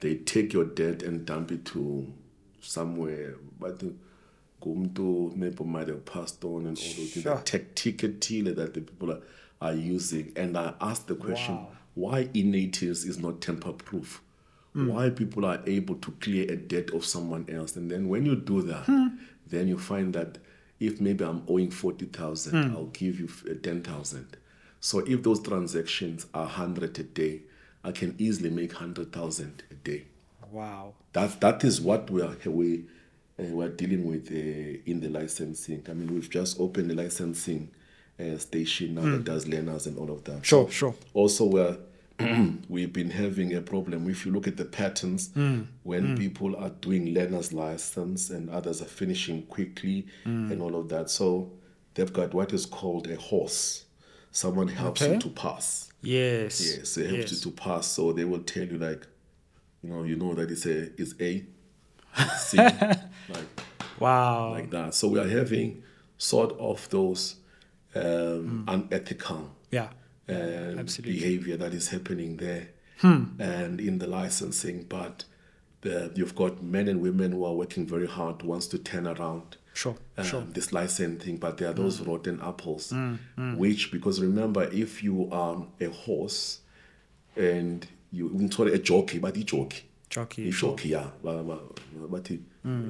[0.00, 2.12] They take your debt and dump it to
[2.60, 3.34] somewhere.
[3.60, 3.94] But the
[4.64, 7.22] Gumto, maybe might have passed on and all those things.
[7.22, 7.36] Sure.
[7.36, 9.20] The tech that the people are,
[9.60, 10.32] are using.
[10.36, 11.68] And I asked the question Wow.
[11.94, 14.22] why eNaTIS is not temper proof?
[14.72, 14.88] Hmm.
[14.88, 17.76] Why people are able to clear a debt of someone else.
[17.76, 19.08] And then when you do that, hmm.
[19.46, 20.38] then you find that
[20.80, 22.76] if maybe I'm owing 40,000, hmm.
[22.76, 24.36] I'll give you uh, 10,000.
[24.80, 27.42] So if those transactions are 100 a day,
[27.84, 30.04] I can easily make 100,000 a day.
[30.50, 30.94] Wow.
[31.12, 32.84] That, that is what we are, we,
[33.38, 35.84] uh, we are dealing with uh, in the licensing.
[35.88, 37.70] I mean, we've just opened a licensing
[38.20, 40.44] uh, station now that does learners and all of that.
[40.46, 40.94] Sure, sure.
[41.14, 41.76] Also, we're,
[42.68, 44.08] we've been having a problem.
[44.08, 45.30] If you look at the patterns,
[45.82, 51.10] when people are doing learner's license and others are finishing quickly and all of that.
[51.10, 51.50] So
[51.94, 53.84] they've got what is called a horse.
[54.30, 55.14] Someone helps Okay.
[55.14, 55.90] you to pass.
[56.02, 56.76] Yes.
[56.76, 57.32] Yes, they help Yes.
[57.32, 57.86] you to pass.
[57.88, 59.06] So they will tell you like,
[59.82, 61.44] you know, you know that it's a it's A,
[62.38, 62.58] C,
[63.28, 63.46] like
[64.00, 64.50] Wow.
[64.50, 64.94] like that.
[64.94, 65.82] So we are having
[66.18, 67.36] sort of those
[67.94, 69.88] um, unethical yeah.
[70.28, 71.12] um, absolutely.
[71.18, 72.68] behavior that is happening there
[73.02, 74.84] and in the licensing.
[74.84, 75.24] But
[75.82, 79.56] the, you've got men and women who are working very hard wants to turn around
[79.74, 79.96] Sure.
[80.16, 80.40] um, Sure.
[80.52, 82.92] this licensing, but there are those rotten apples,
[83.56, 86.60] which because remember, if you are a horse
[87.36, 89.82] and you sorry a jockey, but a jockey,
[90.16, 90.76] A Sure.
[90.82, 91.80] yeah, but but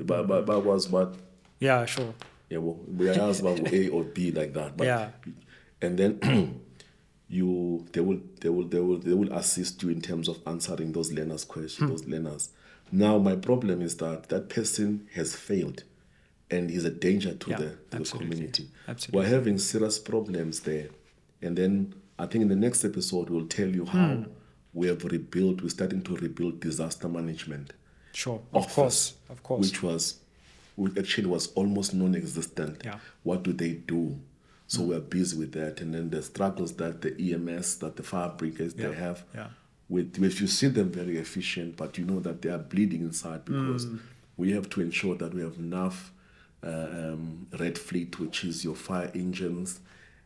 [0.06, 1.14] but but but was what
[1.60, 1.84] Yeah.
[1.86, 2.14] Sure.
[2.51, 4.76] yeah, well, we are asked about A or B like that.
[4.76, 5.10] But, Yeah.
[5.82, 6.18] And then
[7.28, 10.92] you, they will, they will, they will, they will assist you in terms of answering
[10.92, 11.51] those learners' Hmm.
[11.52, 12.51] questions, those learners.
[12.92, 15.84] Now, my problem is that that person has failed,
[16.51, 18.68] and is a danger to Yeah, the to the community.
[18.86, 19.18] Absolutely.
[19.18, 20.88] We're having serious problems there,
[21.42, 24.22] and then I think in the next episode we'll tell you how Hmm.
[24.74, 25.62] We have rebuilt.
[25.62, 27.72] We're starting to rebuild disaster management
[28.12, 28.40] Sure.
[28.52, 29.14] Of course.
[29.28, 29.60] Of course.
[29.66, 30.20] which was
[30.76, 32.82] which actually was almost non-existent.
[32.84, 32.98] Yeah.
[33.22, 34.18] What do they do?
[34.66, 38.30] So we're busy with that, and then the struggles that the EMS, that the fire
[38.36, 39.24] brigades Yeah, they have.
[39.34, 39.48] yeah.
[39.88, 43.44] With which you see them very efficient, but you know that they are bleeding inside
[43.44, 43.98] because Mm.
[44.36, 46.12] we have to ensure that we have enough
[46.62, 46.68] uh,
[47.12, 49.80] um, red fleet, which is your fire engines,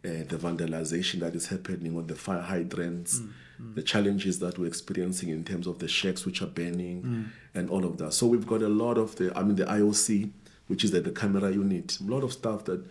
[0.04, 3.30] uh, the vandalization that is happening on the fire hydrants, mm,
[3.60, 3.74] mm.
[3.74, 7.24] the challenges that we're experiencing in terms of the shacks which are burning, mm.
[7.54, 8.12] and all of that.
[8.14, 10.30] So we've got a lot of the, I mean, the IOC,
[10.68, 11.98] which is at the camera unit.
[12.00, 12.84] A lot of stuff that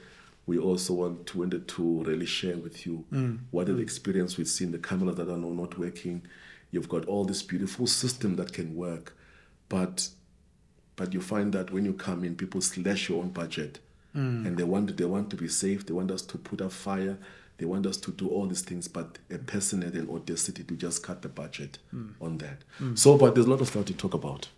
[0.48, 3.06] we also want to wanted to really share with you.
[3.52, 6.24] What are the experience we've seen, the cameras that are not working.
[6.72, 9.16] You've got all this beautiful system that can work,
[9.70, 10.10] but
[10.96, 13.80] but you find that when you come in, people slash your own budget,
[14.18, 14.48] Mm.
[14.48, 15.86] and they want they want to be safe.
[15.86, 17.18] They want us to put up fire.
[17.60, 20.76] They want us to do all these things, but a person had an audacity to
[20.76, 22.14] just cut the budget mm.
[22.20, 22.64] on that.
[22.80, 22.98] Mm.
[22.98, 24.50] So, but there's a lot of stuff to talk about.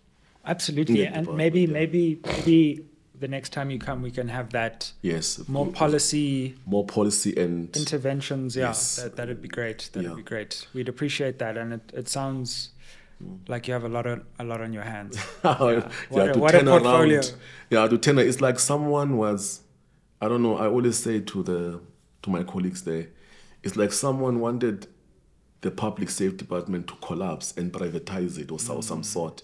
[0.46, 2.84] Absolutely, and maybe, maybe, maybe
[3.18, 7.74] the next time you come, we can have that Yes, more policy more policy and
[7.76, 8.56] interventions.
[8.56, 8.96] Yeah, Yes.
[8.96, 9.90] that that'd be great.
[9.92, 10.16] That'd Yeah.
[10.16, 10.66] be great.
[10.72, 12.70] We'd appreciate that, and it, it sounds
[13.48, 15.16] like you have a lot of a lot on your hands.
[15.44, 15.56] yeah,
[16.08, 17.16] What a- what a portfolio.
[17.20, 17.34] around.
[17.70, 18.18] Yeah, to turn.
[18.18, 19.62] It's like someone was.
[20.20, 20.56] I don't know.
[20.56, 21.80] I always say to the
[22.22, 23.08] to my colleagues there,
[23.62, 24.86] it's like someone wanted
[25.62, 28.82] the public safety department to collapse and privatize it or Mm.
[28.84, 29.42] some sort.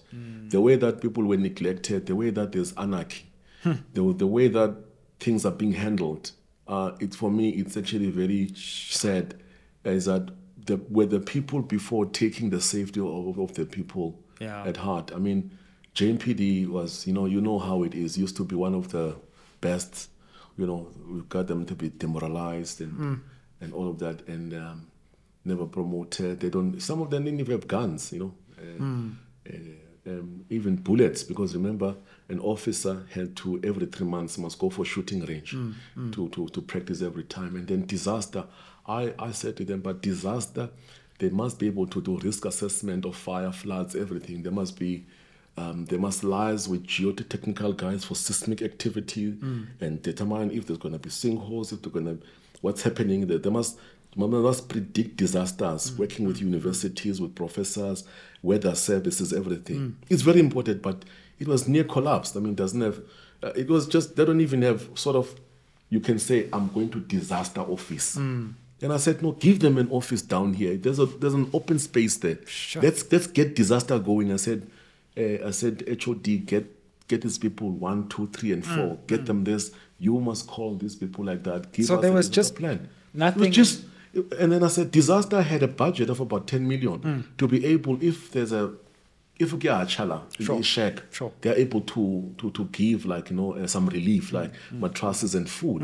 [0.49, 3.25] The way that people were neglected, the way that there's anarchy,
[3.63, 4.75] the, the way that
[5.19, 6.31] things are being handled.
[6.67, 9.35] Uh, for me, it's actually very sad.
[9.83, 10.31] Is that
[10.67, 14.63] the were the people before taking the safety of, of the people Yeah.
[14.69, 15.11] at heart.
[15.15, 15.49] I mean,
[15.95, 18.17] JMPD was, you know, you know how it is.
[18.17, 19.15] Used to be one of the
[19.61, 20.09] best.
[20.57, 23.19] You know, we got them to be demoralized and
[23.61, 24.87] and all of that, and um,
[25.45, 26.39] never promoted.
[26.39, 26.79] They don't.
[26.79, 28.11] Some of them didn't even have guns.
[28.13, 28.83] You know, uh,
[29.49, 31.23] uh, um, even bullets.
[31.23, 31.95] Because remember,
[32.29, 35.51] an officer had to every three months must go for shooting range
[36.13, 38.45] to, to to practice every time, and then disaster.
[38.87, 40.69] I I said to them, but disaster.
[41.19, 44.43] They must be able to do risk assessment of fire, floods, everything.
[44.43, 45.03] There must be
[45.57, 49.65] um, they must liaise with geotechnical guys for seismic activity mm.
[49.81, 52.23] and determine if there's going to be sinkholes, if they're going to,
[52.61, 53.25] what's happening.
[53.25, 53.79] They, they must
[54.15, 55.97] they must predict disasters, mm.
[55.97, 56.41] working with mm.
[56.41, 58.03] universities, with professors,
[58.43, 59.97] weather services, everything.
[60.09, 61.03] It's very important, but
[61.39, 62.35] it was near collapsed.
[62.37, 62.99] I mean, it doesn't have,
[63.41, 65.33] uh, it was just, they don't even have sort of,
[65.89, 68.17] you can say, I'm going to disaster office.
[68.81, 70.77] And I said, no, give them an office down here.
[70.77, 72.37] There's a there's an open space there.
[72.45, 72.81] Sure.
[72.81, 74.31] Let's let's get disaster going.
[74.31, 74.69] I said,
[75.17, 76.65] uh, I said, HOD, get
[77.07, 78.99] get these people one, two, three, and four.
[79.07, 79.71] Get them this.
[79.99, 81.71] You must call these people like that.
[81.71, 82.87] Give Mm, So there was just plan.
[83.13, 83.83] It nothing- was just,
[84.37, 87.23] and then I said, disaster had a budget of about ten million Mm.
[87.39, 88.73] to be able, if there's a,
[89.39, 90.59] if we get a chala, Sure.
[90.59, 91.31] a shack, Sure.
[91.41, 94.81] they're able to to to give like you know uh, some relief, like Mm.
[94.81, 95.81] mattresses and food.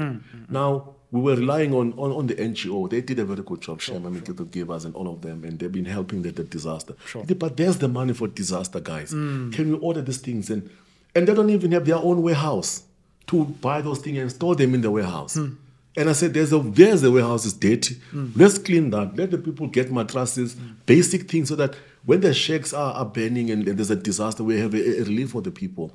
[0.49, 2.89] Now we were relying on, on on the NGO.
[2.89, 5.43] They did a very good job, I mean, to give us and all of them,
[5.43, 6.95] and they've been helping the, the disaster.
[7.05, 7.23] Sure.
[7.23, 9.11] But there's the money for disaster, guys.
[9.11, 9.51] Hmm.
[9.51, 10.71] Can we order these things and
[11.13, 12.83] and they don't even have their own warehouse
[13.27, 15.35] to buy those things and store them in the warehouse.
[15.35, 15.49] Hmm.
[15.95, 17.93] And I said, there's a there's the warehouse is dirty.
[18.09, 18.31] Hmm.
[18.35, 19.15] Let's clean that.
[19.15, 20.55] Let the people get mattresses,
[20.87, 21.75] basic things, so that
[22.05, 25.03] when the shacks are, are burning and, and there's a disaster, we have a, a
[25.03, 25.91] relief for the people.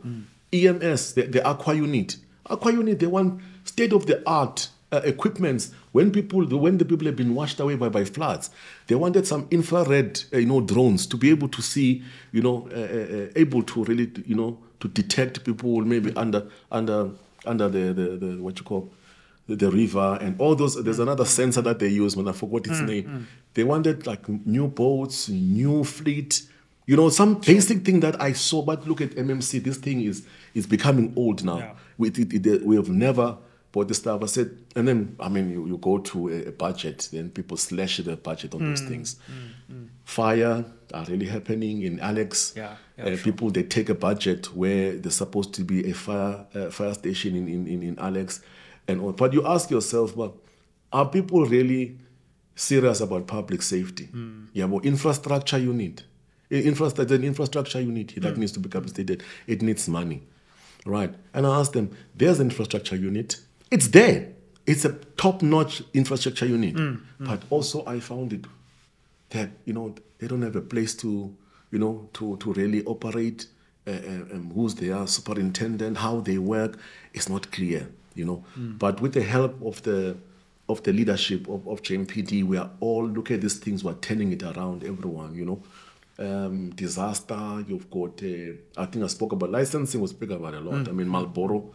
[0.52, 2.16] EMS, the, the Aqua Unit,
[2.46, 5.72] Aqua Unit, they want state of the art uh, equipments.
[5.92, 8.50] When people, when the people have been washed away by, by floods,
[8.86, 12.02] they wanted some infrared, uh, you know, drones to be able to see,
[12.32, 16.46] you know, uh, uh, uh, able to really, you know, to detect people maybe under
[16.70, 17.10] under
[17.44, 18.92] under the the, the what you call
[19.48, 20.82] the, the river and all those.
[20.82, 23.26] There's another sensor that they use, when I forgot its name.
[23.54, 26.42] They wanted like new boats, new fleet.
[26.86, 28.62] You know, some basic thing that I saw.
[28.62, 29.62] But look at MMC.
[29.62, 31.58] This thing is is becoming old now.
[31.58, 31.72] Yeah.
[31.98, 33.36] We it, it, we have never
[33.72, 34.22] bought this stuff.
[34.22, 37.56] I said, and then I mean, you, you go to a, a budget, then people
[37.56, 39.16] slash the budget on Mm, those things.
[40.04, 40.64] Fire
[40.94, 42.54] are really happening in Alex.
[42.56, 43.24] Yeah, yeah, Uh, sure.
[43.32, 47.36] People they take a budget where there's supposed to be a fire uh, fire station
[47.36, 48.40] in, in, in, Alex,
[48.86, 49.12] and all.
[49.12, 50.36] But you ask yourself, well,
[50.92, 51.98] are people really
[52.56, 54.04] serious about public safety?
[54.06, 54.46] Hmm.
[54.54, 56.02] Yeah, well, infrastructure you need.
[56.50, 58.40] Infrastructure, an infrastructure unit that Hmm.
[58.40, 59.22] needs to be capacitated.
[59.46, 60.22] It needs money,
[60.86, 61.12] right?
[61.34, 63.36] And I asked them, there's an infrastructure unit.
[63.70, 64.32] It's there.
[64.66, 66.76] It's a top-notch infrastructure unit.
[66.76, 66.96] Hmm.
[67.18, 68.44] But also, I found it
[69.30, 71.34] that you know they don't have a place to
[71.70, 73.46] you know to to really operate.
[73.86, 76.78] Uh, uh, um, who's their superintendent, how they work,
[77.14, 77.88] It's not clear.
[78.14, 80.16] You know, but with the help of the
[80.68, 83.82] of the leadership of, of JMPD, we are all look at these things.
[83.82, 84.84] We're turning it around.
[84.84, 85.62] Everyone, you know,
[86.18, 87.64] um, disaster.
[87.66, 88.22] You've got.
[88.22, 90.00] Uh, I think I spoke about licensing.
[90.02, 90.88] We speak about a lot.
[90.88, 91.70] I mean, Marlboro.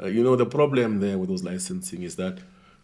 [0.00, 2.38] Uh, you know, the problem there with those licensing is that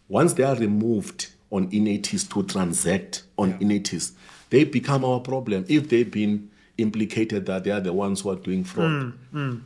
[0.07, 4.11] once they are removed on eNaTIS to transact on innates,
[4.49, 5.65] they become our problem.
[5.67, 9.61] If they've been implicated that they are the ones who are doing fraud, mm, mm.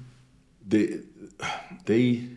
[0.68, 1.00] they,
[1.86, 2.28] they,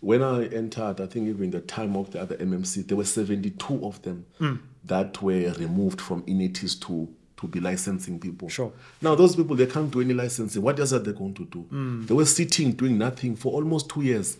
[0.00, 3.84] when I entered, I think even the time of the other MMC, there were 72
[3.84, 4.58] of them mm.
[4.84, 7.08] that were removed from innates to,
[7.44, 8.48] to be licensing people.
[8.48, 8.72] Sure.
[9.02, 10.62] Now those people they can't do any licensing.
[10.62, 11.60] What else are they going to do?
[11.60, 12.06] Hmm.
[12.06, 14.38] They were sitting doing nothing for almost two years.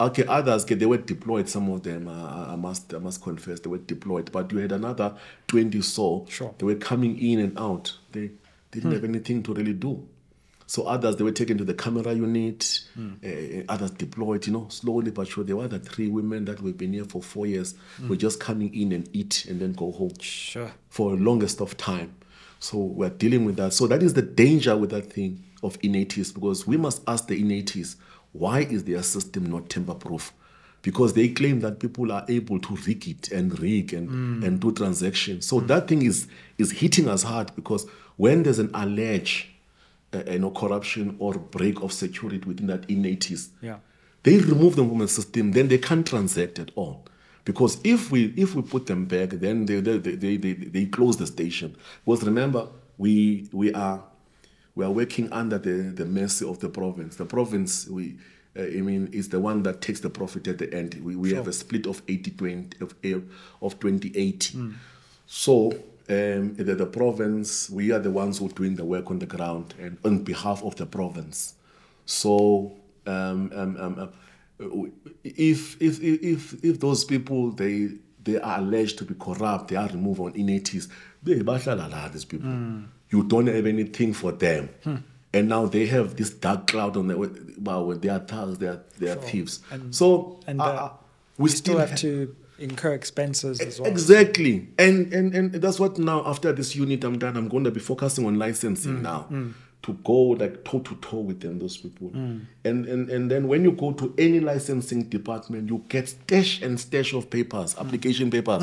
[0.00, 1.48] Okay, others okay, they were deployed.
[1.48, 4.32] Some of them, uh, I must, I must confess, they were deployed.
[4.32, 5.14] But you had another
[5.46, 6.48] twenty so Sure.
[6.48, 6.54] Hmm.
[6.58, 7.96] they were coming in and out.
[8.12, 8.30] They
[8.70, 10.02] didn't have anything to really do.
[10.72, 12.80] So others they were taken to the camera unit.
[12.94, 13.16] Hmm.
[13.22, 14.46] Uh, others deployed.
[14.46, 15.48] You know, slowly but surely.
[15.48, 17.74] There were the three women that we've been here for four years.
[18.08, 20.14] Were just coming in and eat and then go home.
[20.18, 20.72] Sure.
[20.88, 22.14] for the longest of time.
[22.58, 23.74] So we're dealing with that.
[23.74, 27.38] So that is the danger with that thing of eNaTIS because we must ask the
[27.38, 27.96] eNaTIS
[28.32, 30.32] why is their system not tamper proof?
[30.80, 34.72] Because they claim that people are able to rig it and rig and, and do
[34.72, 35.44] transactions.
[35.44, 37.86] So that thing is is hitting us hard because
[38.16, 39.48] when there's an alleged
[40.12, 43.78] you know, corruption or break of security within that eNaTIS, Yeah.
[44.22, 47.04] they remove them from the system, then they can't transact at all.
[47.44, 51.16] Because if we if we put them back, then they they, they, they, they, close
[51.16, 51.74] the station.
[52.04, 52.68] Because remember,
[52.98, 54.04] we we are
[54.76, 57.16] we are working under the, the mercy of the province.
[57.16, 58.16] The province we
[58.56, 60.94] uh, I mean is the one that takes the profit at the end.
[61.02, 62.94] We, we have a split of 80-20 of
[63.60, 64.72] of 2080.
[65.26, 65.72] So
[66.12, 69.26] um, the, the province, we are the ones who are doing the work on the
[69.26, 71.54] ground and on behalf of the province.
[72.06, 72.72] So
[73.06, 74.10] um, um, um,
[74.60, 74.92] um,
[75.24, 77.90] if, if if if those people they
[78.24, 80.88] they are alleged to be corrupt, they are removed on eNaTIS,
[81.22, 81.34] they
[82.12, 82.50] these people.
[83.10, 84.68] You don't have anything for them.
[85.34, 88.82] And now they have this dark cloud on their well, they are thugs, they are,
[88.98, 89.60] they are thieves.
[89.70, 90.92] And- so And uh, uh, uh,
[91.38, 93.90] we still have to incur expenses as well.
[93.90, 94.68] Exactly.
[94.78, 97.80] And, and and that's what now after this unit I'm done, I'm going to be
[97.80, 99.26] focusing on licensing Mm, now.
[99.82, 102.10] To go like toe to toe with them, those people.
[102.10, 102.42] Mm.
[102.64, 106.78] And, and and then when you go to any licensing department, you get stash and
[106.78, 107.80] stash of papers, Mm.
[107.86, 108.62] application papers.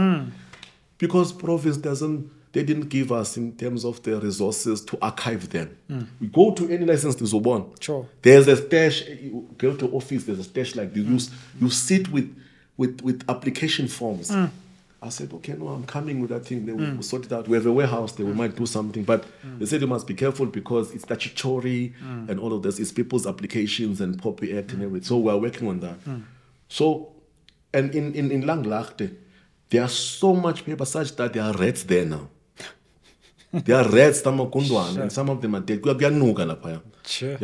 [0.98, 5.78] Because province doesn't they didn't give us in terms of the resources to archive them.
[6.20, 7.70] We go to any license to Zobon.
[7.70, 7.84] Mm.
[7.84, 8.07] Sure.
[8.22, 9.07] There's a stash.
[9.07, 10.24] You go to office.
[10.24, 11.03] There's a stash like this.
[11.06, 12.34] You, s- you sit with
[12.80, 14.31] with with application forms.
[14.31, 14.49] Mm.
[15.01, 16.65] I said, okay, no, I'm coming with that thing.
[16.65, 17.03] They will mm.
[17.03, 17.47] sort it out.
[17.47, 18.14] We have a warehouse.
[18.14, 18.35] They we mm.
[18.35, 19.26] might do something, but
[19.60, 21.93] they said you must be careful because it's statutory
[22.30, 22.80] and all of this.
[22.80, 25.07] It's people's applications and POPI Act and everything.
[25.07, 25.97] So we're working on that.
[26.69, 27.14] So,
[27.73, 29.15] and in in in Langlaagte,
[29.69, 32.30] there are so much paper such that there are rats there now.
[33.65, 35.81] there are rats tamakundwana and some of them are dead.
[37.06, 37.38] Sure.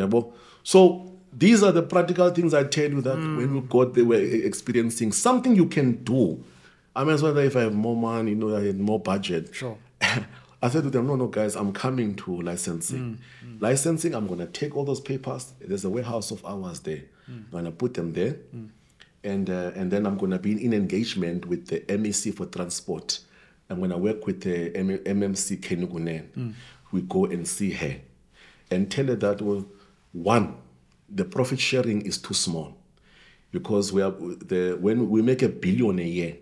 [0.64, 4.46] So these are the practical things I tell you that when we got there, we're
[4.46, 6.44] experiencing something you can do.
[6.96, 9.54] I mean, as well if I have more money, you know, I had more budget.
[9.54, 9.78] Sure.
[10.02, 13.20] I said to them, no, no, guys, I'm coming to licensing.
[13.44, 13.62] Mm, mm.
[13.62, 15.54] Licensing, I'm going to take all those papers.
[15.60, 17.04] There's a warehouse of ours there.
[17.30, 17.46] Mm.
[17.46, 18.38] I'm going to put them there.
[19.24, 23.20] And, uh, and then I'm going to be in engagement with the MEC for transport.
[23.70, 26.54] I'm going to work with the M- MMC Kenugunen.
[26.92, 27.98] We go and see her
[28.72, 29.66] and tell her that, well,
[30.14, 30.56] one,
[31.10, 32.76] the profit sharing is too small
[33.52, 36.38] because we are the when we make a billion a year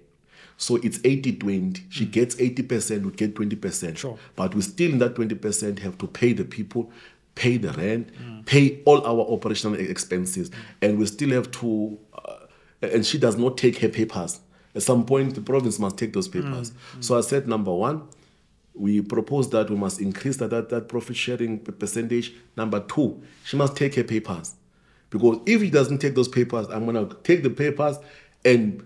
[0.57, 1.11] so it's mm.
[1.11, 4.17] 80 20 she gets 80% we get 20% Sure.
[4.35, 6.91] but we still in that 20% have to pay the people
[7.35, 8.45] pay the rent mm.
[8.45, 10.49] pay all our operational expenses.
[10.49, 10.55] Mm.
[10.81, 12.47] And we still have to uh,
[12.81, 14.39] and she does not take her papers.
[14.75, 16.71] At some point the province must take those papers.
[16.99, 18.03] So i said number one
[18.75, 22.33] we propose that we must increase that, that, that profit sharing percentage.
[22.57, 24.55] Number two, she must take her papers.
[25.09, 27.97] Because if she doesn't take those papers, I'm going to take the papers
[28.43, 28.83] and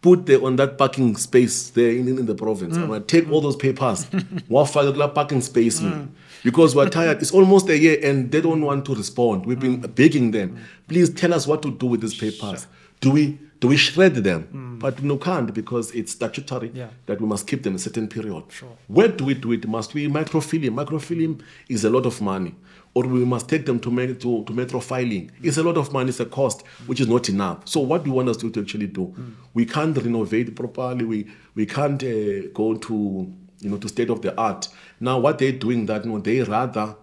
[0.00, 2.76] put them on that parking space there in, in the province.
[2.76, 4.04] I'm going to take all those papers,
[4.50, 5.80] wafaka kula parking space.
[5.80, 6.14] man.
[6.44, 7.20] Because we're tired.
[7.20, 9.46] It's almost a year and they don't want to respond.
[9.46, 9.94] We've been mm.
[9.94, 12.66] begging them, please tell us what to do with these papers.
[13.00, 14.78] Do we do we shred them?
[14.80, 16.88] But no can't because it's statutory Yeah.
[17.06, 18.44] that we must keep them a certain period.
[18.86, 19.66] Where do we do it?
[19.66, 20.74] Must we microfilm?
[20.74, 22.54] Microfilm is a lot of money.
[22.94, 25.30] Or we must take them to, me- to, to metrofiling.
[25.42, 27.66] It's a lot of money, it's a cost, which is not enough.
[27.68, 29.12] So what do you want us to, to actually do?
[29.54, 31.04] We can't renovate properly.
[31.04, 32.94] We, we can't uh, go to,
[33.60, 34.68] you know, to state of the art.
[35.00, 36.94] Now what they're doing that, you know, they rather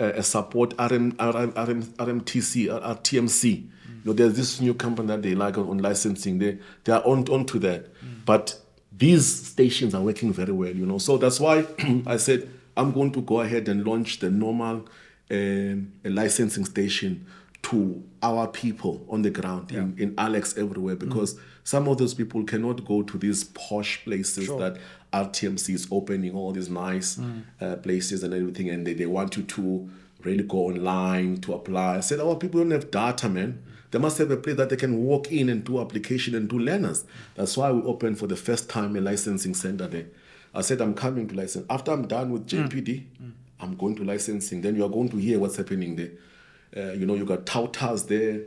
[0.00, 3.68] uh, support RM, RM, RM, RMTC, RTMC.
[4.04, 6.38] You know, there's this new company that they like on, on licensing.
[6.38, 7.86] They they are on onto that.
[8.24, 8.58] But
[8.96, 10.98] these stations are working very well, you know.
[10.98, 11.66] So that's why
[12.06, 14.86] I said I'm going to go ahead and launch the normal
[15.30, 17.26] um, licensing station
[17.62, 22.44] to our people on the ground in, in Alex everywhere because some of those people
[22.44, 24.58] cannot go to these posh places Sure.
[24.60, 24.78] that
[25.12, 27.18] RTMC is opening all these nice
[27.60, 29.90] uh, places and everything, and they, they want you to
[30.22, 31.96] really go online to apply.
[31.96, 33.62] I said, our people don't have data, man.
[33.90, 36.58] They must have a place that they can walk in and do application and do
[36.58, 37.04] learners.
[37.36, 40.06] That's why we opened for the first time a licensing center there.
[40.54, 41.66] I said, I'm coming to license.
[41.70, 43.04] After I'm done with JPD,
[43.60, 44.60] I'm going to licensing.
[44.60, 46.10] Then you are going to hear what's happening there.
[46.76, 48.40] Uh, you know, you got tautars there,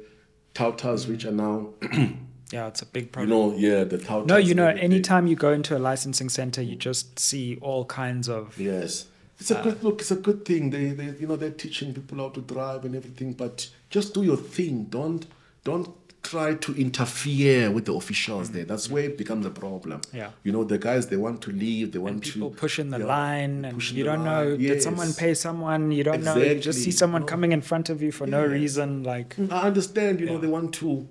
[0.54, 1.70] tautars which are now,
[2.52, 3.30] Yeah, it's a big problem.
[3.30, 4.28] you know, yeah, the tautars.
[4.28, 8.28] no, you know, anytime you go into a licensing center, you just see all kinds
[8.28, 8.60] of.
[8.60, 9.08] Yes.
[9.42, 10.02] It's a uh, good look.
[10.02, 10.70] It's a good thing.
[10.70, 13.34] They, they, you know, they're teaching people how to drive and everything.
[13.34, 14.76] But just do your thing.
[14.86, 15.26] Don't,
[15.64, 15.90] don't
[16.22, 18.66] try to interfere with the officials there.
[18.66, 18.94] That's mm-hmm.
[18.94, 20.02] where it becomes a problem.
[20.14, 20.30] Yeah.
[20.44, 21.92] You know, the guys they want to leave.
[21.92, 24.60] They want And people to pushing the yeah, line, and you don't know line.
[24.60, 25.92] did someone pay someone?
[25.92, 26.36] You don't know.
[26.36, 27.28] You just see someone know.
[27.28, 29.04] coming in front of you for no reason.
[29.04, 31.08] Like, I understand, you know, they want to,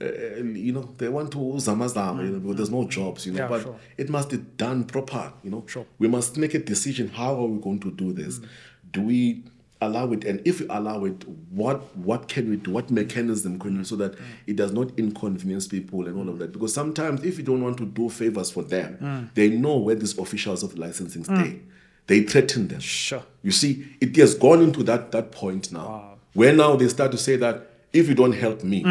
[0.00, 0.06] uh,
[0.42, 3.42] you know, they want to zamazama, you know, because there's no jobs, you know, Mm.
[3.42, 3.76] Yeah, but sure.
[3.96, 5.64] it must be done proper, you know.
[5.66, 5.86] Sure.
[5.98, 7.08] We must make a decision.
[7.08, 8.38] How are we going to do this?
[8.40, 8.46] Mm.
[8.92, 9.44] Do we
[9.80, 10.24] allow it?
[10.24, 12.70] And if we allow it, what what can we do?
[12.72, 14.22] What mechanism can we so that Mm.
[14.48, 16.52] it does not inconvenience people and all of that?
[16.52, 19.34] Because sometimes if you don't want to do favors for them, Mm.
[19.34, 21.60] they know where these officials of licensing stay.
[22.06, 22.80] They threaten them.
[22.80, 23.22] Sure.
[23.42, 26.14] You see, it has gone into that that point now, Wow.
[26.34, 28.82] where now they start to say that if you don't help me,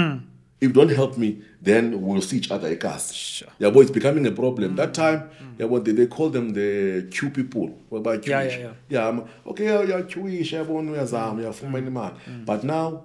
[0.62, 3.12] if you don't help me, then we'll see each other gas.
[3.12, 3.16] Mm.
[3.16, 3.48] Sure.
[3.50, 3.52] Mm.
[3.60, 4.76] Yeah, boy, it's becoming a problem.
[4.76, 7.78] That time, yeah, what they, they call them the Q people.
[7.90, 8.32] What about Q?
[8.32, 8.72] Yeah, yeah, yeah.
[8.90, 12.16] Yeah, I'm, okay, yeah, yeah, Q-ish, yabona uyazama, uyafumana imali.
[12.28, 12.46] Mm.
[12.46, 13.04] But now,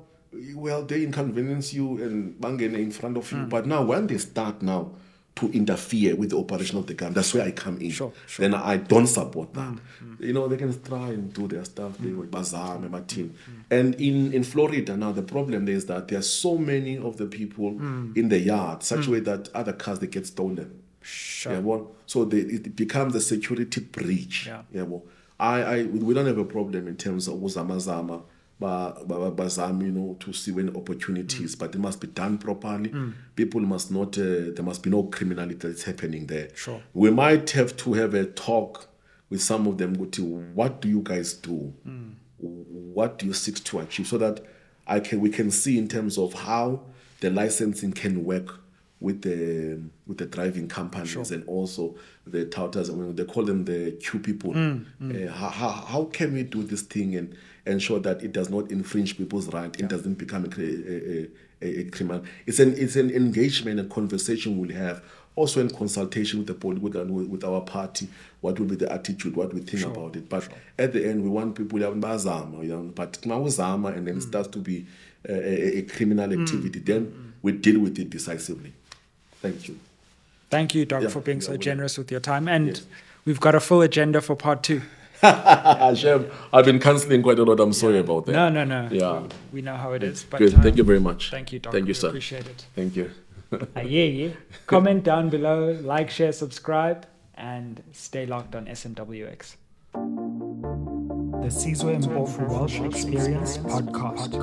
[0.55, 3.41] well, they inconvenience you and bangene in front of Mm.
[3.41, 3.47] you.
[3.47, 4.93] But now, when they start now
[5.39, 7.91] to interfere with the operation of the gun, that's where I come in.
[7.91, 8.43] Sure, sure.
[8.43, 9.73] Then I don't support that.
[9.73, 10.21] Mm, mm.
[10.21, 11.97] You know, they can try and do their stuff.
[11.99, 12.19] They mm.
[12.19, 13.35] will bazaar, my team.
[13.71, 17.27] And in, in Florida now, the problem is that there are so many of the
[17.27, 17.69] people
[18.17, 20.83] in the yard, such a way that other cars they get stolen.
[21.01, 21.53] Sure.
[21.53, 24.47] Yeah, well, so they, it becomes a security breach.
[24.47, 24.63] Yeah.
[24.73, 25.05] Yeah, well,
[25.41, 28.23] I, I, we don't have a problem in terms of uzamazama,
[28.59, 31.59] ba, ba, ba, bazam, you know, to see when opportunities, mm.
[31.59, 32.91] but it must be done properly.
[32.91, 33.15] Mm.
[33.37, 36.49] People must not, uh, there must be no criminality that's happening there.
[36.55, 36.83] Sure.
[36.93, 38.89] We might have to have a talk
[39.31, 39.97] with some of them.
[39.97, 41.73] Guti, What do you guys do?
[41.87, 42.15] Mm.
[42.39, 44.07] What do you seek to achieve?
[44.07, 44.45] So that
[44.87, 46.83] I can, we can see in terms of how
[47.21, 48.61] the licensing can work
[49.01, 51.95] with the with the driving companies and also
[52.27, 52.91] the touters.
[52.91, 54.53] I mean, they call them the Q people.
[54.57, 57.37] Uh, how, how, how can we do this thing and
[57.69, 59.75] ensure that it does not infringe people's right?
[59.79, 61.29] It doesn't become a, a,
[61.63, 62.25] a, a criminal.
[62.47, 65.03] It's an it's an engagement and conversation we'll have.
[65.37, 66.97] Also in consultation with the poli- with,
[67.29, 68.09] with, our party,
[68.41, 70.29] what will be the attitude, what we think about it.
[70.29, 74.15] But at the end, we want people to bazama, you know, but mawuzama and then
[74.15, 74.19] mm.
[74.19, 74.85] it starts to be
[75.29, 76.43] a, a, a criminal mm.
[76.43, 76.81] activity.
[76.81, 77.33] Then mm.
[77.43, 78.73] we deal with it decisively.
[79.41, 79.79] Thank you.
[80.51, 82.49] Thank you, Doc, Yeah, for being yeah, so generous with your time.
[82.49, 82.83] And yes.
[83.25, 84.83] we've got a full agenda for part two.
[85.97, 86.23] Chef,
[86.53, 87.59] I've been cancelling quite a lot.
[87.61, 88.33] I'm sorry about that.
[88.33, 88.89] No, no, no.
[88.91, 89.23] Yeah.
[89.53, 90.25] We know how it is.
[90.25, 90.55] But Good.
[90.55, 91.31] uh, Thank you very much.
[91.31, 91.73] Thank you, Doc.
[91.73, 92.09] Thank you, sir.
[92.09, 92.67] Appreciate it.
[92.77, 93.11] Thank you.
[93.53, 94.29] Ah, yeah, yeah.
[94.67, 99.57] Comment down below, like, share, subscribe, and stay locked on SMWX.
[99.95, 104.35] The Sizwe Mpofu Walsh Experience Podcast.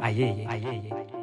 [0.00, 1.21] Ah, yeah, yeah.